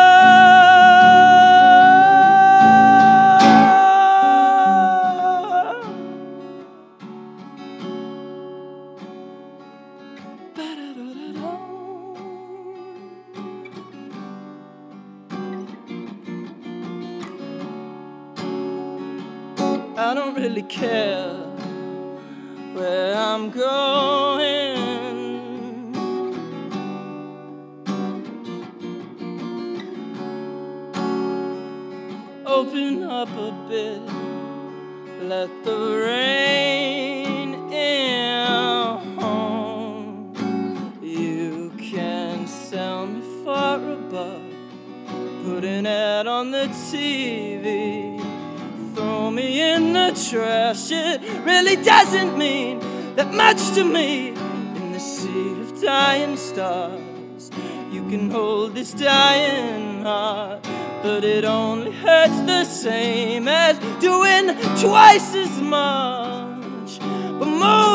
Much 53.52 53.74
to 53.74 53.82
me. 53.82 54.28
In 54.28 54.92
the 54.92 55.00
sea 55.00 55.60
of 55.60 55.82
dying 55.82 56.36
stars, 56.36 57.50
you 57.90 58.08
can 58.08 58.30
hold 58.30 58.76
this 58.76 58.92
dying 58.92 60.04
heart, 60.04 60.62
but 61.02 61.24
it 61.24 61.44
only 61.44 61.90
hurts 61.90 62.40
the 62.42 62.64
same 62.64 63.48
as 63.48 63.76
doing 63.98 64.54
twice 64.78 65.34
as 65.34 65.60
much. 65.60 67.00
But 67.40 67.48
moving 67.48 67.89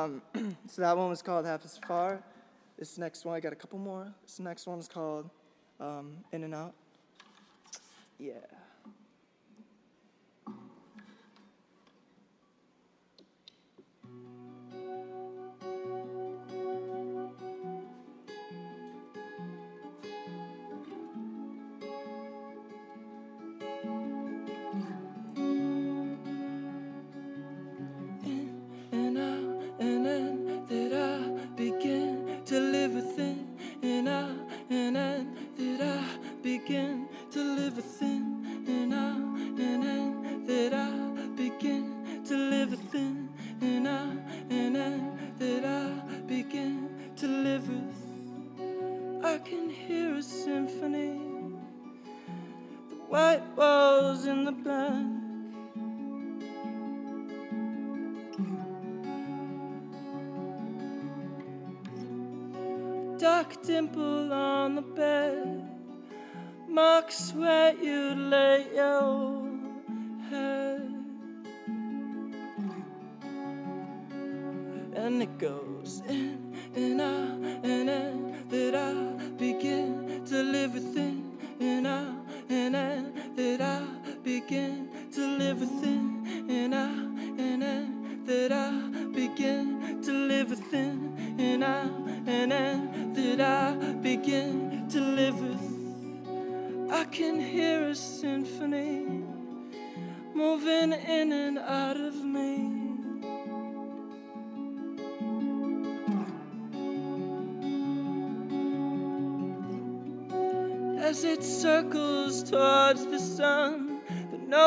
Um, 0.00 0.22
so 0.66 0.82
that 0.82 0.96
one 0.96 1.10
was 1.10 1.20
called 1.20 1.44
Half 1.44 1.64
as 1.64 1.78
Far. 1.86 2.22
This 2.78 2.96
next 2.96 3.24
one, 3.24 3.36
I 3.36 3.40
got 3.40 3.52
a 3.52 3.56
couple 3.56 3.78
more. 3.78 4.12
This 4.22 4.40
next 4.40 4.66
one 4.66 4.78
is 4.78 4.88
called 4.88 5.28
um, 5.78 6.16
In 6.32 6.44
and 6.44 6.54
Out. 6.54 6.72
Yeah. 8.18 8.32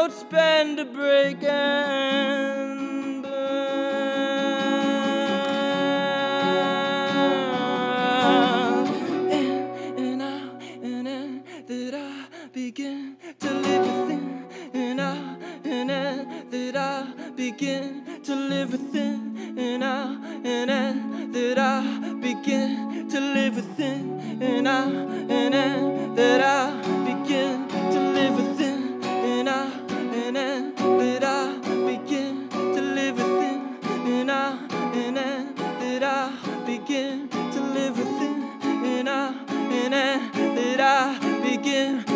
don't 0.03 0.11
spend 0.11 0.79
a 0.79 0.85
break. 0.85 1.41
Eh? 1.43 2.62
again. 41.63 42.12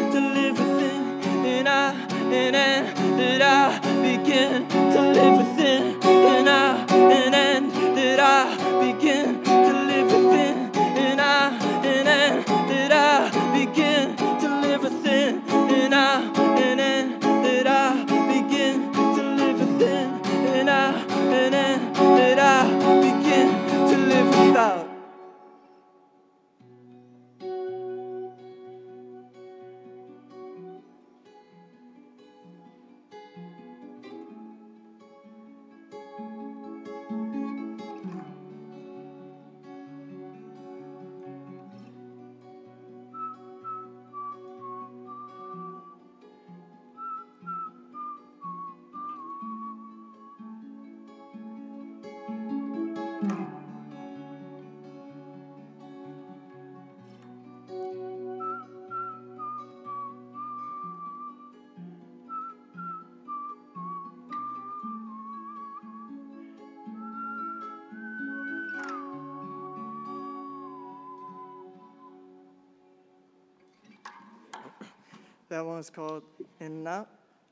song 75.77 75.81
is 75.81 75.89
called 75.89 76.23
"Inna." 76.59 77.05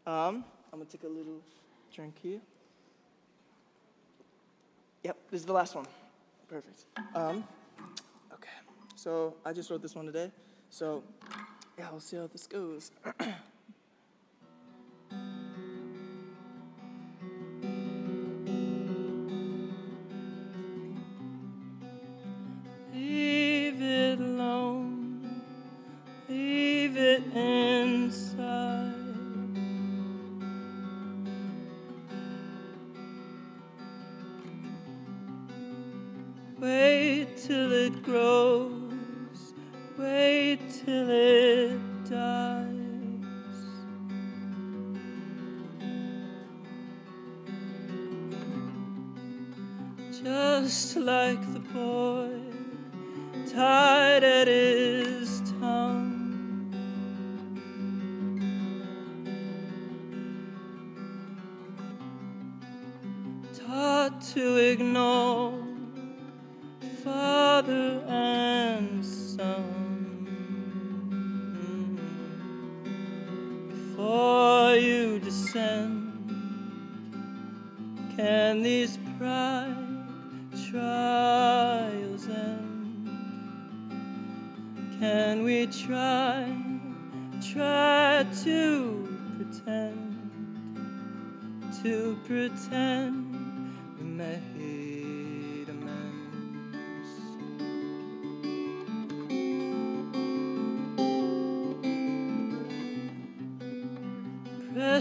Um, 0.08 0.44
I'm 0.72 0.80
going 0.80 0.86
to 0.86 0.92
take 0.92 1.04
a 1.04 1.08
little 1.08 1.42
drink 1.94 2.16
here. 2.22 2.40
Yep, 5.04 5.18
this 5.30 5.42
is 5.42 5.46
the 5.46 5.54
last 5.54 5.76
one. 5.76 5.86
Perfect. 6.48 6.86
Um, 7.14 7.44
okay, 8.34 8.50
so 8.96 9.36
I 9.46 9.54
just 9.54 9.70
wrote 9.70 9.82
this 9.82 9.94
one 9.94 10.06
today. 10.06 10.32
So, 10.70 11.04
yeah, 11.78 11.92
we'll 11.92 12.00
see 12.00 12.18
how 12.18 12.28
this 12.28 12.48
goes. 12.48 12.92
you 74.78 75.20
descend? 75.20 76.12
Can 78.16 78.62
these 78.62 78.98
pride 79.18 79.76
trials 80.70 82.28
end? 82.28 83.10
Can 85.00 85.44
we 85.44 85.68
try, 85.68 86.52
try 87.42 88.26
to 88.44 89.08
pretend, 89.38 90.72
to 91.84 92.18
pretend? 92.26 93.25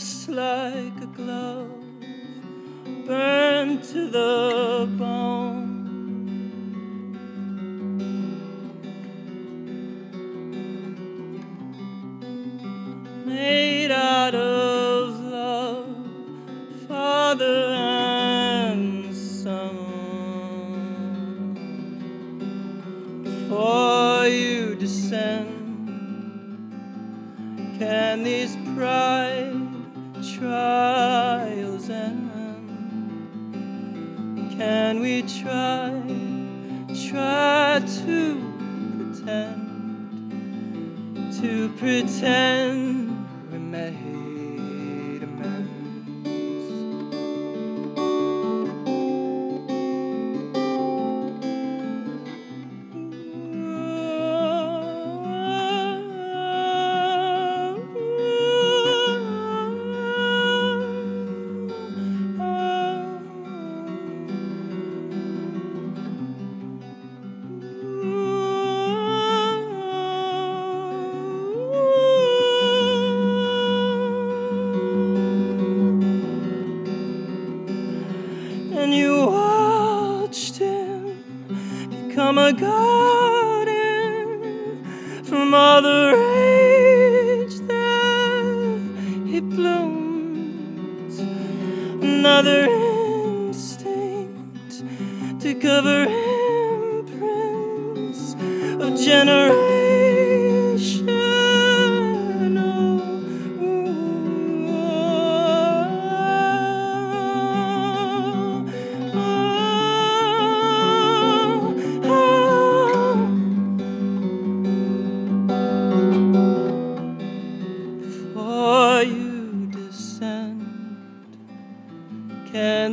just 0.04 0.28
like 0.28 1.00
a 1.00 1.06
glove 1.16 1.72
burned 3.06 3.82
to 3.82 4.10
the 4.10 4.43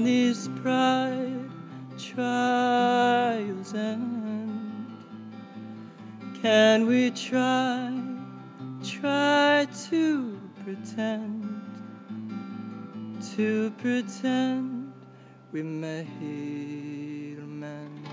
these 0.04 0.48
pride 0.62 1.50
trials 1.98 3.74
end? 3.74 4.88
Can 6.42 6.88
we 6.88 7.12
try, 7.12 7.94
try 8.84 9.68
to 9.90 10.40
pretend, 10.64 11.62
to 13.36 13.70
pretend 13.78 14.92
we 15.52 15.62
made 15.62 17.38
amends? 17.38 18.10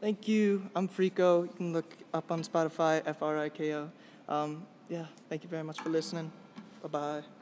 Thank 0.00 0.28
you. 0.28 0.68
I'm 0.76 0.88
Friko. 0.88 1.42
You 1.42 1.52
can 1.56 1.72
look 1.72 1.96
up 2.12 2.30
on 2.30 2.42
Spotify, 2.42 3.02
F 3.06 3.22
R 3.22 3.38
I 3.38 3.48
K 3.48 3.74
O. 3.74 3.90
Um, 4.28 4.66
yeah, 4.88 5.06
thank 5.28 5.42
you 5.42 5.48
very 5.48 5.64
much 5.64 5.80
for 5.80 5.88
listening. 5.88 6.30
Bye 6.82 6.88
bye. 6.88 7.37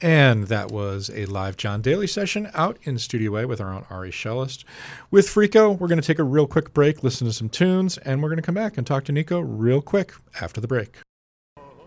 And 0.00 0.44
that 0.44 0.70
was 0.70 1.10
a 1.12 1.26
live 1.26 1.56
John 1.56 1.82
Daly 1.82 2.06
session 2.06 2.50
out 2.54 2.78
in 2.84 2.98
Studio 2.98 3.36
A 3.36 3.48
with 3.48 3.60
our 3.60 3.72
own 3.72 3.84
Ari 3.90 4.12
Shellist. 4.12 4.62
With 5.10 5.26
Friko, 5.26 5.76
we're 5.76 5.88
going 5.88 6.00
to 6.00 6.06
take 6.06 6.20
a 6.20 6.24
real 6.24 6.46
quick 6.46 6.72
break, 6.72 7.02
listen 7.02 7.26
to 7.26 7.32
some 7.32 7.48
tunes, 7.48 7.98
and 7.98 8.22
we're 8.22 8.28
going 8.28 8.36
to 8.36 8.42
come 8.42 8.54
back 8.54 8.78
and 8.78 8.86
talk 8.86 9.04
to 9.06 9.12
Nico 9.12 9.40
real 9.40 9.82
quick 9.82 10.14
after 10.40 10.60
the 10.60 10.68
break. 10.68 10.98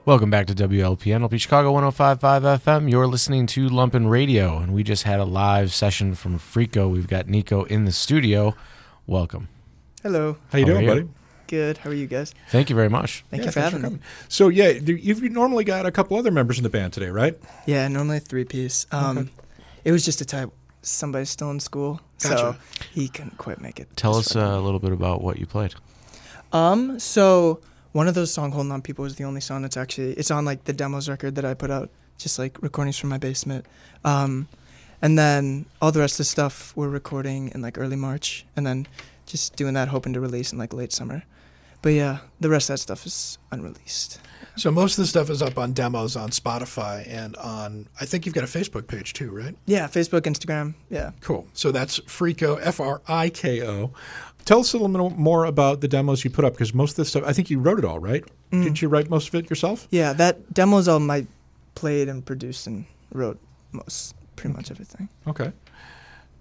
Welcome 0.04 0.30
back 0.30 0.48
to 0.48 0.54
WLPN, 0.56 1.22
LP 1.22 1.38
Chicago 1.38 1.72
1055 1.72 2.44
FM. 2.64 2.90
You're 2.90 3.08
listening 3.08 3.46
to 3.48 3.70
Lumpen 3.70 4.10
Radio, 4.10 4.58
and 4.58 4.74
we 4.74 4.84
just 4.84 5.04
had 5.04 5.22
a 5.22 5.26
live 5.26 5.72
session 5.72 6.14
from 6.16 6.38
Friko. 6.38 6.92
We've 6.92 7.08
got 7.08 7.28
Nico 7.30 7.64
in 7.66 7.86
the 7.86 7.92
studio. 7.94 8.56
Welcome. 9.08 9.48
Hello. 10.04 10.38
How 10.52 10.58
you 10.58 10.66
How 10.66 10.72
doing, 10.72 10.84
you? 10.84 10.90
buddy? 10.90 11.08
Good. 11.52 11.80
How 11.80 11.90
are 11.90 11.94
you 11.94 12.07
guys? 12.07 12.34
Thank 12.49 12.69
you 12.69 12.78
very 12.78 12.88
much. 12.88 13.26
Thank 13.30 13.41
Yeah, 13.41 13.48
you 13.48 13.52
for 13.52 13.60
thanks 13.60 13.73
having 13.73 13.82
me. 13.82 13.88
coming. 13.98 14.02
So 14.30 14.48
yeah, 14.48 14.69
you've 14.69 15.22
normally 15.22 15.65
got 15.65 15.86
a 15.86 15.91
couple 15.91 16.15
other 16.18 16.32
members 16.32 16.57
in 16.57 16.64
the 16.64 16.69
band 16.69 16.94
today, 16.94 17.10
right? 17.10 17.38
Yeah, 17.65 17.90
normally 17.90 18.19
three 18.19 18.45
piece. 18.45 18.88
Um, 18.94 19.30
It 19.84 19.91
was 19.91 20.06
just 20.06 20.22
a 20.22 20.26
type. 20.26 20.49
Somebody's 20.82 21.30
still 21.30 21.52
in 21.52 21.60
school, 21.60 21.99
so 22.19 22.56
he 22.94 23.10
couldn't 23.10 23.38
quite 23.38 23.60
make 23.60 23.82
it. 23.82 23.90
Tell 23.98 24.15
us 24.15 24.32
for- 24.32 24.40
uh, 24.40 24.57
a 24.57 24.61
little 24.61 24.80
bit 24.80 24.94
about 24.94 25.22
what 25.22 25.40
you 25.40 25.45
played. 25.45 25.76
Um, 26.53 26.98
so 26.99 27.60
one 27.91 28.07
of 28.07 28.15
those 28.15 28.32
song 28.34 28.52
"Holding 28.53 28.72
On 28.72 28.82
People" 28.82 29.03
is 29.03 29.15
the 29.18 29.26
only 29.26 29.41
song 29.41 29.61
that's 29.64 29.76
actually 29.76 30.14
it's 30.14 30.32
on 30.32 30.45
like 30.45 30.64
the 30.64 30.73
demos 30.73 31.10
record 31.10 31.36
that 31.36 31.44
I 31.44 31.53
put 31.53 31.69
out, 31.69 31.90
just 32.18 32.40
like 32.40 32.61
recordings 32.64 32.98
from 32.98 33.10
my 33.10 33.18
basement. 33.18 33.65
Um, 34.06 34.48
and 35.02 35.19
then 35.19 35.65
all 35.82 35.91
the 35.91 35.99
rest 35.99 36.14
of 36.14 36.18
the 36.19 36.23
stuff 36.38 36.72
we're 36.78 36.88
recording 36.88 37.52
in 37.53 37.61
like 37.61 37.78
early 37.78 37.98
March, 37.98 38.45
and 38.56 38.65
then 38.65 38.88
just 39.26 39.56
doing 39.57 39.73
that, 39.73 39.88
hoping 39.90 40.14
to 40.14 40.22
release 40.22 40.53
in 40.53 40.57
like 40.57 40.73
late 40.73 40.94
summer. 40.94 41.23
But 41.82 41.90
yeah, 41.94 42.20
the 42.40 42.49
rest 42.49 42.70
of 42.70 42.74
that 42.74 42.78
stuff 42.80 43.06
is 43.06 43.38
unreleased. 43.52 44.20
So 44.56 44.70
most 44.70 44.98
of 44.98 45.03
the 45.03 45.08
stuff 45.08 45.30
is 45.30 45.41
up 45.41 45.58
on 45.58 45.74
demos 45.74 46.16
on 46.16 46.30
Spotify 46.30 47.08
and 47.08 47.36
on. 47.38 47.88
I 47.99 48.06
think 48.06 48.26
you've 48.26 48.36
got 48.36 48.44
a 48.44 48.48
Facebook 48.48 48.86
page 48.88 49.14
too, 49.14 49.32
right? 49.32 49.56
Yeah, 49.66 49.88
Facebook, 49.88 50.22
Instagram. 50.22 50.76
Yeah. 50.90 51.12
Cool. 51.22 51.48
So 51.53 51.72
that's 51.72 51.99
Friko, 52.02 52.60
F 52.62 52.80
R 52.80 53.02
I 53.08 53.30
K 53.30 53.66
O. 53.66 53.91
Tell 54.45 54.60
us 54.60 54.74
a 54.74 54.78
little 54.78 55.12
more 55.12 55.45
about 55.45 55.82
the 55.82 55.88
demos 55.88 56.24
you 56.24 56.30
put 56.30 56.45
up 56.45 56.53
because 56.53 56.74
most 56.74 56.91
of 56.91 56.95
this 56.98 57.10
stuff, 57.10 57.24
I 57.26 57.34
think 57.34 57.49
you 57.49 57.60
wrote 57.60 57.80
it 57.80 57.86
all, 57.86 57.99
right? 57.99 58.24
Mm. 58.52 58.64
Did 58.64 58.82
you 58.82 58.90
write 58.90 59.10
most 59.10 59.30
of 59.30 59.36
it 59.36 59.49
yourself? 59.49 59.88
Yeah, 59.91 60.14
that 60.14 60.53
demo's 60.53 60.88
all 60.88 61.10
I 61.10 61.26
played 61.76 62.10
and 62.10 62.26
produced 62.26 62.68
and 62.68 62.86
wrote 63.14 63.40
most, 63.72 64.16
pretty 64.36 64.56
much 64.56 64.70
everything. 64.70 65.10
Okay. 65.28 65.52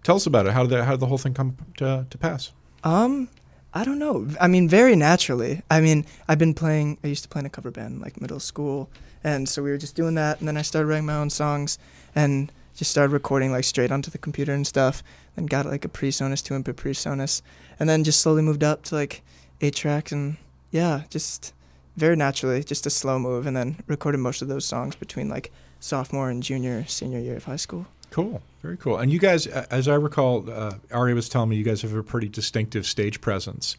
Tell 0.03 0.17
us 0.17 0.27
about 0.27 0.47
it. 0.47 0.53
How 0.53 0.62
did 0.62 0.71
the, 0.71 0.85
how 0.85 0.93
did 0.93 1.01
the 1.01 1.07
whole 1.07 1.19
thing 1.19 1.35
come 1.35 1.57
to, 1.77 2.07
to 2.09 2.19
pass? 2.19 2.53
Um, 2.85 3.29
I 3.73 3.85
don't 3.85 3.99
know. 3.99 4.27
I 4.41 4.49
mean, 4.49 4.69
very 4.69 4.97
naturally. 4.97 5.63
I 5.71 5.81
mean, 5.81 6.05
I've 6.27 6.39
been 6.39 6.55
playing. 6.55 6.99
I 7.05 7.07
used 7.07 7.23
to 7.23 7.29
play 7.29 7.41
in 7.41 7.47
a 7.47 7.51
cover 7.51 7.71
band 7.71 8.01
like 8.01 8.21
middle 8.21 8.41
school, 8.41 8.91
and 9.23 9.49
so 9.49 9.63
we 9.63 9.71
were 9.71 9.79
just 9.79 9.95
doing 9.95 10.17
that. 10.17 10.41
And 10.41 10.49
then 10.49 10.57
I 10.57 10.63
started 10.63 10.89
writing 10.89 11.07
my 11.07 11.15
own 11.15 11.31
songs, 11.31 11.79
and 12.15 12.51
just 12.75 12.91
started 12.91 13.13
recording 13.13 13.53
like 13.53 13.65
straight 13.65 13.93
onto 13.93 14.11
the 14.11 14.19
computer 14.19 14.53
and 14.53 14.67
stuff. 14.67 15.03
Then 15.37 15.47
got 15.47 15.67
like 15.67 15.85
a 15.85 15.89
PreSonus, 15.89 16.43
two 16.43 16.55
input 16.55 16.77
PreSonus, 16.77 17.43
and 17.79 17.89
then 17.89 18.03
just 18.03 18.21
slowly 18.21 18.43
moved 18.43 18.65
up 18.65 18.83
to 18.85 18.97
like 18.97 19.23
eight 19.61 19.77
tracks, 19.77 20.11
and 20.11 20.37
yeah, 20.73 21.03
just 21.09 21.55
very 21.97 22.17
naturally, 22.17 22.65
just 22.65 22.87
a 22.87 22.91
slow 22.91 23.19
move, 23.19 23.47
and 23.47 23.57
then 23.57 23.77
recorded 23.87 24.19
most 24.19 24.43
of 24.43 24.49
those 24.49 24.65
songs 24.65 24.97
between 24.97 25.29
like 25.29 25.53
sophomore 25.79 26.29
and 26.29 26.43
junior, 26.43 26.85
senior 26.87 27.21
year 27.21 27.37
of 27.37 27.45
high 27.45 27.57
school. 27.57 27.87
Cool. 28.11 28.43
Very 28.62 28.77
cool. 28.77 28.99
And 28.99 29.11
you 29.12 29.19
guys, 29.19 29.47
as 29.47 29.89
I 29.89 29.95
recall, 29.95 30.45
uh, 30.51 30.73
Ari 30.93 31.15
was 31.15 31.28
telling 31.28 31.49
me 31.49 31.57
you 31.57 31.65
guys 31.65 31.81
have 31.82 31.95
a 31.95 32.03
pretty 32.03 32.28
distinctive 32.28 32.85
stage 32.87 33.20
presence, 33.20 33.77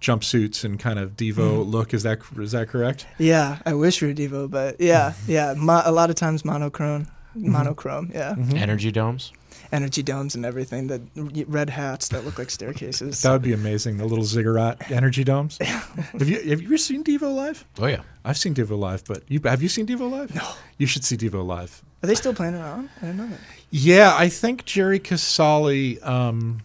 jumpsuits 0.00 0.64
and 0.64 0.78
kind 0.78 0.98
of 0.98 1.16
Devo 1.16 1.64
Mhm. 1.64 1.70
look. 1.70 1.94
Is 1.94 2.02
that 2.02 2.18
is 2.38 2.52
that 2.52 2.68
correct? 2.68 3.06
Yeah, 3.18 3.58
I 3.64 3.74
wish 3.74 4.02
we 4.02 4.08
were 4.08 4.14
Devo, 4.14 4.50
but 4.50 4.80
yeah, 4.80 5.14
yeah, 5.26 5.54
mo- 5.56 5.82
a 5.84 5.92
lot 5.92 6.10
of 6.10 6.16
times 6.16 6.44
monochrome, 6.44 7.06
monochrome, 7.34 8.10
yeah, 8.14 8.34
Energy 8.54 8.90
domes. 8.92 9.32
energy 9.72 10.02
domes 10.02 10.34
and 10.34 10.44
everything. 10.44 10.88
The 10.88 11.00
red 11.46 11.70
hats 11.70 12.08
that 12.08 12.24
look 12.24 12.38
like 12.38 12.50
staircases. 12.50 13.22
That 13.22 13.32
would 13.32 13.42
be 13.42 13.52
amazing. 13.52 13.98
The 13.98 14.04
little 14.04 14.24
ziggurat 14.24 14.90
energy 14.90 15.22
domes. 15.24 15.58
have 15.58 16.28
you 16.28 16.36
have 16.50 16.60
you 16.60 16.66
ever 16.68 16.76
seen 16.78 17.04
Devo 17.04 17.34
live? 17.34 17.64
Oh 17.78 17.86
yeah. 17.86 18.00
I've 18.24 18.36
seen 18.38 18.54
Devo 18.54 18.78
live, 18.78 19.04
but 19.06 19.22
you 19.28 19.40
have 19.44 19.62
you 19.62 19.68
seen 19.68 19.86
Devo 19.86 20.10
live? 20.10 20.34
No. 20.34 20.46
You 20.78 20.86
should 20.86 21.04
see 21.04 21.16
Devo 21.16 21.44
live. 21.46 21.82
Are 22.02 22.06
they 22.06 22.14
still 22.14 22.32
playing 22.34 22.54
around? 22.54 22.88
I 23.02 23.06
don't 23.06 23.16
know 23.18 23.26
that. 23.28 23.40
Yeah, 23.70 24.14
I 24.16 24.28
think 24.28 24.64
Jerry 24.64 24.98
Casale. 24.98 26.00
Um, 26.00 26.62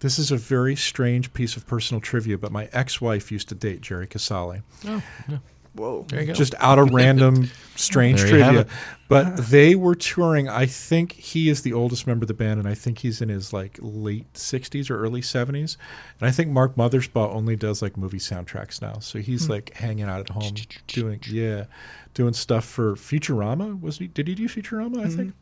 this 0.00 0.18
is 0.18 0.30
a 0.30 0.36
very 0.36 0.76
strange 0.76 1.32
piece 1.32 1.56
of 1.56 1.66
personal 1.66 2.00
trivia, 2.00 2.36
but 2.36 2.52
my 2.52 2.68
ex-wife 2.72 3.30
used 3.32 3.48
to 3.50 3.54
date 3.54 3.80
Jerry 3.80 4.06
Casale. 4.06 4.62
Oh, 4.86 5.02
yeah. 5.28 5.38
Whoa. 5.74 6.04
There 6.08 6.20
you 6.20 6.26
go. 6.26 6.32
Just 6.34 6.54
out 6.58 6.78
of 6.78 6.90
random, 6.90 7.48
strange 7.76 8.20
There 8.20 8.36
you 8.36 8.42
have 8.42 8.52
trivia. 8.54 8.60
it. 8.62 8.68
But 9.08 9.36
they 9.48 9.74
were 9.74 9.94
touring. 9.94 10.46
I 10.46 10.66
think 10.66 11.12
he 11.12 11.48
is 11.48 11.62
the 11.62 11.72
oldest 11.72 12.06
member 12.06 12.24
of 12.24 12.28
the 12.28 12.34
band, 12.34 12.60
and 12.60 12.68
I 12.68 12.74
think 12.74 12.98
he's 12.98 13.22
in 13.22 13.30
his 13.30 13.54
like 13.54 13.78
late 13.80 14.36
sixties 14.36 14.90
or 14.90 14.98
early 14.98 15.22
seventies. 15.22 15.78
And 16.20 16.28
I 16.28 16.30
think 16.32 16.50
Mark 16.50 16.74
Mothersbaugh 16.76 17.34
only 17.34 17.56
does 17.56 17.80
like 17.80 17.96
movie 17.96 18.18
soundtracks 18.18 18.82
now, 18.82 18.98
so 18.98 19.18
he's 19.20 19.46
Hmm. 19.46 19.52
like 19.52 19.74
hanging 19.74 20.04
out 20.04 20.20
at 20.20 20.28
home 20.28 20.52
doing 20.88 21.20
yeah, 21.26 21.64
doing 22.12 22.34
stuff 22.34 22.66
for 22.66 22.92
Futurama. 22.94 23.80
Was 23.80 23.96
he? 23.96 24.08
Did 24.08 24.28
he 24.28 24.34
do 24.34 24.48
Futurama? 24.48 25.02
I 25.06 25.08
think. 25.08 25.32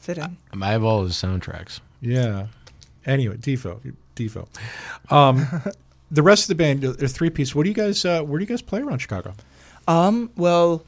Fit 0.00 0.18
in. 0.18 0.36
I 0.60 0.70
have 0.72 0.82
all 0.82 1.04
his 1.04 1.12
soundtracks. 1.14 1.80
Yeah. 2.00 2.46
Anyway, 3.06 3.36
Devo, 3.36 3.80
Devo. 4.16 4.48
Um, 5.12 5.46
the 6.10 6.22
rest 6.22 6.44
of 6.44 6.48
the 6.48 6.54
band, 6.56 6.82
they're 6.82 7.08
three 7.08 7.30
piece. 7.30 7.54
What 7.54 7.62
do 7.64 7.68
you 7.68 7.74
guys? 7.74 8.04
Uh, 8.04 8.22
where 8.22 8.38
do 8.38 8.42
you 8.42 8.48
guys 8.48 8.62
play 8.62 8.80
around 8.80 8.98
Chicago? 8.98 9.34
Um, 9.88 10.30
well, 10.36 10.84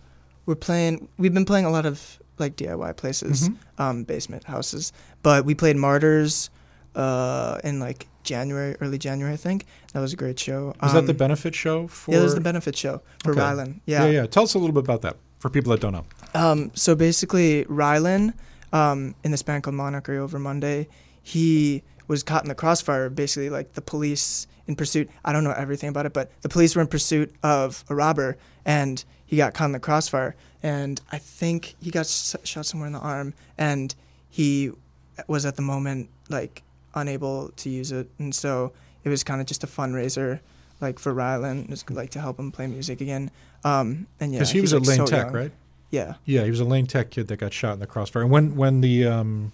we're 0.47 0.55
playing. 0.55 1.09
We've 1.18 1.32
been 1.34 1.44
playing 1.44 1.64
a 1.66 1.70
lot 1.70 1.86
of 1.86 2.18
like 2.39 2.56
DIY 2.56 2.97
places, 2.97 3.48
Mhm. 3.48 3.56
um, 3.78 4.02
basement 4.05 4.44
houses. 4.44 4.93
But 5.22 5.44
we 5.44 5.55
played 5.55 5.76
Martyrs, 5.76 6.51
uh, 6.94 7.59
in 7.62 7.78
like 7.80 8.09
January, 8.24 8.76
early 8.80 8.98
January, 8.98 9.32
I 9.34 9.36
think. 9.36 9.66
That 9.93 10.01
was 10.01 10.12
a 10.12 10.16
great 10.16 10.39
show. 10.39 10.74
Was 10.82 10.93
that 10.93 11.01
Um, 11.01 11.06
the 11.06 11.14
benefit 11.14 11.55
show 11.55 11.86
for? 11.86 12.12
Yeah, 12.12 12.20
it 12.20 12.22
was 12.22 12.34
the 12.34 12.40
benefit 12.40 12.76
show 12.76 13.01
for 13.22 13.32
Okay. 13.32 13.40
Rylan. 13.40 13.80
yeah, 13.86 14.05
Yeah. 14.06 14.10
yeah. 14.22 14.26
Tell 14.26 14.44
us 14.44 14.55
a 14.55 14.59
little 14.59 14.72
bit 14.74 14.84
about 14.84 15.02
that 15.02 15.16
for 15.39 15.51
people 15.51 15.70
that 15.72 15.80
don't 15.80 15.93
know. 15.93 16.05
Um, 16.34 16.70
so 16.74 16.94
basically, 16.94 17.64
Rylan, 17.66 18.32
um, 18.73 19.15
in 19.24 19.31
this 19.31 19.43
band 19.43 19.62
called 19.65 19.77
Monarchy 19.77 20.16
Over 20.16 20.39
Monday, 20.39 20.89
he 21.23 21.82
was 22.09 22.23
caught 22.23 22.43
in 22.43 22.49
the 22.49 22.55
crossfire. 22.55 23.09
Basically, 23.11 23.51
like 23.51 23.73
the 23.74 23.82
police 23.82 24.47
in 24.66 24.77
pursuit. 24.77 25.11
I 25.24 25.32
don't 25.32 25.44
know 25.44 25.53
everything 25.53 25.89
about 25.89 26.07
it, 26.07 26.12
but 26.12 26.31
the 26.43 26.49
police 26.49 26.74
were 26.77 26.82
in 26.82 26.89
pursuit 26.89 27.35
of 27.43 27.85
a 27.89 27.94
robber, 27.94 28.36
and 28.65 29.05
he 29.27 29.36
got 29.36 29.55
caught 29.55 29.66
in 29.66 29.73
the 29.73 29.81
crossfire. 29.81 30.35
And 30.62 31.01
I 31.11 31.19
think 31.19 31.74
he 31.81 31.90
got 31.90 32.01
s- 32.01 32.36
shot 32.44 32.66
somewhere 32.66 32.86
in 32.86 32.93
the 32.93 33.01
arm, 33.01 33.35
and 33.59 33.94
he 34.28 34.70
was 35.27 35.44
at 35.44 35.57
the 35.57 35.62
moment 35.62 36.09
like 36.28 36.62
unable 36.94 37.49
to 37.57 37.69
use 37.70 37.93
it, 37.93 38.09
and 38.19 38.35
so 38.35 38.73
it 39.05 39.09
was 39.09 39.24
kind 39.24 39.40
of 39.40 39.47
just 39.47 39.65
a 39.65 39.66
fundraiser. 39.66 40.40
Like 40.81 40.99
for 40.99 41.15
Rylan, 41.15 41.69
just 41.69 41.89
like 41.93 42.11
to 42.11 42.20
help 42.20 42.40
him 42.40 42.51
play 42.51 42.66
music 42.66 43.01
again. 43.01 43.31
Um, 43.62 44.09
and 44.19 44.32
yeah, 44.32 44.39
Because 44.40 44.51
he 44.51 44.61
was 44.61 44.73
at 44.73 44.82
Lane 44.85 44.97
so 44.97 45.07
Tech, 45.07 45.27
young. 45.27 45.32
right? 45.32 45.53
Yeah. 45.93 46.14
Yeah, 46.24 46.43
he 46.43 46.51
was 46.51 46.59
a 46.59 46.64
Lane 46.64 46.86
Tech 46.89 47.10
kid 47.10 47.28
that 47.28 47.36
got 47.36 47.52
shot 47.52 47.74
in 47.74 47.78
the 47.78 47.86
crossfire. 47.86 48.23
And 48.23 48.31
when 48.32 48.56
when 48.56 48.81
the 48.81 49.06
um, 49.06 49.52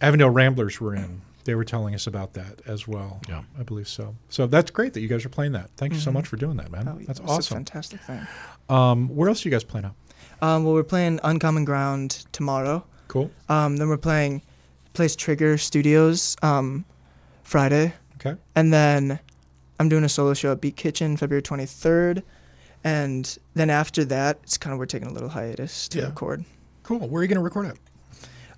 Avondale 0.00 0.28
Ramblers 0.30 0.80
were 0.80 0.94
in, 0.94 1.22
they 1.44 1.54
were 1.54 1.64
telling 1.64 1.94
us 1.94 2.06
about 2.06 2.34
that 2.34 2.60
as 2.66 2.86
well. 2.86 3.20
Yeah. 3.28 3.42
I 3.58 3.62
believe 3.62 3.88
so. 3.88 4.14
So 4.28 4.46
that's 4.46 4.70
great 4.70 4.92
that 4.94 5.00
you 5.00 5.08
guys 5.08 5.24
are 5.24 5.28
playing 5.30 5.52
that. 5.52 5.70
Thank 5.76 5.92
you 5.94 5.98
so 6.00 6.10
Mhm. 6.10 6.14
much 6.14 6.28
for 6.28 6.36
doing 6.36 6.56
that, 6.58 6.70
man. 6.70 6.88
Oh, 6.88 6.98
that's 7.06 7.20
it's 7.20 7.20
a 7.20 7.32
awesome. 7.32 7.56
fantastic 7.58 8.00
thing. 8.02 8.20
Um, 8.68 9.08
where 9.14 9.28
else 9.28 9.44
are 9.44 9.48
you 9.48 9.52
guys 9.52 9.64
playing 9.64 9.86
now? 9.86 9.94
Um, 10.46 10.64
well, 10.64 10.74
we're 10.74 10.82
playing 10.82 11.20
Uncommon 11.22 11.64
Ground 11.64 12.26
tomorrow. 12.32 12.84
Cool. 13.08 13.30
Um, 13.48 13.76
then 13.76 13.88
we're 13.88 13.96
playing 13.96 14.42
Place 14.92 15.14
Trigger 15.14 15.56
Studios 15.56 16.36
um, 16.42 16.84
Friday. 17.44 17.94
Okay. 18.16 18.36
And 18.56 18.72
then 18.72 19.20
I'm 19.78 19.88
doing 19.88 20.02
a 20.04 20.08
solo 20.08 20.34
show 20.34 20.52
at 20.52 20.60
Beat 20.60 20.76
Kitchen 20.76 21.16
February 21.16 21.42
23rd. 21.42 22.22
And 22.84 23.36
then 23.54 23.70
after 23.70 24.04
that, 24.06 24.38
it's 24.42 24.58
kind 24.58 24.72
of 24.72 24.78
we're 24.78 24.86
taking 24.86 25.08
a 25.08 25.12
little 25.12 25.28
hiatus 25.28 25.88
to 25.88 25.98
Yeah. 25.98 26.04
record. 26.06 26.44
Cool. 26.82 27.08
Where 27.08 27.20
are 27.20 27.22
you 27.22 27.28
going 27.28 27.36
to 27.36 27.42
record 27.42 27.66
it? 27.66 27.78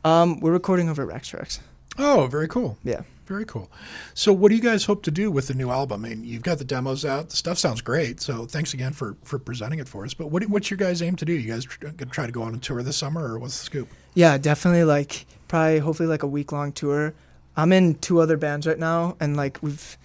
Um, 0.05 0.41
we're 0.41 0.53
recording 0.53 0.89
over 0.89 1.03
at 1.03 1.09
Rax 1.09 1.31
Trax. 1.31 1.59
Oh, 1.99 2.27
very 2.31 2.49
cool. 2.49 2.79
Yeah. 2.85 3.03
Very 3.27 3.47
cool. 3.47 3.71
So, 4.13 4.35
what 4.35 4.51
do 4.51 4.55
you 4.55 4.61
guys 4.61 4.85
hope 4.85 5.03
to 5.05 5.11
do 5.11 5.31
with 5.31 5.49
the 5.49 5.55
new 5.55 5.71
album? 5.71 6.05
I 6.05 6.09
mean, 6.11 6.25
you've 6.25 6.43
got 6.43 6.59
the 6.59 6.65
demos 6.65 7.07
out. 7.07 7.31
The 7.31 7.37
stuff 7.37 7.57
sounds 7.57 7.81
great. 7.81 8.21
So, 8.21 8.45
thanks 8.45 8.75
again 8.75 8.93
for 8.93 9.17
for 9.25 9.39
presenting 9.39 9.79
it 9.79 9.89
for 9.89 10.05
us. 10.05 10.13
But 10.13 10.27
what 10.27 10.45
what's 10.51 10.71
your 10.71 10.77
guys' 10.77 11.01
aim 11.01 11.17
to 11.17 11.25
do? 11.25 11.33
You 11.33 11.51
guys 11.51 11.65
gonna 11.65 11.95
try 12.11 12.27
to 12.27 12.33
go 12.33 12.43
on 12.43 12.55
a 12.55 12.59
tour 12.59 12.83
this 12.83 12.99
summer, 12.99 13.25
or 13.25 13.39
what's 13.39 13.59
the 13.59 13.65
scoop? 13.65 13.89
Yeah, 14.13 14.37
definitely. 14.37 14.85
Like 14.85 15.25
probably, 15.49 15.79
hopefully, 15.79 16.07
like 16.07 16.23
a 16.23 16.27
week 16.27 16.53
long 16.53 16.73
tour. 16.73 17.15
I'm 17.57 17.73
in 17.73 17.95
two 17.95 18.21
other 18.21 18.37
bands 18.37 18.67
right 18.67 18.79
now, 18.79 19.17
and 19.21 19.39
like 19.39 19.59
we've, 19.63 19.97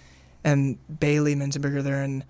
and 0.42 0.78
Bailey 1.00 1.34
Minzenberger, 1.34 1.82
they're 1.82 2.02
in 2.02 2.24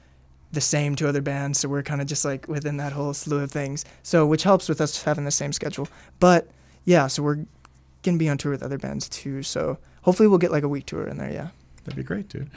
the 0.52 0.60
same 0.60 0.96
to 0.96 1.08
other 1.08 1.22
bands, 1.22 1.60
so 1.60 1.68
we're 1.68 1.82
kind 1.82 2.00
of 2.00 2.06
just 2.06 2.24
like 2.24 2.48
within 2.48 2.76
that 2.78 2.92
whole 2.92 3.14
slew 3.14 3.40
of 3.42 3.50
things. 3.52 3.84
So 4.02 4.26
which 4.26 4.42
helps 4.42 4.68
with 4.68 4.80
us 4.80 5.02
having 5.02 5.24
the 5.24 5.30
same 5.30 5.52
schedule. 5.52 5.88
But 6.18 6.48
yeah, 6.84 7.06
so 7.06 7.22
we're 7.22 7.44
gonna 8.02 8.18
be 8.18 8.28
on 8.28 8.38
tour 8.38 8.52
with 8.52 8.62
other 8.62 8.78
bands 8.78 9.08
too. 9.08 9.42
So 9.42 9.78
hopefully 10.02 10.28
we'll 10.28 10.38
get 10.38 10.50
like 10.50 10.64
a 10.64 10.68
week 10.68 10.86
tour 10.86 11.06
in 11.06 11.18
there. 11.18 11.30
Yeah. 11.30 11.48
That'd 11.84 11.96
be 11.96 12.02
great, 12.02 12.28
dude. 12.28 12.50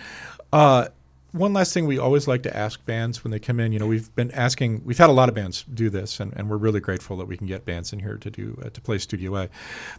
Uh, 0.51 0.87
one 1.33 1.51
last 1.51 1.73
thing 1.73 1.87
we 1.87 1.97
always 1.97 2.27
like 2.27 2.43
to 2.43 2.55
ask 2.55 2.85
bands 2.85 3.23
when 3.23 3.31
they 3.31 3.39
come 3.39 3.59
in. 3.59 3.73
You 3.73 3.79
know, 3.79 3.87
we've 3.87 4.13
been 4.15 4.29
asking, 4.31 4.83
we've 4.85 4.99
had 4.99 5.09
a 5.09 5.13
lot 5.13 5.29
of 5.29 5.35
bands 5.35 5.63
do 5.73 5.89
this, 5.89 6.19
and, 6.19 6.31
and 6.35 6.47
we're 6.47 6.57
really 6.57 6.79
grateful 6.79 7.17
that 7.17 7.25
we 7.25 7.35
can 7.35 7.47
get 7.47 7.65
bands 7.65 7.91
in 7.91 7.99
here 7.99 8.17
to 8.17 8.29
do 8.29 8.61
uh, 8.63 8.69
to 8.69 8.79
play 8.79 8.99
Studio 8.99 9.35
A. 9.35 9.49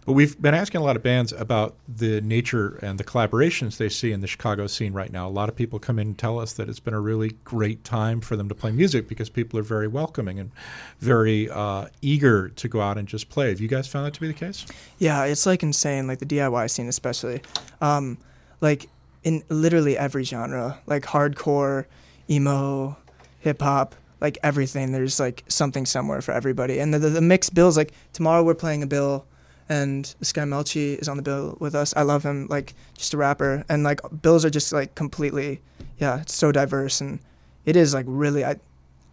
But 0.06 0.12
we've 0.12 0.40
been 0.40 0.54
asking 0.54 0.80
a 0.80 0.84
lot 0.84 0.94
of 0.94 1.02
bands 1.02 1.32
about 1.32 1.74
the 1.88 2.20
nature 2.20 2.78
and 2.82 2.98
the 2.98 3.04
collaborations 3.04 3.78
they 3.78 3.88
see 3.88 4.12
in 4.12 4.20
the 4.20 4.28
Chicago 4.28 4.68
scene 4.68 4.92
right 4.92 5.12
now. 5.12 5.26
A 5.26 5.30
lot 5.30 5.48
of 5.48 5.56
people 5.56 5.80
come 5.80 5.98
in 5.98 6.08
and 6.08 6.18
tell 6.18 6.38
us 6.38 6.52
that 6.52 6.68
it's 6.68 6.78
been 6.78 6.94
a 6.94 7.00
really 7.00 7.32
great 7.42 7.82
time 7.82 8.20
for 8.20 8.36
them 8.36 8.48
to 8.48 8.54
play 8.54 8.70
music 8.70 9.08
because 9.08 9.28
people 9.28 9.58
are 9.58 9.64
very 9.64 9.88
welcoming 9.88 10.38
and 10.38 10.52
very 11.00 11.50
uh, 11.50 11.86
eager 12.00 12.48
to 12.50 12.68
go 12.68 12.80
out 12.80 12.96
and 12.96 13.08
just 13.08 13.28
play. 13.28 13.48
Have 13.48 13.60
you 13.60 13.68
guys 13.68 13.88
found 13.88 14.06
that 14.06 14.14
to 14.14 14.20
be 14.20 14.28
the 14.28 14.34
case? 14.34 14.66
Yeah, 14.98 15.24
it's 15.24 15.46
like 15.46 15.64
insane, 15.64 16.06
like 16.06 16.20
the 16.20 16.26
DIY 16.26 16.70
scene 16.70 16.86
especially. 16.86 17.42
Um, 17.80 18.18
like 18.60 18.88
in 19.24 19.42
literally 19.48 19.98
every 19.98 20.22
genre, 20.22 20.78
like 20.86 21.02
hardcore, 21.04 21.86
emo, 22.30 22.96
hip 23.40 23.60
hop, 23.60 23.94
like 24.20 24.38
everything. 24.42 24.92
There's 24.92 25.18
like 25.18 25.44
something 25.48 25.86
somewhere 25.86 26.20
for 26.20 26.32
everybody. 26.32 26.78
And 26.78 26.94
the, 26.94 26.98
the, 26.98 27.08
the 27.08 27.20
mixed 27.20 27.54
bills, 27.54 27.76
like 27.76 27.92
tomorrow 28.12 28.42
we're 28.42 28.54
playing 28.54 28.82
a 28.82 28.86
bill, 28.86 29.26
and 29.68 30.14
this 30.18 30.32
guy 30.32 30.42
Melchi 30.42 30.98
is 30.98 31.08
on 31.08 31.16
the 31.16 31.22
bill 31.22 31.56
with 31.58 31.74
us. 31.74 31.94
I 31.96 32.02
love 32.02 32.22
him, 32.22 32.46
like 32.48 32.74
just 32.96 33.14
a 33.14 33.16
rapper. 33.16 33.64
And 33.68 33.82
like 33.82 34.00
bills 34.22 34.44
are 34.44 34.50
just 34.50 34.72
like 34.72 34.94
completely, 34.94 35.60
yeah, 35.98 36.20
it's 36.20 36.34
so 36.34 36.52
diverse 36.52 37.00
and 37.00 37.18
it 37.64 37.76
is 37.76 37.94
like 37.94 38.04
really. 38.06 38.44
I, 38.44 38.56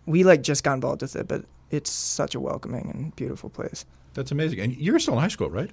we 0.06 0.24
like 0.24 0.42
just 0.42 0.64
got 0.64 0.74
involved 0.74 1.02
with 1.02 1.16
it, 1.16 1.28
but 1.28 1.46
it's 1.70 1.90
such 1.90 2.36
a 2.36 2.40
welcoming 2.40 2.92
and 2.94 3.16
beautiful 3.16 3.50
place. 3.50 3.86
That's 4.14 4.32
amazing. 4.32 4.60
And 4.60 4.76
you're 4.76 5.00
still 5.00 5.14
in 5.14 5.22
high 5.22 5.30
school, 5.30 5.50
right? 5.50 5.72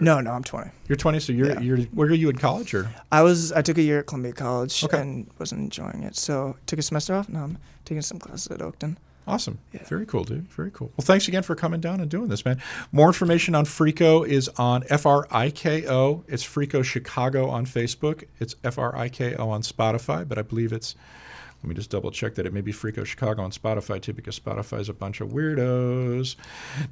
No, 0.00 0.20
no, 0.20 0.32
I'm 0.32 0.44
20. 0.44 0.70
You're 0.88 0.96
20, 0.96 1.20
so 1.20 1.32
you're, 1.32 1.48
Yeah. 1.48 1.60
you're 1.60 1.78
where 1.94 2.08
are 2.08 2.12
you 2.14 2.28
in 2.28 2.36
college 2.36 2.74
or? 2.74 2.90
I 3.10 3.22
was 3.22 3.50
I 3.52 3.62
took 3.62 3.78
a 3.78 3.82
year 3.82 4.00
at 4.00 4.06
Columbia 4.06 4.32
College 4.32 4.84
Okay. 4.84 5.00
and 5.00 5.26
wasn't 5.38 5.60
enjoying 5.62 6.02
it, 6.02 6.16
so 6.16 6.56
took 6.66 6.78
a 6.78 6.82
semester 6.82 7.14
off. 7.14 7.28
Now 7.28 7.44
I'm 7.44 7.58
taking 7.84 8.02
some 8.02 8.18
classes 8.18 8.48
at 8.48 8.58
Oakton. 8.60 8.96
Awesome. 9.28 9.58
Yeah. 9.72 9.82
Very 9.86 10.06
cool, 10.06 10.22
dude. 10.22 10.48
Very 10.52 10.70
cool. 10.70 10.92
Well, 10.96 11.04
thanks 11.04 11.26
again 11.26 11.42
for 11.42 11.56
coming 11.56 11.80
down 11.80 12.00
and 12.00 12.08
doing 12.08 12.28
this, 12.28 12.44
man. 12.44 12.60
More 12.92 13.08
information 13.08 13.56
on 13.56 13.64
Friko 13.64 14.24
is 14.24 14.48
on 14.56 14.84
F 14.88 15.04
R 15.04 15.26
I 15.32 15.50
K 15.50 15.88
O. 15.88 16.22
It's 16.28 16.44
Friko 16.44 16.84
Chicago 16.84 17.48
on 17.48 17.66
Facebook. 17.66 18.24
It's 18.38 18.54
F 18.62 18.78
R 18.78 18.96
I 18.96 19.08
K 19.08 19.34
O 19.34 19.48
on 19.50 19.62
Spotify, 19.62 20.28
but 20.28 20.38
I 20.38 20.42
believe 20.42 20.72
it's. 20.72 20.94
Let 21.66 21.70
me 21.70 21.74
just 21.74 21.90
double 21.90 22.12
check 22.12 22.36
that 22.36 22.46
it 22.46 22.52
may 22.52 22.60
be 22.60 22.72
Freako 22.72 23.04
Chicago 23.04 23.42
on 23.42 23.50
Spotify 23.50 24.00
too, 24.00 24.12
because 24.12 24.38
Spotify 24.38 24.78
is 24.78 24.88
a 24.88 24.92
bunch 24.92 25.20
of 25.20 25.30
weirdos. 25.30 26.36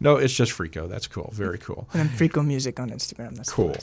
No, 0.01 0.16
it's 0.16 0.34
just 0.34 0.51
Freako. 0.51 0.88
That's 0.88 1.06
cool. 1.06 1.30
Very 1.32 1.59
cool. 1.59 1.88
And 1.92 2.09
then 2.10 2.16
Friko 2.18 2.44
Music 2.44 2.80
on 2.80 2.90
Instagram. 2.90 3.36
That's 3.36 3.52
Cool. 3.52 3.76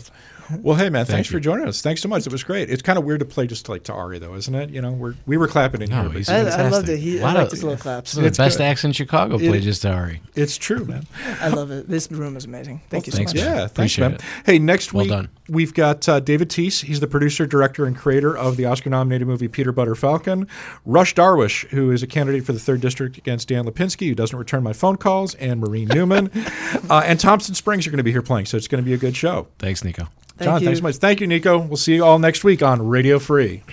Best. 0.52 0.64
Well, 0.64 0.76
hey 0.76 0.90
man, 0.90 1.06
Thank 1.06 1.16
thanks 1.16 1.30
you. 1.30 1.38
for 1.38 1.40
joining 1.40 1.68
us. 1.68 1.82
Thanks 1.82 2.02
so 2.02 2.10
much. 2.10 2.26
It 2.26 2.32
was 2.32 2.44
great. 2.44 2.70
It's 2.70 2.82
kind 2.82 2.98
of 3.00 3.06
weird 3.06 3.20
to 3.22 3.26
play 3.26 3.48
just 3.48 3.68
like 3.70 3.84
to 3.84 3.94
Ari 3.94 4.20
though, 4.20 4.36
isn't 4.36 4.54
it? 4.54 4.70
You 4.70 4.82
know, 4.82 4.92
we're 4.92 5.16
we 5.26 5.38
were 5.38 5.48
clapping 5.48 5.82
in 5.82 5.90
No, 5.90 6.04
here, 6.04 6.12
he's 6.20 6.30
I, 6.30 6.40
I 6.42 6.70
loved 6.70 6.90
it. 6.90 6.98
He, 6.98 7.20
I 7.22 7.34
liked 7.34 7.46
of- 7.48 7.52
his 7.52 7.64
little 7.64 7.78
claps. 7.78 8.12
Some 8.12 8.20
of 8.20 8.24
the 8.24 8.28
It's 8.30 8.38
best 8.38 8.58
good. 8.58 8.64
acts 8.66 8.84
in 8.84 8.92
Chicago 8.92 9.36
It- 9.38 9.48
play 9.50 9.60
just 9.62 9.86
Ari. 9.86 10.22
it's 10.36 10.58
true, 10.58 10.86
man. 10.86 11.06
I 11.42 11.50
love 11.50 11.72
it. 11.72 11.88
This 11.90 12.12
room 12.12 12.38
is 12.38 12.46
amazing. 12.46 12.82
Thank 12.90 13.08
you 13.08 13.12
so 13.12 13.18
thanks, 13.18 13.34
much. 13.34 13.44
man. 13.44 13.52
Yeah, 13.56 13.60
thanks, 13.68 13.72
Appreciate 13.98 14.04
man. 14.08 14.14
it. 14.16 14.22
Hey, 14.46 14.60
next 14.60 14.94
Well 14.94 15.04
week 15.04 15.12
done. 15.12 15.30
we've 15.50 15.74
got 15.74 16.08
uh, 16.08 16.20
David 16.20 16.50
Thies. 16.50 16.82
He's 16.82 17.00
the 17.00 17.08
producer, 17.08 17.46
director, 17.46 17.86
and 17.86 17.96
creator 17.98 18.36
of 18.38 18.58
the 18.58 18.66
Oscar-nominated 18.66 19.28
movie 19.28 19.48
Peanut 19.48 19.76
Butter 19.76 19.96
Falcon. 19.96 20.48
Rush 20.86 21.16
Darwish, 21.16 21.68
who 21.70 21.92
is 21.92 22.04
a 22.04 22.08
candidate 22.08 22.46
for 22.46 22.54
the 22.54 22.60
third 22.60 22.82
district 22.82 23.18
against 23.18 23.48
Dan 23.48 23.66
Lipinski, 23.66 24.08
who 24.08 24.16
doesn't 24.16 24.38
return 24.38 24.64
my 24.64 24.74
phone 24.74 24.98
calls, 24.98 25.36
and 25.36 25.60
Maureen 25.60 25.88
Newman, 25.90 26.30
uh, 26.90 27.02
and 27.06 27.20
Thompson 27.20 27.56
Springs 27.56 27.88
are 27.88 27.90
going 27.92 27.98
to 27.98 28.04
be 28.04 28.12
here 28.12 28.22
playing. 28.22 28.46
So 28.46 28.58
it's 28.58 28.68
going 28.68 28.84
to 28.84 28.86
be 28.88 28.94
a 28.94 28.98
good 28.98 29.16
show. 29.16 29.48
Thanks, 29.60 29.84
Nico. 29.84 30.08
Thank 30.42 30.54
John, 30.54 30.62
you. 30.62 30.66
thanks 30.68 30.80
so 30.80 30.84
much. 30.84 30.96
Thank 30.96 31.22
you, 31.22 31.28
Nico. 31.28 31.60
We'll 31.60 31.78
see 31.78 31.96
you 31.96 32.04
all 32.04 32.20
next 32.20 32.44
week 32.44 32.64
on 32.64 32.88
Radio 32.88 33.20
Free. 33.20 33.64